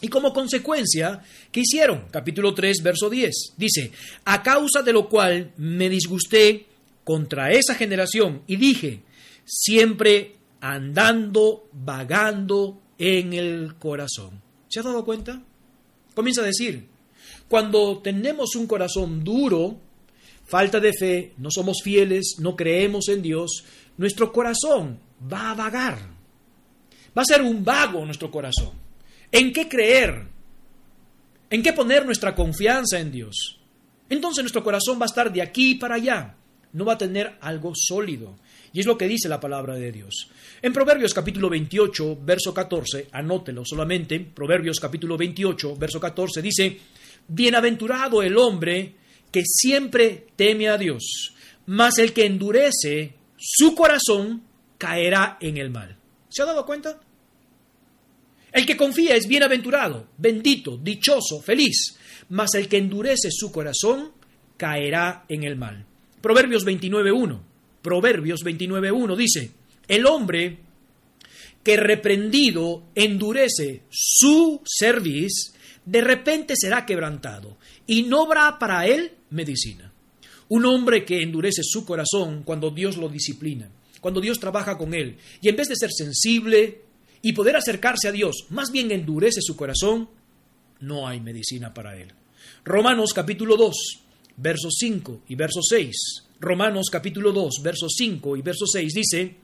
Y 0.00 0.08
como 0.08 0.32
consecuencia, 0.32 1.20
¿qué 1.52 1.60
hicieron? 1.60 2.06
Capítulo 2.10 2.54
3, 2.54 2.82
verso 2.82 3.10
10. 3.10 3.56
Dice, 3.58 3.92
a 4.24 4.42
causa 4.42 4.80
de 4.80 4.94
lo 4.94 5.10
cual 5.10 5.52
me 5.58 5.90
disgusté 5.90 6.68
contra 7.04 7.52
esa 7.52 7.74
generación 7.74 8.44
y 8.46 8.56
dije, 8.56 9.02
siempre 9.44 10.36
andando, 10.62 11.68
vagando 11.74 12.80
en 12.96 13.34
el 13.34 13.74
corazón. 13.78 14.40
¿Se 14.70 14.80
ha 14.80 14.84
dado 14.84 15.04
cuenta? 15.04 15.42
Comienza 16.20 16.42
a 16.42 16.44
decir, 16.44 16.86
cuando 17.48 18.00
tenemos 18.00 18.54
un 18.54 18.66
corazón 18.66 19.24
duro, 19.24 19.80
falta 20.44 20.78
de 20.78 20.92
fe, 20.92 21.32
no 21.38 21.50
somos 21.50 21.78
fieles, 21.82 22.34
no 22.40 22.54
creemos 22.56 23.08
en 23.08 23.22
Dios, 23.22 23.64
nuestro 23.96 24.30
corazón 24.30 25.00
va 25.32 25.50
a 25.50 25.54
vagar. 25.54 25.98
Va 27.16 27.22
a 27.22 27.24
ser 27.24 27.40
un 27.40 27.64
vago 27.64 28.04
nuestro 28.04 28.30
corazón. 28.30 28.72
¿En 29.32 29.50
qué 29.50 29.66
creer? 29.66 30.26
¿En 31.48 31.62
qué 31.62 31.72
poner 31.72 32.04
nuestra 32.04 32.34
confianza 32.34 33.00
en 33.00 33.10
Dios? 33.10 33.58
Entonces 34.10 34.42
nuestro 34.42 34.62
corazón 34.62 35.00
va 35.00 35.04
a 35.04 35.06
estar 35.06 35.32
de 35.32 35.40
aquí 35.40 35.76
para 35.76 35.94
allá. 35.94 36.34
No 36.72 36.84
va 36.84 36.94
a 36.94 36.98
tener 36.98 37.36
algo 37.40 37.72
sólido. 37.74 38.36
Y 38.72 38.80
es 38.80 38.86
lo 38.86 38.96
que 38.96 39.08
dice 39.08 39.28
la 39.28 39.40
palabra 39.40 39.74
de 39.74 39.90
Dios. 39.90 40.30
En 40.62 40.72
Proverbios 40.72 41.12
capítulo 41.12 41.50
28, 41.50 42.18
verso 42.22 42.54
14, 42.54 43.08
anótelo 43.12 43.64
solamente, 43.64 44.20
Proverbios 44.20 44.78
capítulo 44.78 45.16
28, 45.16 45.76
verso 45.76 45.98
14, 45.98 46.40
dice, 46.40 46.78
Bienaventurado 47.26 48.22
el 48.22 48.36
hombre 48.36 48.94
que 49.30 49.42
siempre 49.44 50.26
teme 50.36 50.68
a 50.68 50.78
Dios, 50.78 51.34
mas 51.66 51.98
el 51.98 52.12
que 52.12 52.26
endurece 52.26 53.14
su 53.36 53.74
corazón 53.74 54.42
caerá 54.78 55.38
en 55.40 55.56
el 55.56 55.70
mal. 55.70 55.96
¿Se 56.28 56.42
ha 56.42 56.46
dado 56.46 56.64
cuenta? 56.64 57.00
El 58.52 58.66
que 58.66 58.76
confía 58.76 59.14
es 59.14 59.28
bienaventurado, 59.28 60.08
bendito, 60.18 60.76
dichoso, 60.76 61.40
feliz, 61.40 61.96
mas 62.30 62.54
el 62.54 62.68
que 62.68 62.78
endurece 62.78 63.28
su 63.30 63.52
corazón 63.52 64.12
caerá 64.56 65.24
en 65.28 65.44
el 65.44 65.56
mal. 65.56 65.86
Proverbios 66.20 66.66
29.1. 66.66 67.40
Proverbios 67.82 68.44
29.1 68.44 69.16
dice, 69.16 69.50
el 69.88 70.06
hombre 70.06 70.58
que 71.62 71.76
reprendido 71.76 72.84
endurece 72.94 73.82
su 73.90 74.62
cerviz, 74.64 75.54
de 75.84 76.00
repente 76.00 76.54
será 76.56 76.86
quebrantado 76.86 77.58
y 77.86 78.02
no 78.02 78.22
habrá 78.22 78.58
para 78.58 78.86
él 78.86 79.12
medicina. 79.30 79.92
Un 80.48 80.66
hombre 80.66 81.04
que 81.04 81.22
endurece 81.22 81.62
su 81.62 81.84
corazón 81.84 82.42
cuando 82.44 82.70
Dios 82.70 82.96
lo 82.96 83.08
disciplina, 83.08 83.70
cuando 84.00 84.20
Dios 84.20 84.40
trabaja 84.40 84.76
con 84.76 84.94
él, 84.94 85.16
y 85.40 85.48
en 85.48 85.56
vez 85.56 85.68
de 85.68 85.76
ser 85.76 85.90
sensible 85.92 86.82
y 87.22 87.32
poder 87.32 87.56
acercarse 87.56 88.08
a 88.08 88.12
Dios, 88.12 88.46
más 88.50 88.72
bien 88.72 88.90
endurece 88.90 89.40
su 89.42 89.56
corazón, 89.56 90.08
no 90.80 91.06
hay 91.06 91.20
medicina 91.20 91.72
para 91.72 91.96
él. 91.96 92.12
Romanos 92.64 93.12
capítulo 93.12 93.56
2, 93.56 93.74
versos 94.40 94.74
5 94.78 95.22
y 95.28 95.34
verso 95.34 95.60
6. 95.62 95.96
Romanos 96.40 96.86
capítulo 96.90 97.32
2, 97.32 97.60
versos 97.62 97.92
5 97.96 98.36
y 98.36 98.42
verso 98.42 98.66
6 98.66 98.92
dice, 98.94 99.36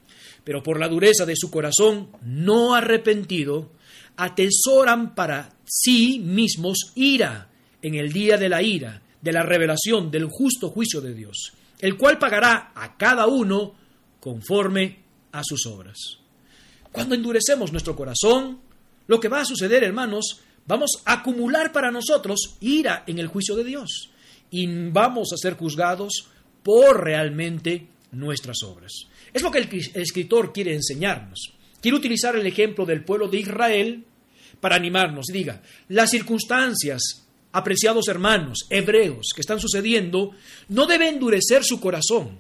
pero 0.43 0.63
por 0.63 0.81
la 0.81 0.89
dureza 0.89 1.27
de 1.27 1.37
su 1.37 1.51
corazón 1.51 2.09
no 2.23 2.75
arrepentido, 2.75 3.73
atesoran 4.17 5.15
para 5.15 5.55
sí 5.67 6.19
mismos 6.21 6.93
ira 6.95 7.51
en 7.83 7.95
el 7.95 8.13
día 8.13 8.39
de 8.39 8.49
la 8.49 8.63
ira, 8.63 9.03
de 9.21 9.33
la 9.33 9.43
revelación 9.43 10.11
del 10.11 10.27
justo 10.27 10.71
juicio 10.71 11.03
de 11.03 11.13
Dios, 11.13 11.53
el 11.81 11.99
cual 11.99 12.19
pagará 12.19 12.73
a 12.75 12.97
cada 12.97 13.27
uno 13.27 13.75
conforme 14.21 15.01
a 15.33 15.43
sus 15.45 15.67
obras. 15.67 16.19
Cuando 16.91 17.15
endurecemos 17.15 17.71
nuestro 17.71 17.95
corazón, 17.95 18.61
lo 19.07 19.21
que 19.21 19.29
va 19.29 19.43
a 19.43 19.45
suceder, 19.45 19.85
hermanos, 19.85 20.41
vamos 20.67 21.03
a 21.05 21.15
acumular 21.15 21.71
para 21.71 21.91
nosotros 21.91 22.57
ira 22.61 23.05
en 23.07 23.19
el 23.19 23.27
juicio 23.27 23.55
de 23.55 23.65
Dios 23.65 24.11
y 24.51 24.67
vamos 24.91 25.33
a 25.33 25.37
ser 25.37 25.55
juzgados 25.55 26.29
por 26.63 27.05
realmente 27.05 27.87
nuestras 28.13 28.63
obras. 28.63 28.93
Es 29.33 29.43
lo 29.43 29.51
que 29.51 29.59
el, 29.59 29.69
escritor 29.95 30.53
quiere 30.53 30.75
enseñarnos. 30.75 31.53
Quiere 31.81 31.97
utilizar 31.97 32.37
el 32.37 32.47
ejemplo 32.47 32.87
del 32.87 33.05
pueblo 33.05 33.29
de 33.29 33.39
Israel 33.39 34.05
para 34.61 34.77
animarnos. 34.77 35.27
Diga, 35.27 35.63
las 35.89 36.11
circunstancias, 36.11 37.27
apreciados 37.53 38.09
hermanos, 38.09 38.67
hebreos, 38.71 39.29
que 39.35 39.43
están 39.43 39.61
sucediendo, 39.61 40.33
no 40.69 40.87
debe 40.87 41.09
endurecer 41.09 41.65
su 41.65 41.81
corazón. 41.81 42.39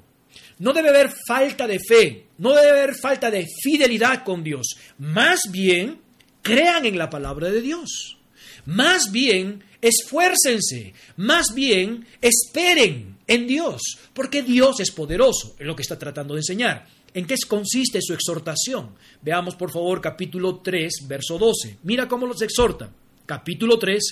No 0.58 0.72
debe 0.72 0.88
haber 0.88 1.12
falta 1.28 1.66
de 1.66 1.78
fe, 1.78 2.28
no 2.38 2.54
debe 2.54 2.70
haber 2.70 2.94
falta 2.94 3.30
de 3.30 3.46
fidelidad 3.62 4.24
con 4.24 4.42
Dios. 4.42 4.78
Más 4.98 5.50
bien, 5.50 6.00
crean 6.40 6.86
en 6.86 6.96
la 6.96 7.10
palabra 7.10 7.50
de 7.50 7.60
Dios. 7.60 8.16
Más 8.64 9.12
bien, 9.12 9.62
esfuércense. 9.80 10.94
Más 11.16 11.54
bien, 11.54 12.06
esperen 12.20 13.18
en 13.26 13.46
Dios, 13.46 13.82
porque 14.12 14.42
Dios 14.42 14.80
es 14.80 14.90
poderoso, 14.90 15.56
es 15.58 15.66
lo 15.66 15.74
que 15.74 15.82
está 15.82 15.98
tratando 15.98 16.34
de 16.34 16.40
enseñar. 16.40 16.86
¿En 17.14 17.26
qué 17.26 17.34
consiste 17.48 18.00
su 18.02 18.12
exhortación? 18.12 18.90
Veamos 19.22 19.56
por 19.56 19.72
favor 19.72 20.00
capítulo 20.00 20.60
3, 20.60 21.06
verso 21.08 21.38
12. 21.38 21.78
Mira 21.82 22.06
cómo 22.08 22.26
los 22.26 22.42
exhorta. 22.42 22.90
Capítulo 23.24 23.78
3, 23.78 24.02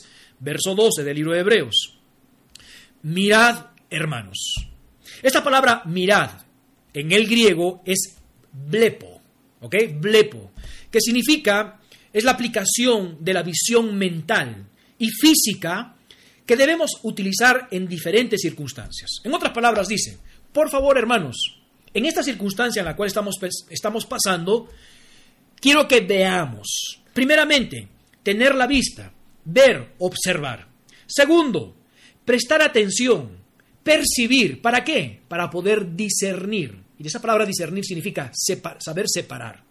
verso 0.41 0.75
12 0.75 1.05
del 1.05 1.17
libro 1.17 1.33
de 1.33 1.41
Hebreos. 1.41 1.99
Mirad, 3.03 3.67
hermanos. 3.91 4.55
Esta 5.23 5.45
palabra 5.45 5.83
mirad 5.85 6.31
en 6.95 7.13
el 7.13 7.27
griego 7.27 7.83
es 7.85 8.17
blepo, 8.53 9.21
¿ok? 9.61 9.75
Blepo, 9.97 10.53
que 10.91 11.01
significa, 11.01 11.81
es 12.13 12.25
la 12.25 12.33
aplicación 12.33 13.19
de 13.21 13.35
la 13.35 13.43
visión 13.43 13.97
mental 13.97 14.67
y 15.05 15.11
física 15.11 15.95
que 16.47 16.57
debemos 16.57 16.99
utilizar 17.03 17.69
en 17.71 17.87
diferentes 17.87 18.41
circunstancias. 18.41 19.21
En 19.23 19.35
otras 19.35 19.53
palabras, 19.53 19.87
dice, 19.87 20.19
por 20.51 20.71
favor, 20.71 20.97
hermanos, 20.97 21.37
en 21.93 22.07
esta 22.07 22.23
circunstancia 22.23 22.81
en 22.81 22.87
la 22.87 22.97
cual 22.97 23.09
estamos, 23.09 23.37
estamos 23.69 24.07
pasando, 24.07 24.71
quiero 25.61 25.87
que 25.87 26.01
veamos, 26.01 27.03
primeramente, 27.13 27.89
tener 28.23 28.55
la 28.55 28.67
vista, 28.67 29.13
ver, 29.45 29.93
observar. 29.99 30.69
Segundo, 31.07 31.77
prestar 32.25 32.63
atención, 32.63 33.39
percibir. 33.83 34.63
¿Para 34.63 34.85
qué? 34.85 35.21
Para 35.29 35.51
poder 35.51 35.95
discernir. 35.95 36.83
Y 36.99 37.07
esa 37.07 37.21
palabra 37.21 37.45
discernir 37.45 37.85
significa 37.85 38.33
saber 38.79 39.05
separar. 39.09 39.63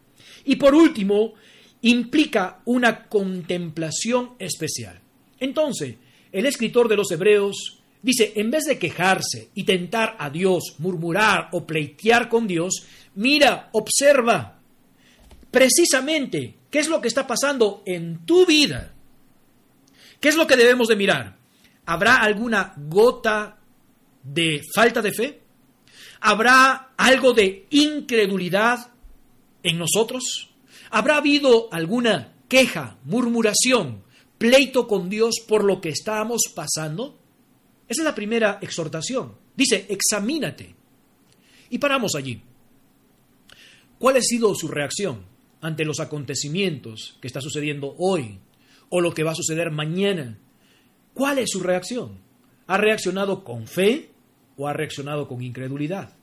Y 0.46 0.58
por 0.58 0.76
último, 0.76 1.34
implica 1.82 2.62
una 2.66 3.08
contemplación 3.08 4.36
especial. 4.38 5.03
Entonces, 5.44 5.98
el 6.32 6.46
escritor 6.46 6.88
de 6.88 6.96
los 6.96 7.12
Hebreos 7.12 7.82
dice, 8.02 8.32
en 8.38 8.50
vez 8.50 8.64
de 8.64 8.80
quejarse 8.80 9.50
y 9.54 9.66
tentar 9.66 10.16
a 10.18 10.30
Dios, 10.30 10.76
murmurar 10.78 11.50
o 11.52 11.68
pleitear 11.68 12.30
con 12.30 12.48
Dios, 12.48 12.86
mira, 13.16 13.70
observa 13.74 14.62
precisamente 15.52 16.56
qué 16.72 16.80
es 16.80 16.88
lo 16.88 17.02
que 17.02 17.10
está 17.10 17.28
pasando 17.28 17.84
en 17.86 18.26
tu 18.26 18.46
vida. 18.46 18.94
¿Qué 20.22 20.30
es 20.30 20.38
lo 20.38 20.48
que 20.48 20.56
debemos 20.56 20.88
de 20.88 20.96
mirar? 20.96 21.36
¿Habrá 21.86 22.16
alguna 22.16 22.74
gota 22.78 23.58
de 24.24 24.62
falta 24.74 25.02
de 25.02 25.12
fe? 25.12 25.42
¿Habrá 26.22 26.94
algo 26.96 27.34
de 27.34 27.68
incredulidad 27.70 28.94
en 29.62 29.78
nosotros? 29.78 30.52
¿Habrá 30.90 31.18
habido 31.18 31.68
alguna 31.74 32.32
queja, 32.48 32.96
murmuración, 33.04 34.04
pleito 34.44 34.90
con 34.90 35.10
Dios 35.10 35.36
por 35.48 35.64
lo 35.64 35.80
que 35.80 35.88
estamos 35.88 36.42
pasando? 36.54 37.18
Esa 37.88 38.02
es 38.02 38.04
la 38.04 38.14
primera 38.14 38.60
exhortación. 38.62 39.38
Dice, 39.56 39.86
examínate. 39.88 40.76
Y 41.70 41.78
paramos 41.78 42.14
allí. 42.14 42.42
¿Cuál 43.98 44.18
ha 44.18 44.22
sido 44.22 44.54
su 44.54 44.68
reacción 44.68 45.24
ante 45.62 45.86
los 45.86 46.02
acontecimientos 46.02 47.18
que 47.22 47.28
está 47.28 47.40
sucediendo 47.40 47.96
hoy 47.98 48.42
o 48.90 49.00
lo 49.00 49.14
que 49.14 49.24
va 49.24 49.32
a 49.32 49.36
suceder 49.36 49.72
mañana? 49.72 50.38
¿Cuál 51.14 51.40
es 51.40 51.50
su 51.50 51.62
reacción? 51.62 52.20
¿Ha 52.68 52.78
reaccionado 52.78 53.46
con 53.46 53.66
fe 53.66 54.10
o 54.58 54.68
ha 54.68 54.74
reaccionado 54.74 55.26
con 55.26 55.42
incredulidad? 55.42 56.18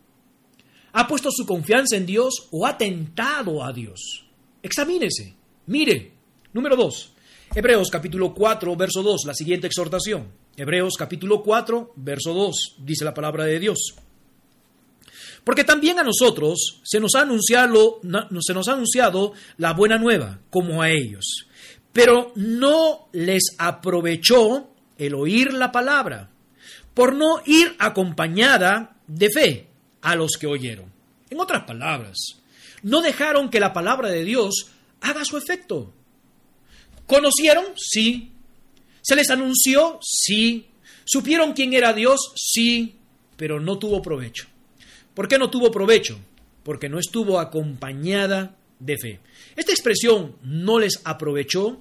¿Ha 0.92 1.08
puesto 1.08 1.30
su 1.32 1.46
confianza 1.46 1.96
en 1.96 2.04
Dios 2.04 2.48
o 2.50 2.66
ha 2.66 2.76
tentado 2.76 3.64
a 3.64 3.72
Dios? 3.72 4.26
Examínese. 4.62 5.34
Mire. 5.64 6.12
Número 6.52 6.76
dos. 6.76 7.14
Hebreos 7.52 7.90
capítulo 7.90 8.32
4, 8.32 8.76
verso 8.76 9.02
2, 9.02 9.22
la 9.26 9.34
siguiente 9.34 9.66
exhortación. 9.66 10.28
Hebreos 10.56 10.94
capítulo 10.96 11.42
4, 11.42 11.94
verso 11.96 12.32
2, 12.32 12.76
dice 12.78 13.04
la 13.04 13.12
palabra 13.12 13.44
de 13.44 13.58
Dios. 13.58 13.96
Porque 15.42 15.64
también 15.64 15.98
a 15.98 16.04
nosotros 16.04 16.80
se 16.84 17.00
nos, 17.00 17.16
ha 17.16 17.22
anunciado, 17.22 18.00
se 18.40 18.54
nos 18.54 18.68
ha 18.68 18.74
anunciado 18.74 19.32
la 19.56 19.72
buena 19.72 19.98
nueva, 19.98 20.38
como 20.48 20.80
a 20.80 20.90
ellos. 20.90 21.48
Pero 21.92 22.30
no 22.36 23.08
les 23.10 23.56
aprovechó 23.58 24.70
el 24.96 25.16
oír 25.16 25.52
la 25.52 25.72
palabra, 25.72 26.30
por 26.94 27.16
no 27.16 27.42
ir 27.46 27.74
acompañada 27.80 28.96
de 29.08 29.28
fe 29.28 29.66
a 30.02 30.14
los 30.14 30.36
que 30.38 30.46
oyeron. 30.46 30.92
En 31.30 31.40
otras 31.40 31.64
palabras, 31.64 32.16
no 32.84 33.00
dejaron 33.00 33.50
que 33.50 33.58
la 33.58 33.72
palabra 33.72 34.08
de 34.08 34.22
Dios 34.22 34.70
haga 35.00 35.24
su 35.24 35.36
efecto. 35.36 35.92
¿Conocieron? 37.10 37.64
Sí. 37.76 38.30
¿Se 39.02 39.16
les 39.16 39.30
anunció? 39.30 39.98
Sí. 40.00 40.68
¿Supieron 41.04 41.54
quién 41.54 41.72
era 41.72 41.92
Dios? 41.92 42.32
Sí. 42.36 42.94
Pero 43.36 43.58
no 43.58 43.80
tuvo 43.80 44.00
provecho. 44.00 44.46
¿Por 45.12 45.26
qué 45.26 45.36
no 45.36 45.50
tuvo 45.50 45.72
provecho? 45.72 46.20
Porque 46.62 46.88
no 46.88 47.00
estuvo 47.00 47.40
acompañada 47.40 48.56
de 48.78 48.96
fe. 48.96 49.20
Esta 49.56 49.72
expresión 49.72 50.36
no 50.44 50.78
les 50.78 51.00
aprovechó, 51.02 51.80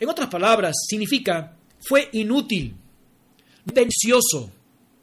en 0.00 0.08
otras 0.08 0.30
palabras, 0.30 0.74
significa 0.88 1.58
fue 1.86 2.08
inútil, 2.12 2.74
vencioso, 3.66 4.50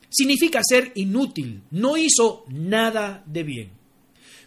significa 0.10 0.62
ser 0.68 0.92
inútil, 0.96 1.62
no 1.70 1.98
hizo 1.98 2.46
nada 2.48 3.24
de 3.28 3.44
bien. 3.44 3.72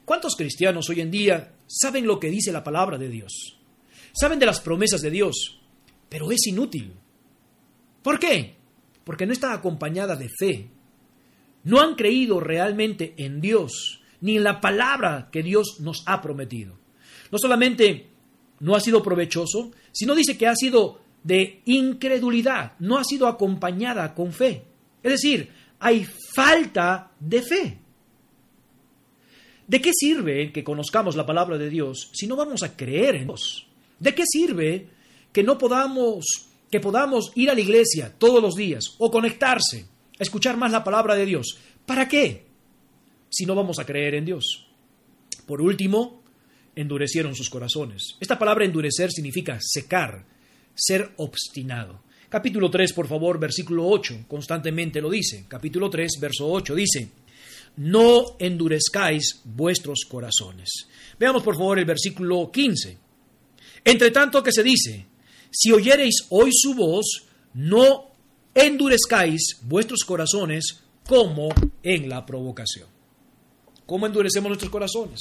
¿Cuántos 0.05 0.35
cristianos 0.35 0.89
hoy 0.91 1.03
en 1.03 1.13
día 1.13 1.53
saben 1.69 2.05
lo 2.05 2.19
que 2.19 2.31
dice 2.31 2.51
la 2.51 2.65
palabra 2.65 2.99
de 2.99 3.09
Dios? 3.09 3.54
Saben 4.15 4.39
de 4.39 4.47
las 4.47 4.61
promesas 4.61 5.03
de 5.03 5.11
Dios, 5.11 5.61
pero 6.09 6.31
es 6.31 6.47
inútil. 6.47 6.95
¿Por 8.03 8.19
qué? 8.19 8.57
Porque 9.05 9.27
no 9.27 9.33
está 9.33 9.53
acompañada 9.53 10.17
de 10.17 10.29
fe. 10.29 10.71
No 11.65 11.81
han 11.81 11.95
creído 11.95 12.41
realmente 12.41 13.15
en 13.17 13.41
Dios, 13.41 14.03
ni 14.21 14.37
en 14.37 14.45
la 14.45 14.61
palabra 14.61 15.29
que 15.33 15.43
Dios 15.43 15.81
nos 15.81 16.03
ha 16.07 16.21
prometido. 16.21 16.79
No 17.31 17.39
solamente 17.39 18.11
no 18.61 18.77
ha 18.77 18.81
sido 18.81 19.03
provechoso, 19.03 19.73
sino 19.91 20.15
dice 20.15 20.39
que 20.39 20.47
ha 20.47 20.55
sido 20.55 21.01
de 21.23 21.63
incredulidad, 21.65 22.75
no 22.79 22.99
ha 22.99 23.05
sido 23.05 23.27
acompañada 23.27 24.15
con 24.15 24.33
fe. 24.33 24.65
Es 25.03 25.13
decir, 25.13 25.51
hay 25.81 26.07
falta 26.35 27.13
de 27.19 27.43
fe. 27.43 27.79
¿De 29.67 29.81
qué 29.81 29.93
sirve 29.95 30.53
que 30.53 30.63
conozcamos 30.63 31.17
la 31.17 31.25
palabra 31.25 31.57
de 31.57 31.71
Dios 31.71 32.11
si 32.13 32.27
no 32.27 32.37
vamos 32.37 32.63
a 32.63 32.77
creer 32.77 33.17
en 33.17 33.27
Dios? 33.29 33.67
¿De 34.05 34.15
qué 34.15 34.25
sirve 34.31 34.87
que 35.33 35.43
no 35.43 35.57
podamos, 35.57 36.27
que 36.71 36.79
podamos 36.79 37.33
ir 37.37 37.49
a 37.49 37.55
la 37.55 37.63
iglesia 37.63 38.13
todos 38.19 38.43
los 38.43 38.55
días 38.55 38.97
o 38.99 39.11
conectarse, 39.11 39.87
a 40.21 40.23
escuchar 40.23 40.59
más 40.59 40.71
la 40.73 40.85
palabra 40.85 41.15
de 41.15 41.25
Dios? 41.25 41.57
¿Para 41.87 42.07
qué? 42.07 42.45
Si 43.31 43.47
no 43.47 43.55
vamos 43.55 43.79
a 43.79 43.87
creer 43.87 44.17
en 44.17 44.27
Dios. 44.27 44.69
Por 45.47 45.63
último, 45.63 46.23
endurecieron 46.77 47.35
sus 47.35 47.49
corazones. 47.49 48.17
Esta 48.21 48.39
palabra 48.39 48.67
endurecer 48.67 49.11
significa 49.11 49.57
secar, 49.59 50.27
ser 50.75 51.13
obstinado. 51.17 52.03
Capítulo 52.29 52.71
3, 52.71 52.93
por 52.93 53.09
favor, 53.09 53.41
versículo 53.41 53.89
8, 53.89 54.27
constantemente 54.29 55.01
lo 55.01 55.09
dice. 55.09 55.47
Capítulo 55.49 55.89
3, 55.89 56.19
verso 56.21 56.47
8 56.51 56.75
dice, 56.75 57.09
no 57.77 58.37
endurezcáis 58.39 59.41
vuestros 59.45 60.01
corazones. 60.07 60.89
Veamos, 61.19 61.43
por 61.43 61.57
favor, 61.57 61.79
el 61.79 61.87
versículo 61.87 62.51
15. 62.53 63.04
Entre 63.85 64.11
tanto 64.11 64.43
que 64.43 64.53
se 64.53 64.63
dice, 64.63 65.07
si 65.51 65.73
oyereis 65.73 66.27
hoy 66.31 66.51
su 66.53 66.75
voz, 66.75 67.27
no 67.53 68.11
endurezcáis 68.55 69.59
vuestros 69.63 70.05
corazones 70.05 70.83
como 71.07 71.49
en 71.83 72.09
la 72.09 72.25
provocación. 72.25 72.89
¿Cómo 73.87 74.07
endurecemos 74.07 74.49
nuestros 74.49 74.71
corazones? 74.71 75.21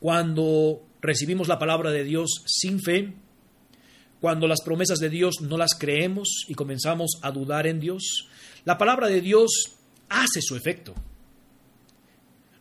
Cuando 0.00 0.82
recibimos 1.00 1.48
la 1.48 1.58
palabra 1.58 1.90
de 1.92 2.04
Dios 2.04 2.42
sin 2.46 2.80
fe, 2.82 3.14
cuando 4.20 4.48
las 4.48 4.62
promesas 4.62 4.98
de 4.98 5.08
Dios 5.08 5.40
no 5.40 5.56
las 5.56 5.74
creemos 5.78 6.44
y 6.48 6.54
comenzamos 6.54 7.12
a 7.22 7.30
dudar 7.30 7.66
en 7.66 7.78
Dios, 7.78 8.28
la 8.64 8.76
palabra 8.76 9.06
de 9.06 9.20
Dios 9.20 9.76
hace 10.08 10.42
su 10.42 10.56
efecto. 10.56 10.94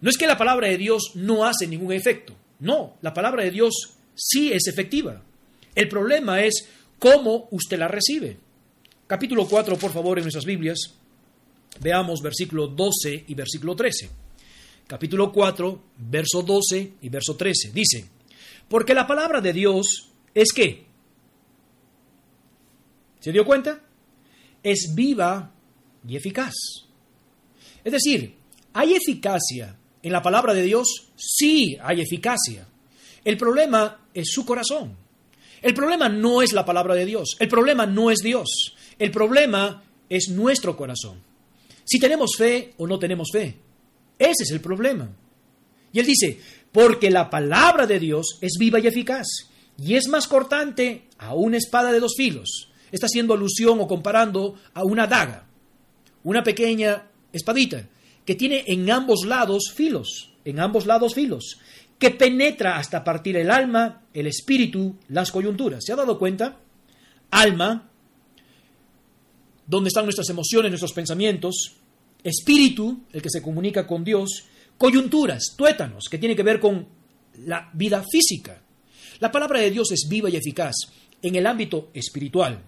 No 0.01 0.09
es 0.09 0.17
que 0.17 0.27
la 0.27 0.37
palabra 0.37 0.67
de 0.67 0.77
Dios 0.77 1.11
no 1.15 1.45
hace 1.45 1.65
ningún 1.65 1.91
efecto, 1.91 2.35
no, 2.59 2.97
la 3.01 3.13
palabra 3.13 3.43
de 3.43 3.51
Dios 3.51 3.94
sí 4.15 4.51
es 4.51 4.67
efectiva. 4.67 5.21
El 5.75 5.87
problema 5.89 6.41
es 6.41 6.67
cómo 6.97 7.47
usted 7.51 7.77
la 7.77 7.87
recibe. 7.87 8.37
Capítulo 9.07 9.47
4, 9.47 9.77
por 9.77 9.91
favor, 9.91 10.17
en 10.17 10.23
nuestras 10.23 10.45
Biblias. 10.45 10.79
Veamos 11.81 12.21
versículo 12.21 12.67
12 12.67 13.25
y 13.27 13.35
versículo 13.35 13.75
13. 13.75 14.09
Capítulo 14.87 15.31
4, 15.31 15.81
verso 15.97 16.41
12 16.41 16.93
y 17.01 17.09
verso 17.09 17.35
13. 17.35 17.71
Dice, 17.71 18.05
porque 18.67 18.93
la 18.93 19.05
palabra 19.05 19.41
de 19.41 19.53
Dios 19.53 20.09
es 20.33 20.51
que, 20.53 20.85
¿se 23.19 23.31
dio 23.31 23.45
cuenta? 23.45 23.81
Es 24.63 24.93
viva 24.95 25.51
y 26.07 26.15
eficaz. 26.15 26.53
Es 27.83 27.91
decir, 27.91 28.35
¿hay 28.73 28.93
eficacia 28.93 29.77
en 30.01 30.11
la 30.11 30.21
palabra 30.21 30.53
de 30.53 30.63
Dios? 30.63 30.87
Sí, 31.15 31.77
hay 31.81 32.01
eficacia. 32.01 32.67
El 33.23 33.37
problema 33.37 34.04
es 34.15 34.31
su 34.31 34.45
corazón. 34.45 34.95
El 35.61 35.75
problema 35.75 36.09
no 36.09 36.41
es 36.41 36.53
la 36.53 36.65
palabra 36.65 36.95
de 36.95 37.05
Dios. 37.05 37.37
El 37.39 37.47
problema 37.47 37.85
no 37.85 38.09
es 38.09 38.19
Dios. 38.19 38.75
El 38.97 39.11
problema 39.11 39.83
es 40.09 40.29
nuestro 40.29 40.75
corazón. 40.75 41.21
Si 41.83 41.99
tenemos 41.99 42.31
fe 42.35 42.73
o 42.77 42.87
no 42.87 42.97
tenemos 42.97 43.29
fe. 43.31 43.55
Ese 44.17 44.43
es 44.43 44.51
el 44.51 44.61
problema. 44.61 45.09
Y 45.91 45.99
él 45.99 46.05
dice, 46.05 46.39
porque 46.71 47.09
la 47.09 47.29
palabra 47.29 47.87
de 47.87 47.99
Dios 47.99 48.37
es 48.41 48.57
viva 48.59 48.79
y 48.79 48.87
eficaz, 48.87 49.27
y 49.77 49.95
es 49.95 50.07
más 50.07 50.27
cortante 50.27 51.07
a 51.17 51.33
una 51.33 51.57
espada 51.57 51.91
de 51.91 51.99
dos 51.99 52.15
filos. 52.17 52.69
Está 52.91 53.05
haciendo 53.07 53.33
alusión 53.33 53.79
o 53.79 53.87
comparando 53.87 54.55
a 54.73 54.83
una 54.83 55.07
daga, 55.07 55.47
una 56.23 56.43
pequeña 56.43 57.07
espadita, 57.31 57.87
que 58.25 58.35
tiene 58.35 58.63
en 58.67 58.89
ambos 58.89 59.25
lados 59.25 59.71
filos, 59.73 60.31
en 60.45 60.59
ambos 60.59 60.85
lados 60.85 61.13
filos, 61.13 61.59
que 61.99 62.11
penetra 62.11 62.77
hasta 62.77 63.03
partir 63.03 63.35
el 63.37 63.51
alma, 63.51 64.03
el 64.13 64.27
espíritu, 64.27 64.95
las 65.09 65.31
coyunturas. 65.31 65.83
¿Se 65.83 65.91
ha 65.91 65.95
dado 65.95 66.17
cuenta? 66.19 66.59
Alma, 67.31 67.89
donde 69.65 69.87
están 69.87 70.05
nuestras 70.05 70.29
emociones, 70.29 70.71
nuestros 70.71 70.93
pensamientos, 70.93 71.75
espíritu, 72.23 73.03
el 73.11 73.21
que 73.21 73.29
se 73.29 73.41
comunica 73.41 73.87
con 73.87 74.03
Dios, 74.03 74.45
coyunturas, 74.77 75.55
tuétanos, 75.57 76.05
que 76.09 76.17
tiene 76.17 76.35
que 76.35 76.43
ver 76.43 76.59
con 76.59 76.87
la 77.45 77.69
vida 77.73 78.03
física. 78.09 78.61
La 79.19 79.31
palabra 79.31 79.59
de 79.59 79.71
Dios 79.71 79.91
es 79.91 80.07
viva 80.09 80.29
y 80.29 80.35
eficaz 80.35 80.75
en 81.21 81.35
el 81.35 81.47
ámbito 81.47 81.89
espiritual, 81.93 82.61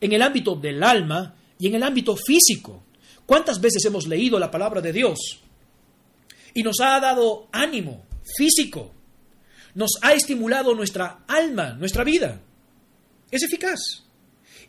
en 0.00 0.12
el 0.12 0.22
ámbito 0.22 0.54
del 0.54 0.82
alma 0.82 1.34
y 1.58 1.66
en 1.66 1.74
el 1.74 1.82
ámbito 1.82 2.16
físico. 2.16 2.84
¿Cuántas 3.26 3.60
veces 3.60 3.84
hemos 3.86 4.06
leído 4.06 4.38
la 4.38 4.50
palabra 4.50 4.80
de 4.80 4.92
Dios 4.92 5.40
y 6.54 6.62
nos 6.62 6.80
ha 6.80 6.98
dado 7.00 7.48
ánimo 7.52 8.06
físico? 8.36 8.94
Nos 9.74 9.90
ha 10.02 10.12
estimulado 10.12 10.74
nuestra 10.74 11.24
alma, 11.26 11.74
nuestra 11.74 12.04
vida. 12.04 12.40
Es 13.30 13.42
eficaz. 13.42 13.80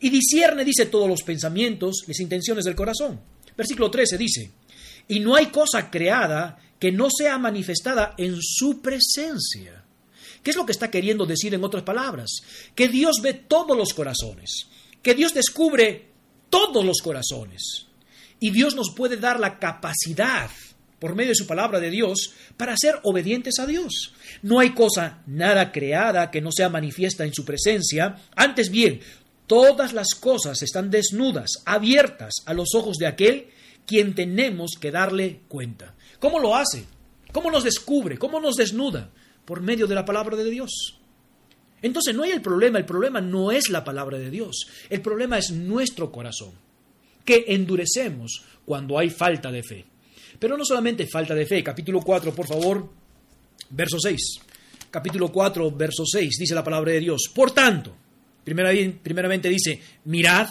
Y 0.00 0.10
discierne, 0.10 0.64
dice, 0.64 0.86
todos 0.86 1.08
los 1.08 1.22
pensamientos, 1.22 2.04
las 2.06 2.20
intenciones 2.20 2.64
del 2.64 2.74
corazón. 2.74 3.20
Versículo 3.56 3.90
13 3.90 4.18
dice, 4.18 4.50
y 5.08 5.20
no 5.20 5.34
hay 5.36 5.46
cosa 5.46 5.90
creada 5.90 6.58
que 6.78 6.92
no 6.92 7.08
sea 7.10 7.38
manifestada 7.38 8.14
en 8.18 8.36
su 8.40 8.80
presencia. 8.82 9.84
¿Qué 10.42 10.50
es 10.50 10.56
lo 10.56 10.66
que 10.66 10.72
está 10.72 10.90
queriendo 10.90 11.26
decir 11.26 11.54
en 11.54 11.64
otras 11.64 11.82
palabras? 11.82 12.30
Que 12.74 12.88
Dios 12.88 13.16
ve 13.22 13.34
todos 13.34 13.76
los 13.76 13.94
corazones, 13.94 14.68
que 15.02 15.14
Dios 15.14 15.32
descubre 15.32 16.08
todos 16.50 16.84
los 16.84 16.98
corazones. 17.02 17.86
Y 18.38 18.50
Dios 18.50 18.74
nos 18.74 18.92
puede 18.94 19.16
dar 19.16 19.40
la 19.40 19.58
capacidad, 19.58 20.50
por 20.98 21.14
medio 21.14 21.30
de 21.30 21.36
su 21.36 21.46
palabra 21.46 21.80
de 21.80 21.90
Dios, 21.90 22.32
para 22.56 22.76
ser 22.76 23.00
obedientes 23.02 23.58
a 23.58 23.66
Dios. 23.66 24.14
No 24.42 24.60
hay 24.60 24.70
cosa 24.70 25.22
nada 25.26 25.72
creada 25.72 26.30
que 26.30 26.40
no 26.40 26.50
sea 26.52 26.68
manifiesta 26.68 27.24
en 27.24 27.34
su 27.34 27.44
presencia. 27.44 28.16
Antes 28.34 28.70
bien, 28.70 29.00
todas 29.46 29.92
las 29.92 30.08
cosas 30.18 30.62
están 30.62 30.90
desnudas, 30.90 31.62
abiertas 31.64 32.34
a 32.46 32.54
los 32.54 32.74
ojos 32.74 32.96
de 32.96 33.06
aquel 33.06 33.48
quien 33.86 34.14
tenemos 34.14 34.72
que 34.80 34.90
darle 34.90 35.40
cuenta. 35.48 35.94
¿Cómo 36.18 36.38
lo 36.40 36.56
hace? 36.56 36.84
¿Cómo 37.32 37.50
nos 37.50 37.64
descubre? 37.64 38.18
¿Cómo 38.18 38.40
nos 38.40 38.56
desnuda? 38.56 39.10
Por 39.44 39.60
medio 39.60 39.86
de 39.86 39.94
la 39.94 40.04
palabra 40.04 40.36
de 40.36 40.50
Dios. 40.50 40.98
Entonces 41.82 42.14
no 42.14 42.22
hay 42.22 42.30
el 42.30 42.40
problema, 42.40 42.78
el 42.78 42.86
problema 42.86 43.20
no 43.20 43.52
es 43.52 43.68
la 43.68 43.84
palabra 43.84 44.18
de 44.18 44.30
Dios, 44.30 44.66
el 44.88 45.02
problema 45.02 45.38
es 45.38 45.50
nuestro 45.50 46.10
corazón, 46.10 46.52
que 47.24 47.44
endurecemos 47.48 48.42
cuando 48.64 48.98
hay 48.98 49.10
falta 49.10 49.52
de 49.52 49.62
fe. 49.62 49.84
Pero 50.38 50.56
no 50.56 50.64
solamente 50.64 51.06
falta 51.06 51.34
de 51.34 51.46
fe, 51.46 51.62
capítulo 51.62 52.00
4, 52.00 52.34
por 52.34 52.46
favor, 52.46 52.88
verso 53.70 53.98
6. 53.98 54.20
Capítulo 54.90 55.30
4, 55.30 55.70
verso 55.72 56.04
6, 56.06 56.36
dice 56.38 56.54
la 56.54 56.64
palabra 56.64 56.92
de 56.92 57.00
Dios. 57.00 57.30
Por 57.34 57.50
tanto, 57.52 57.94
primeramente 58.44 59.48
dice, 59.48 59.80
mirad 60.04 60.48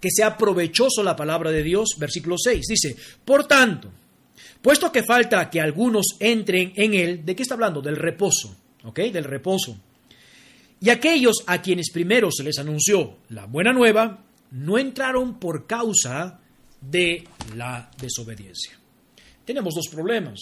que 0.00 0.10
sea 0.10 0.36
provechoso 0.36 1.02
la 1.02 1.16
palabra 1.16 1.50
de 1.50 1.62
Dios, 1.62 1.96
versículo 1.98 2.36
6, 2.38 2.66
dice, 2.68 2.96
por 3.24 3.46
tanto, 3.46 3.90
puesto 4.62 4.92
que 4.92 5.02
falta 5.02 5.50
que 5.50 5.60
algunos 5.60 6.16
entren 6.20 6.72
en 6.76 6.94
él, 6.94 7.24
¿de 7.24 7.34
qué 7.34 7.42
está 7.42 7.54
hablando? 7.54 7.80
Del 7.82 7.96
reposo, 7.96 8.56
¿ok? 8.84 9.00
Del 9.00 9.24
reposo. 9.24 9.78
Y 10.80 10.90
aquellos 10.90 11.42
a 11.46 11.62
quienes 11.62 11.90
primero 11.90 12.30
se 12.30 12.44
les 12.44 12.58
anunció 12.58 13.18
la 13.30 13.46
buena 13.46 13.72
nueva, 13.72 14.24
no 14.50 14.78
entraron 14.78 15.38
por 15.38 15.66
causa 15.66 16.40
de 16.80 17.24
la 17.54 17.90
desobediencia. 18.00 18.78
Tenemos 19.44 19.74
dos 19.74 19.88
problemas, 19.88 20.40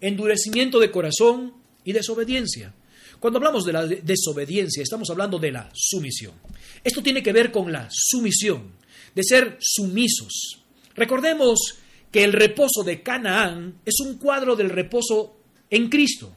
endurecimiento 0.00 0.78
de 0.78 0.90
corazón 0.90 1.54
y 1.84 1.92
desobediencia. 1.92 2.74
Cuando 3.20 3.38
hablamos 3.38 3.64
de 3.64 3.72
la 3.72 3.86
desobediencia, 3.86 4.82
estamos 4.82 5.08
hablando 5.10 5.38
de 5.38 5.52
la 5.52 5.70
sumisión. 5.72 6.34
Esto 6.82 7.02
tiene 7.02 7.22
que 7.22 7.32
ver 7.32 7.50
con 7.50 7.72
la 7.72 7.88
sumisión, 7.90 8.72
de 9.14 9.22
ser 9.22 9.56
sumisos. 9.60 10.62
Recordemos 10.94 11.78
que 12.10 12.22
el 12.22 12.32
reposo 12.32 12.82
de 12.84 13.02
Canaán 13.02 13.80
es 13.84 14.00
un 14.00 14.18
cuadro 14.18 14.54
del 14.54 14.70
reposo 14.70 15.36
en 15.70 15.88
Cristo, 15.88 16.34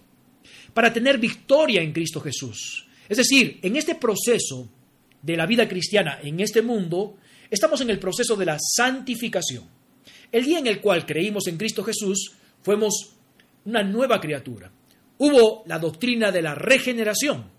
para 0.74 0.94
tener 0.94 1.18
victoria 1.18 1.82
en 1.82 1.92
Cristo 1.94 2.22
Jesús. 2.22 2.88
Es 3.10 3.18
decir, 3.18 3.60
en 3.62 3.76
este 3.76 3.96
proceso 3.96 4.70
de 5.22 5.38
la 5.38 5.46
vida 5.46 5.68
cristiana 5.68 6.20
en 6.22 6.40
este 6.40 6.62
mundo, 6.62 7.18
estamos 7.50 7.82
en 7.82 7.90
el 7.90 8.00
proceso 8.00 8.36
de 8.36 8.46
la 8.46 8.58
santificación. 8.60 9.66
El 10.32 10.46
día 10.46 10.60
en 10.60 10.68
el 10.68 10.82
cual 10.82 11.06
creímos 11.06 11.48
en 11.48 11.58
Cristo 11.58 11.84
Jesús, 11.84 12.34
fuimos 12.62 13.14
una 13.66 13.84
nueva 13.84 14.20
criatura. 14.20 14.72
Hubo 15.20 15.64
la 15.66 15.80
doctrina 15.80 16.32
de 16.32 16.42
la 16.42 16.56
regeneración, 16.56 17.50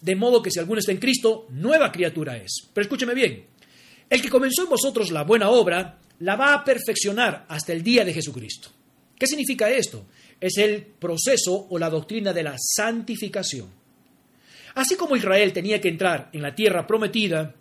de 0.00 0.16
modo 0.16 0.42
que 0.42 0.50
si 0.50 0.58
alguno 0.58 0.80
está 0.80 0.92
en 0.92 0.98
Cristo, 0.98 1.46
nueva 1.50 1.92
criatura 1.92 2.36
es. 2.36 2.68
Pero 2.72 2.82
escúcheme 2.82 3.14
bien, 3.14 3.46
el 4.08 4.20
que 4.20 4.28
comenzó 4.28 4.64
en 4.64 4.70
vosotros 4.70 5.10
la 5.10 5.24
buena 5.24 5.50
obra, 5.50 5.98
la 6.20 6.36
va 6.36 6.54
a 6.54 6.64
perfeccionar 6.64 7.46
hasta 7.48 7.72
el 7.72 7.82
día 7.82 8.04
de 8.04 8.12
Jesucristo. 8.12 8.68
¿Qué 9.18 9.26
significa 9.26 9.70
esto? 9.70 10.06
Es 10.40 10.58
el 10.58 10.82
proceso 10.82 11.66
o 11.70 11.78
la 11.78 11.88
doctrina 11.88 12.32
de 12.32 12.42
la 12.42 12.56
santificación. 12.58 13.68
Así 14.74 14.96
como 14.96 15.16
Israel 15.16 15.52
tenía 15.52 15.80
que 15.80 15.88
entrar 15.88 16.30
en 16.32 16.42
la 16.42 16.54
tierra 16.54 16.86
prometida 16.86 17.54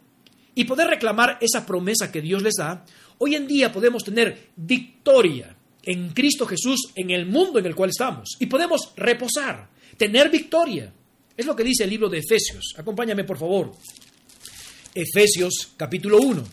y 0.55 0.65
poder 0.65 0.87
reclamar 0.87 1.37
esa 1.41 1.65
promesa 1.65 2.11
que 2.11 2.21
Dios 2.21 2.41
les 2.41 2.55
da, 2.57 2.85
hoy 3.19 3.35
en 3.35 3.47
día 3.47 3.71
podemos 3.71 4.03
tener 4.03 4.49
victoria 4.55 5.55
en 5.83 6.09
Cristo 6.09 6.45
Jesús 6.45 6.91
en 6.95 7.11
el 7.11 7.25
mundo 7.25 7.59
en 7.59 7.65
el 7.65 7.75
cual 7.75 7.89
estamos 7.89 8.35
y 8.39 8.45
podemos 8.45 8.93
reposar, 8.95 9.69
tener 9.97 10.29
victoria. 10.29 10.93
Es 11.35 11.45
lo 11.45 11.55
que 11.55 11.63
dice 11.63 11.85
el 11.85 11.89
libro 11.89 12.09
de 12.09 12.19
Efesios. 12.19 12.73
Acompáñame, 12.77 13.23
por 13.23 13.37
favor. 13.37 13.71
Efesios 14.93 15.73
capítulo 15.77 16.19
1. 16.19 16.43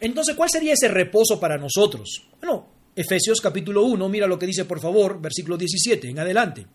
Entonces, 0.00 0.36
¿cuál 0.36 0.50
sería 0.50 0.74
ese 0.74 0.88
reposo 0.88 1.40
para 1.40 1.56
nosotros? 1.56 2.28
Bueno, 2.40 2.68
Efesios 2.94 3.40
capítulo 3.40 3.84
1, 3.84 4.08
mira 4.08 4.26
lo 4.26 4.38
que 4.38 4.46
dice 4.46 4.64
por 4.64 4.80
favor, 4.80 5.20
versículo 5.20 5.56
17 5.56 6.08
en 6.08 6.18
adelante. 6.18 6.66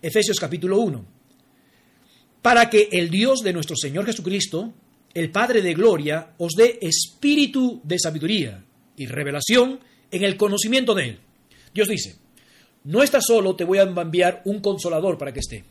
Efesios 0.00 0.38
capítulo 0.38 0.78
1. 0.78 1.06
Para 2.44 2.68
que 2.68 2.90
el 2.92 3.08
Dios 3.08 3.40
de 3.40 3.54
nuestro 3.54 3.74
Señor 3.74 4.04
Jesucristo, 4.04 4.74
el 5.14 5.30
Padre 5.30 5.62
de 5.62 5.72
Gloria, 5.72 6.34
os 6.36 6.52
dé 6.52 6.78
espíritu 6.82 7.80
de 7.82 7.98
sabiduría 7.98 8.62
y 8.98 9.06
revelación 9.06 9.80
en 10.10 10.24
el 10.24 10.36
conocimiento 10.36 10.94
de 10.94 11.04
Él. 11.04 11.18
Dios 11.72 11.88
dice, 11.88 12.16
no 12.84 13.02
estás 13.02 13.24
solo, 13.26 13.56
te 13.56 13.64
voy 13.64 13.78
a 13.78 13.82
enviar 13.84 14.42
un 14.44 14.60
consolador 14.60 15.16
para 15.16 15.32
que 15.32 15.40
esté 15.40 15.64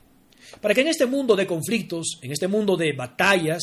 para 0.61 0.74
que 0.74 0.82
en 0.82 0.88
este 0.88 1.05
mundo 1.05 1.36
de 1.36 1.47
conflictos, 1.47 2.19
en 2.21 2.32
este 2.32 2.47
mundo 2.47 2.76
de 2.76 2.93
batallas, 2.93 3.61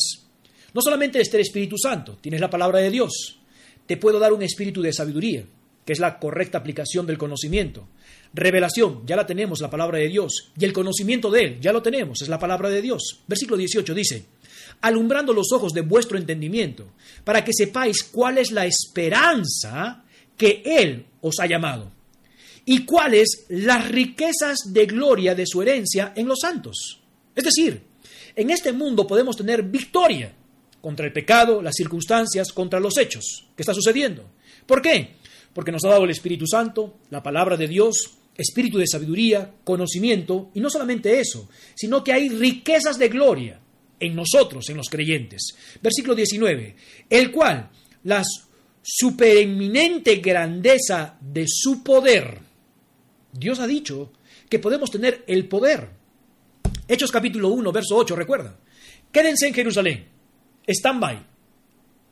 no 0.73 0.81
solamente 0.81 1.21
esté 1.21 1.37
el 1.37 1.43
Espíritu 1.43 1.77
Santo, 1.79 2.19
tienes 2.21 2.41
la 2.41 2.51
palabra 2.51 2.79
de 2.79 2.91
Dios, 2.91 3.39
te 3.87 3.97
puedo 3.97 4.19
dar 4.19 4.33
un 4.33 4.43
espíritu 4.43 4.83
de 4.83 4.93
sabiduría, 4.93 5.45
que 5.85 5.93
es 5.93 5.99
la 5.99 6.19
correcta 6.19 6.59
aplicación 6.59 7.07
del 7.07 7.19
conocimiento. 7.19 7.89
Revelación, 8.33 9.07
ya 9.07 9.17
la 9.17 9.27
tenemos, 9.27 9.61
la 9.61 9.71
palabra 9.71 9.99
de 9.99 10.09
Dios. 10.09 10.53
Y 10.59 10.65
el 10.65 10.73
conocimiento 10.73 11.31
de 11.31 11.45
Él, 11.45 11.61
ya 11.61 11.73
lo 11.73 11.83
tenemos, 11.83 12.23
es 12.23 12.29
la 12.29 12.39
palabra 12.39 12.69
de 12.69 12.83
Dios. 12.83 13.21
Versículo 13.27 13.57
18 13.57 13.95
dice, 13.95 14.25
alumbrando 14.83 15.33
los 15.33 15.53
ojos 15.53 15.73
de 15.73 15.81
vuestro 15.81 16.17
entendimiento, 16.17 16.93
para 17.25 17.45
que 17.45 17.53
sepáis 17.53 18.05
cuál 18.05 18.39
es 18.39 18.53
la 18.53 18.67
esperanza 18.67 20.05
que 20.37 20.63
Él 20.65 21.07
os 21.21 21.39
ha 21.41 21.47
llamado 21.47 21.91
y 22.65 22.85
cuáles 22.85 23.47
las 23.49 23.89
riquezas 23.89 24.59
de 24.73 24.87
gloria 24.87 25.35
de 25.35 25.47
su 25.47 25.61
herencia 25.63 26.13
en 26.15 26.29
los 26.29 26.41
santos. 26.41 27.01
Es 27.35 27.45
decir, 27.45 27.83
en 28.37 28.51
este 28.51 28.73
mundo 28.73 29.07
podemos 29.07 29.37
tener 29.37 29.63
victoria 29.63 30.33
contra 30.81 31.07
el 31.07 31.13
pecado, 31.13 31.63
las 31.63 31.75
circunstancias, 31.75 32.53
contra 32.53 32.81
los 32.81 32.97
hechos 32.97 33.49
que 33.57 33.63
está 33.63 33.75
sucediendo. 33.75 34.25
¿Por 34.67 34.81
qué? 34.81 35.17
Porque 35.55 35.73
nos 35.73 35.85
ha 35.85 35.89
dado 35.89 36.05
el 36.05 36.11
Espíritu 36.11 36.47
Santo, 36.47 36.99
la 37.11 37.23
palabra 37.23 37.57
de 37.57 37.69
Dios, 37.69 38.19
espíritu 38.37 38.79
de 38.79 38.87
sabiduría, 38.87 39.53
conocimiento, 39.65 40.51
y 40.55 40.61
no 40.61 40.71
solamente 40.71 41.21
eso, 41.21 41.49
sino 41.75 42.03
que 42.03 42.13
hay 42.13 42.29
riquezas 42.29 42.99
de 42.99 43.09
gloria 43.09 43.61
en 43.99 44.15
nosotros, 44.15 44.69
en 44.71 44.77
los 44.77 44.89
creyentes. 44.89 45.55
Versículo 45.83 46.15
19, 46.15 46.77
el 47.11 47.31
cual 47.31 47.69
la 48.05 48.23
supereminente 48.83 50.17
grandeza 50.17 51.19
de 51.21 51.45
su 51.47 51.83
poder, 51.83 52.39
Dios 53.33 53.61
ha 53.61 53.67
dicho 53.67 54.13
que 54.49 54.59
podemos 54.59 54.91
tener 54.91 55.25
el 55.27 55.47
poder. 55.47 55.91
Hechos 56.89 57.13
capítulo 57.13 57.51
1, 57.51 57.73
verso 57.73 57.97
8, 57.97 58.17
recuerda. 58.17 58.57
Quédense 59.13 59.47
en 59.47 59.55
Jerusalén. 59.55 60.09
Stand 60.67 61.01
by. 61.01 61.27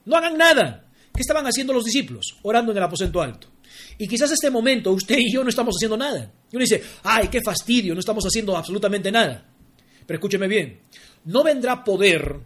No 0.04 0.16
hagan 0.16 0.36
nada. 0.36 0.87
¿Qué 1.18 1.22
estaban 1.22 1.48
haciendo 1.48 1.72
los 1.72 1.84
discípulos? 1.84 2.36
Orando 2.42 2.70
en 2.70 2.78
el 2.78 2.84
aposento 2.84 3.20
alto. 3.20 3.48
Y 3.98 4.06
quizás 4.06 4.30
este 4.30 4.50
momento 4.50 4.92
usted 4.92 5.18
y 5.18 5.32
yo 5.32 5.42
no 5.42 5.50
estamos 5.50 5.74
haciendo 5.76 5.96
nada. 5.96 6.32
Y 6.48 6.54
uno 6.54 6.62
dice, 6.62 6.80
ay, 7.02 7.26
qué 7.26 7.42
fastidio, 7.42 7.92
no 7.92 7.98
estamos 7.98 8.24
haciendo 8.24 8.56
absolutamente 8.56 9.10
nada. 9.10 9.44
Pero 10.06 10.16
escúcheme 10.16 10.46
bien, 10.46 10.82
no 11.24 11.42
vendrá 11.42 11.82
poder 11.82 12.38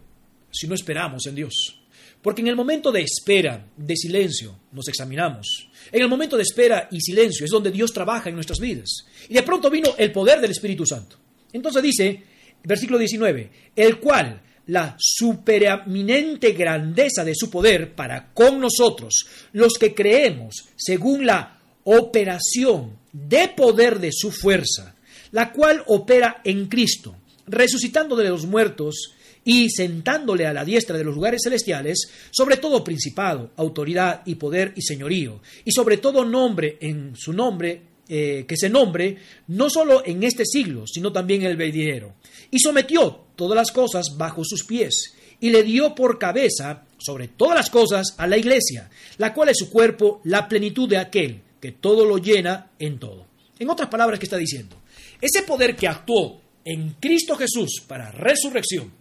si 0.49 0.65
no 0.65 0.73
esperamos 0.73 1.23
en 1.27 1.35
Dios. 1.35 1.83
Porque 2.19 2.41
en 2.41 2.47
el 2.47 2.55
momento 2.55 2.91
de 2.91 3.01
espera, 3.01 3.63
de 3.77 3.95
silencio, 3.95 4.61
nos 4.71 4.87
examinamos. 4.87 5.69
En 5.91 6.01
el 6.01 6.09
momento 6.09 6.35
de 6.35 6.41
espera 6.41 6.87
y 6.89 6.99
silencio 6.99 7.45
es 7.45 7.51
donde 7.51 7.69
Dios 7.69 7.93
trabaja 7.93 8.29
en 8.29 8.35
nuestras 8.35 8.57
vidas. 8.57 9.05
Y 9.29 9.35
de 9.35 9.43
pronto 9.43 9.69
vino 9.69 9.93
el 9.99 10.11
poder 10.11 10.41
del 10.41 10.49
Espíritu 10.49 10.83
Santo. 10.83 11.17
Entonces 11.51 11.83
dice, 11.83 12.23
versículo 12.63 12.97
19, 12.97 13.51
el 13.75 13.99
cual 13.99 14.41
la 14.67 14.95
superaminente 14.97 16.51
grandeza 16.51 17.23
de 17.23 17.35
su 17.35 17.49
poder 17.49 17.93
para 17.93 18.33
con 18.33 18.59
nosotros, 18.59 19.25
los 19.51 19.73
que 19.73 19.93
creemos, 19.93 20.65
según 20.75 21.25
la 21.25 21.59
operación 21.83 22.97
de 23.11 23.49
poder 23.49 23.99
de 23.99 24.11
su 24.11 24.31
fuerza, 24.31 24.95
la 25.31 25.51
cual 25.51 25.83
opera 25.87 26.41
en 26.43 26.67
Cristo, 26.67 27.15
resucitando 27.47 28.15
de 28.15 28.29
los 28.29 28.45
muertos 28.45 29.13
y 29.45 29.69
sentándole 29.69 30.45
a 30.45 30.53
la 30.53 30.63
diestra 30.63 30.97
de 30.97 31.03
los 31.03 31.15
lugares 31.15 31.41
celestiales, 31.43 32.09
sobre 32.31 32.57
todo 32.57 32.83
principado, 32.83 33.51
autoridad 33.57 34.21
y 34.25 34.35
poder 34.35 34.73
y 34.75 34.81
señorío, 34.81 35.41
y 35.65 35.71
sobre 35.71 35.97
todo 35.97 36.23
nombre 36.23 36.77
en 36.79 37.15
su 37.15 37.33
nombre, 37.33 37.81
eh, 38.07 38.45
que 38.47 38.57
se 38.57 38.69
nombre, 38.69 39.17
no 39.47 39.69
solo 39.69 40.03
en 40.05 40.23
este 40.23 40.45
siglo, 40.45 40.85
sino 40.87 41.11
también 41.11 41.41
en 41.41 41.51
el 41.51 41.57
venidero. 41.57 42.15
Y 42.51 42.59
sometió 42.59 43.22
todas 43.35 43.55
las 43.55 43.71
cosas 43.71 44.17
bajo 44.17 44.43
sus 44.43 44.63
pies, 44.63 45.15
y 45.39 45.49
le 45.49 45.63
dio 45.63 45.93
por 45.93 46.17
cabeza 46.17 46.85
sobre 46.97 47.27
todas 47.27 47.57
las 47.57 47.69
cosas 47.69 48.15
a 48.17 48.27
la 48.27 48.37
iglesia, 48.37 48.89
la 49.17 49.33
cual 49.33 49.49
es 49.49 49.57
su 49.57 49.69
cuerpo, 49.69 50.21
la 50.23 50.47
plenitud 50.47 50.87
de 50.87 50.97
aquel 50.97 51.41
que 51.59 51.73
todo 51.73 52.05
lo 52.05 52.17
llena 52.17 52.71
en 52.79 52.99
todo. 52.99 53.27
En 53.59 53.69
otras 53.69 53.89
palabras, 53.89 54.19
¿qué 54.19 54.25
está 54.25 54.37
diciendo? 54.37 54.77
Ese 55.19 55.43
poder 55.43 55.75
que 55.75 55.87
actuó 55.87 56.41
en 56.65 56.95
Cristo 56.99 57.35
Jesús 57.35 57.83
para 57.87 58.11
resurrección, 58.11 58.91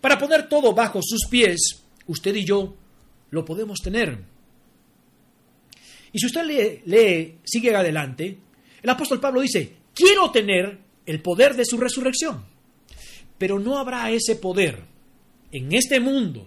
para 0.00 0.18
poner 0.18 0.48
todo 0.48 0.74
bajo 0.74 1.00
sus 1.02 1.26
pies, 1.28 1.82
usted 2.06 2.34
y 2.34 2.44
yo 2.44 2.74
lo 3.30 3.44
podemos 3.44 3.80
tener. 3.80 4.18
Y 6.12 6.18
si 6.18 6.26
usted 6.26 6.44
lee, 6.44 6.82
lee, 6.84 7.38
sigue 7.44 7.74
adelante, 7.74 8.38
el 8.82 8.90
apóstol 8.90 9.20
Pablo 9.20 9.40
dice, 9.40 9.76
quiero 9.94 10.30
tener 10.30 10.78
el 11.06 11.22
poder 11.22 11.54
de 11.56 11.64
su 11.64 11.78
resurrección. 11.78 12.51
Pero 13.42 13.58
no 13.58 13.76
habrá 13.76 14.08
ese 14.12 14.36
poder 14.36 14.84
en 15.50 15.72
este 15.72 15.98
mundo 15.98 16.46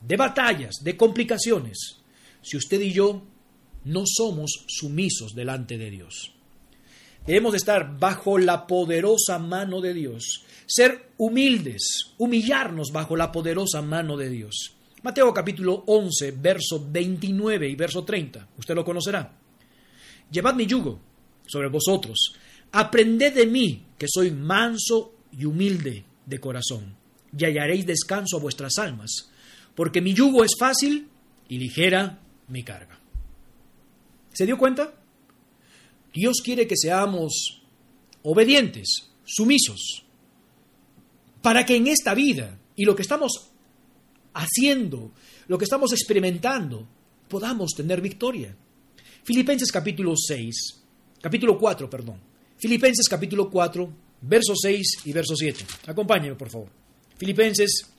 de 0.00 0.16
batallas, 0.16 0.76
de 0.82 0.96
complicaciones, 0.96 1.98
si 2.40 2.56
usted 2.56 2.80
y 2.80 2.90
yo 2.90 3.20
no 3.84 4.04
somos 4.06 4.64
sumisos 4.66 5.34
delante 5.34 5.76
de 5.76 5.90
Dios. 5.90 6.32
Debemos 7.26 7.52
de 7.52 7.58
estar 7.58 7.98
bajo 7.98 8.38
la 8.38 8.66
poderosa 8.66 9.38
mano 9.38 9.82
de 9.82 9.92
Dios, 9.92 10.46
ser 10.64 11.10
humildes, 11.18 12.14
humillarnos 12.16 12.92
bajo 12.92 13.14
la 13.14 13.30
poderosa 13.30 13.82
mano 13.82 14.16
de 14.16 14.30
Dios. 14.30 14.74
Mateo 15.02 15.34
capítulo 15.34 15.84
11, 15.86 16.30
verso 16.30 16.82
29 16.90 17.68
y 17.68 17.74
verso 17.74 18.04
30, 18.04 18.48
usted 18.56 18.74
lo 18.74 18.86
conocerá. 18.86 19.38
Llevad 20.30 20.54
mi 20.54 20.64
yugo 20.64 20.98
sobre 21.46 21.68
vosotros, 21.68 22.16
aprended 22.72 23.34
de 23.34 23.44
mí, 23.44 23.84
que 23.98 24.06
soy 24.08 24.30
manso 24.30 25.19
y 25.32 25.44
humilde 25.44 26.04
de 26.26 26.40
corazón, 26.40 26.96
y 27.36 27.44
hallaréis 27.44 27.86
descanso 27.86 28.36
a 28.36 28.40
vuestras 28.40 28.78
almas, 28.78 29.30
porque 29.74 30.00
mi 30.00 30.14
yugo 30.14 30.44
es 30.44 30.52
fácil 30.58 31.08
y 31.48 31.58
ligera 31.58 32.20
mi 32.48 32.62
carga. 32.62 32.98
¿Se 34.32 34.46
dio 34.46 34.58
cuenta? 34.58 34.94
Dios 36.12 36.40
quiere 36.44 36.66
que 36.66 36.76
seamos 36.76 37.62
obedientes, 38.22 39.10
sumisos, 39.24 40.04
para 41.42 41.64
que 41.64 41.76
en 41.76 41.86
esta 41.86 42.14
vida 42.14 42.58
y 42.76 42.84
lo 42.84 42.94
que 42.94 43.02
estamos 43.02 43.50
haciendo, 44.34 45.12
lo 45.48 45.58
que 45.58 45.64
estamos 45.64 45.92
experimentando, 45.92 46.86
podamos 47.28 47.72
tener 47.76 48.00
victoria. 48.00 48.54
Filipenses 49.24 49.70
capítulo 49.70 50.14
6, 50.16 50.82
capítulo 51.20 51.58
4, 51.58 51.88
perdón. 51.88 52.20
Filipenses 52.58 53.08
capítulo 53.08 53.50
4, 53.50 53.90
verso 54.22 54.54
6 54.54 55.02
y 55.04 55.12
verso 55.12 55.36
7. 55.36 55.64
Acompáñenme, 55.86 56.36
por 56.36 56.50
favor. 56.50 56.68
Filipenses 57.16 57.90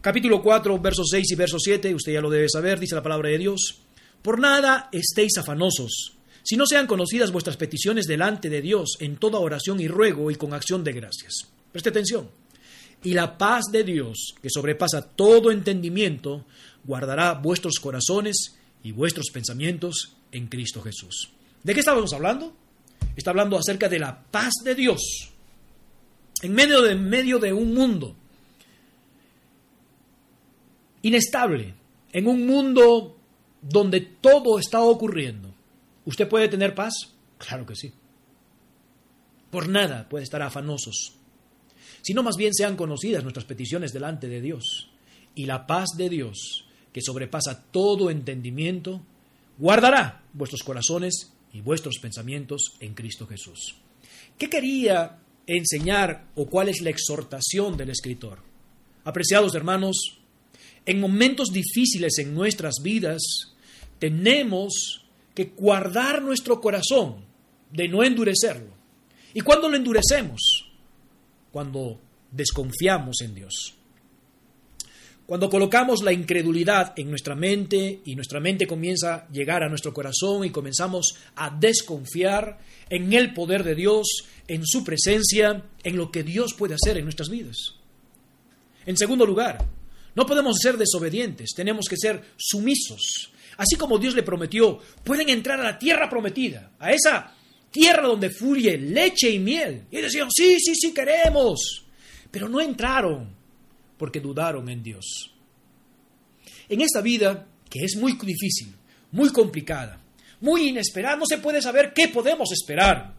capítulo 0.00 0.42
4, 0.42 0.78
verso 0.78 1.04
6 1.04 1.32
y 1.32 1.34
verso 1.34 1.58
7, 1.58 1.94
usted 1.94 2.12
ya 2.12 2.20
lo 2.20 2.30
debe 2.30 2.48
saber, 2.48 2.78
dice 2.78 2.94
la 2.94 3.02
palabra 3.02 3.30
de 3.30 3.38
Dios. 3.38 3.80
Por 4.22 4.38
nada 4.38 4.88
estéis 4.92 5.36
afanosos, 5.38 6.16
si 6.42 6.56
no 6.56 6.66
sean 6.66 6.86
conocidas 6.86 7.30
vuestras 7.30 7.56
peticiones 7.56 8.06
delante 8.06 8.48
de 8.48 8.62
Dios 8.62 8.96
en 9.00 9.16
toda 9.16 9.38
oración 9.38 9.80
y 9.80 9.88
ruego 9.88 10.30
y 10.30 10.36
con 10.36 10.54
acción 10.54 10.82
de 10.82 10.92
gracias. 10.92 11.48
Preste 11.72 11.90
atención. 11.90 12.30
Y 13.04 13.12
la 13.12 13.38
paz 13.38 13.66
de 13.70 13.84
Dios, 13.84 14.34
que 14.42 14.50
sobrepasa 14.50 15.02
todo 15.02 15.52
entendimiento, 15.52 16.46
guardará 16.84 17.34
vuestros 17.34 17.78
corazones 17.78 18.56
y 18.82 18.92
vuestros 18.92 19.26
pensamientos 19.30 20.16
en 20.32 20.46
Cristo 20.46 20.80
Jesús. 20.82 21.30
¿De 21.62 21.74
qué 21.74 21.80
estábamos 21.80 22.12
hablando? 22.12 22.56
Está 23.18 23.30
hablando 23.30 23.58
acerca 23.58 23.88
de 23.88 23.98
la 23.98 24.16
paz 24.16 24.52
de 24.62 24.76
Dios. 24.76 25.32
En 26.40 26.54
medio 26.54 26.82
de, 26.82 26.92
en 26.92 27.02
medio 27.02 27.40
de 27.40 27.52
un 27.52 27.74
mundo 27.74 28.14
inestable, 31.02 31.74
en 32.12 32.28
un 32.28 32.46
mundo 32.46 33.16
donde 33.60 34.02
todo 34.02 34.60
está 34.60 34.82
ocurriendo, 34.82 35.52
¿usted 36.04 36.28
puede 36.28 36.46
tener 36.46 36.76
paz? 36.76 36.94
Claro 37.38 37.66
que 37.66 37.74
sí. 37.74 37.92
Por 39.50 39.68
nada 39.68 40.08
puede 40.08 40.22
estar 40.22 40.40
afanosos, 40.40 41.14
sino 42.02 42.22
más 42.22 42.36
bien 42.36 42.54
sean 42.54 42.76
conocidas 42.76 43.24
nuestras 43.24 43.46
peticiones 43.46 43.92
delante 43.92 44.28
de 44.28 44.40
Dios. 44.40 44.90
Y 45.34 45.46
la 45.46 45.66
paz 45.66 45.88
de 45.96 46.08
Dios, 46.08 46.66
que 46.92 47.02
sobrepasa 47.02 47.64
todo 47.72 48.10
entendimiento, 48.10 49.02
guardará 49.58 50.22
vuestros 50.34 50.62
corazones 50.62 51.32
y 51.52 51.60
vuestros 51.60 51.98
pensamientos 51.98 52.74
en 52.80 52.94
Cristo 52.94 53.26
Jesús. 53.26 53.76
¿Qué 54.36 54.48
quería 54.48 55.18
enseñar 55.46 56.26
o 56.34 56.46
cuál 56.46 56.68
es 56.68 56.80
la 56.80 56.90
exhortación 56.90 57.76
del 57.76 57.90
escritor? 57.90 58.40
Apreciados 59.04 59.54
hermanos, 59.54 60.18
en 60.84 61.00
momentos 61.00 61.48
difíciles 61.52 62.18
en 62.18 62.34
nuestras 62.34 62.76
vidas, 62.82 63.22
tenemos 63.98 65.04
que 65.34 65.52
guardar 65.56 66.22
nuestro 66.22 66.60
corazón 66.60 67.24
de 67.72 67.88
no 67.88 68.02
endurecerlo. 68.02 68.72
¿Y 69.34 69.40
cuándo 69.40 69.68
lo 69.68 69.76
endurecemos? 69.76 70.70
Cuando 71.52 72.00
desconfiamos 72.30 73.20
en 73.20 73.34
Dios. 73.34 73.77
Cuando 75.28 75.50
colocamos 75.50 76.02
la 76.02 76.14
incredulidad 76.14 76.94
en 76.98 77.10
nuestra 77.10 77.34
mente 77.34 78.00
y 78.06 78.14
nuestra 78.14 78.40
mente 78.40 78.66
comienza 78.66 79.14
a 79.14 79.28
llegar 79.28 79.62
a 79.62 79.68
nuestro 79.68 79.92
corazón 79.92 80.46
y 80.46 80.50
comenzamos 80.50 81.16
a 81.36 81.50
desconfiar 81.50 82.58
en 82.88 83.12
el 83.12 83.34
poder 83.34 83.62
de 83.62 83.74
Dios, 83.74 84.24
en 84.46 84.66
su 84.66 84.82
presencia, 84.82 85.64
en 85.84 85.96
lo 85.98 86.10
que 86.10 86.22
Dios 86.22 86.54
puede 86.54 86.76
hacer 86.76 86.96
en 86.96 87.04
nuestras 87.04 87.28
vidas. 87.28 87.74
En 88.86 88.96
segundo 88.96 89.26
lugar, 89.26 89.58
no 90.14 90.24
podemos 90.24 90.56
ser 90.62 90.78
desobedientes, 90.78 91.50
tenemos 91.54 91.88
que 91.90 91.98
ser 91.98 92.22
sumisos. 92.38 93.30
Así 93.58 93.76
como 93.76 93.98
Dios 93.98 94.14
le 94.14 94.22
prometió, 94.22 94.78
pueden 95.04 95.28
entrar 95.28 95.60
a 95.60 95.64
la 95.64 95.78
tierra 95.78 96.08
prometida, 96.08 96.72
a 96.78 96.90
esa 96.90 97.34
tierra 97.70 98.08
donde 98.08 98.30
fluye 98.30 98.78
leche 98.78 99.28
y 99.28 99.38
miel. 99.38 99.88
Y 99.90 100.00
decían, 100.00 100.30
sí, 100.30 100.56
sí, 100.58 100.74
sí 100.74 100.94
queremos. 100.94 101.84
Pero 102.30 102.48
no 102.48 102.62
entraron 102.62 103.36
porque 103.98 104.20
dudaron 104.20 104.68
en 104.68 104.82
Dios. 104.82 105.34
En 106.68 106.80
esta 106.80 107.00
vida, 107.00 107.46
que 107.68 107.84
es 107.84 107.96
muy 107.96 108.12
difícil, 108.12 108.74
muy 109.12 109.30
complicada, 109.30 110.00
muy 110.40 110.68
inesperada, 110.68 111.16
no 111.16 111.26
se 111.26 111.38
puede 111.38 111.60
saber 111.60 111.92
qué 111.94 112.08
podemos 112.08 112.50
esperar. 112.52 113.14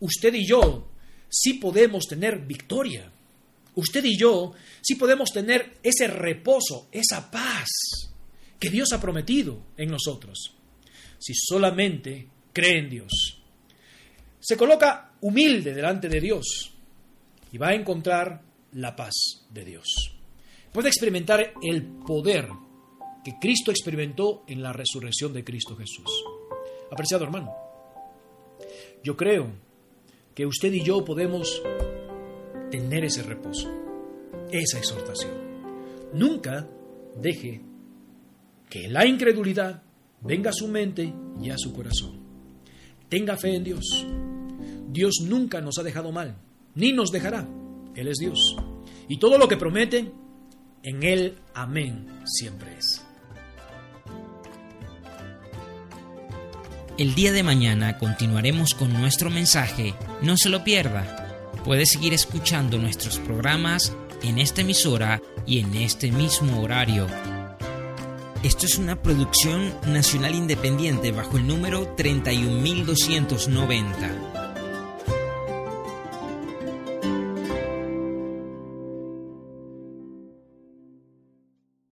Usted 0.00 0.34
y 0.34 0.46
yo 0.46 0.88
sí 1.28 1.54
podemos 1.54 2.06
tener 2.06 2.40
victoria. 2.40 3.10
Usted 3.74 4.04
y 4.04 4.16
yo 4.18 4.54
sí 4.80 4.94
podemos 4.96 5.30
tener 5.30 5.78
ese 5.82 6.08
reposo, 6.08 6.88
esa 6.90 7.30
paz 7.30 7.68
que 8.58 8.70
Dios 8.70 8.92
ha 8.92 9.00
prometido 9.00 9.66
en 9.76 9.90
nosotros. 9.90 10.54
Si 11.18 11.34
solamente 11.34 12.28
cree 12.52 12.78
en 12.78 12.90
Dios. 12.90 13.42
Se 14.40 14.56
coloca 14.56 15.12
humilde 15.20 15.74
delante 15.74 16.08
de 16.08 16.20
Dios 16.20 16.72
y 17.52 17.58
va 17.58 17.68
a 17.68 17.74
encontrar 17.74 18.42
la 18.72 18.94
paz 18.96 19.46
de 19.50 19.64
Dios. 19.64 20.18
Puede 20.72 20.88
experimentar 20.88 21.54
el 21.62 21.82
poder 21.84 22.48
que 23.24 23.34
Cristo 23.40 23.70
experimentó 23.70 24.44
en 24.46 24.62
la 24.62 24.72
resurrección 24.72 25.32
de 25.32 25.44
Cristo 25.44 25.76
Jesús. 25.76 26.24
Apreciado 26.90 27.24
hermano, 27.24 27.52
yo 29.02 29.16
creo 29.16 29.52
que 30.34 30.46
usted 30.46 30.72
y 30.72 30.82
yo 30.82 31.04
podemos 31.04 31.62
tener 32.70 33.04
ese 33.04 33.22
reposo, 33.22 33.68
esa 34.50 34.78
exhortación. 34.78 35.32
Nunca 36.12 36.68
deje 37.16 37.62
que 38.70 38.88
la 38.88 39.06
incredulidad 39.06 39.82
venga 40.20 40.50
a 40.50 40.54
su 40.54 40.68
mente 40.68 41.12
y 41.40 41.50
a 41.50 41.58
su 41.58 41.72
corazón. 41.72 42.20
Tenga 43.08 43.36
fe 43.36 43.54
en 43.54 43.64
Dios. 43.64 44.06
Dios 44.90 45.16
nunca 45.22 45.60
nos 45.60 45.78
ha 45.78 45.82
dejado 45.82 46.12
mal, 46.12 46.36
ni 46.74 46.92
nos 46.92 47.10
dejará. 47.10 47.48
Él 47.98 48.08
es 48.08 48.18
Dios. 48.18 48.56
Y 49.08 49.18
todo 49.18 49.38
lo 49.38 49.48
que 49.48 49.56
promete, 49.56 50.12
en 50.84 51.02
Él 51.02 51.38
amén 51.52 52.06
siempre 52.24 52.78
es. 52.78 53.04
El 56.96 57.16
día 57.16 57.32
de 57.32 57.42
mañana 57.42 57.98
continuaremos 57.98 58.74
con 58.74 58.92
nuestro 58.92 59.30
mensaje. 59.30 59.96
No 60.22 60.36
se 60.36 60.48
lo 60.48 60.62
pierda. 60.62 61.50
Puede 61.64 61.86
seguir 61.86 62.14
escuchando 62.14 62.78
nuestros 62.78 63.18
programas 63.18 63.92
en 64.22 64.38
esta 64.38 64.60
emisora 64.60 65.20
y 65.44 65.58
en 65.58 65.74
este 65.74 66.12
mismo 66.12 66.62
horario. 66.62 67.08
Esto 68.44 68.66
es 68.66 68.78
una 68.78 69.02
producción 69.02 69.74
nacional 69.88 70.36
independiente 70.36 71.10
bajo 71.10 71.36
el 71.36 71.48
número 71.48 71.96
31290. 71.96 74.37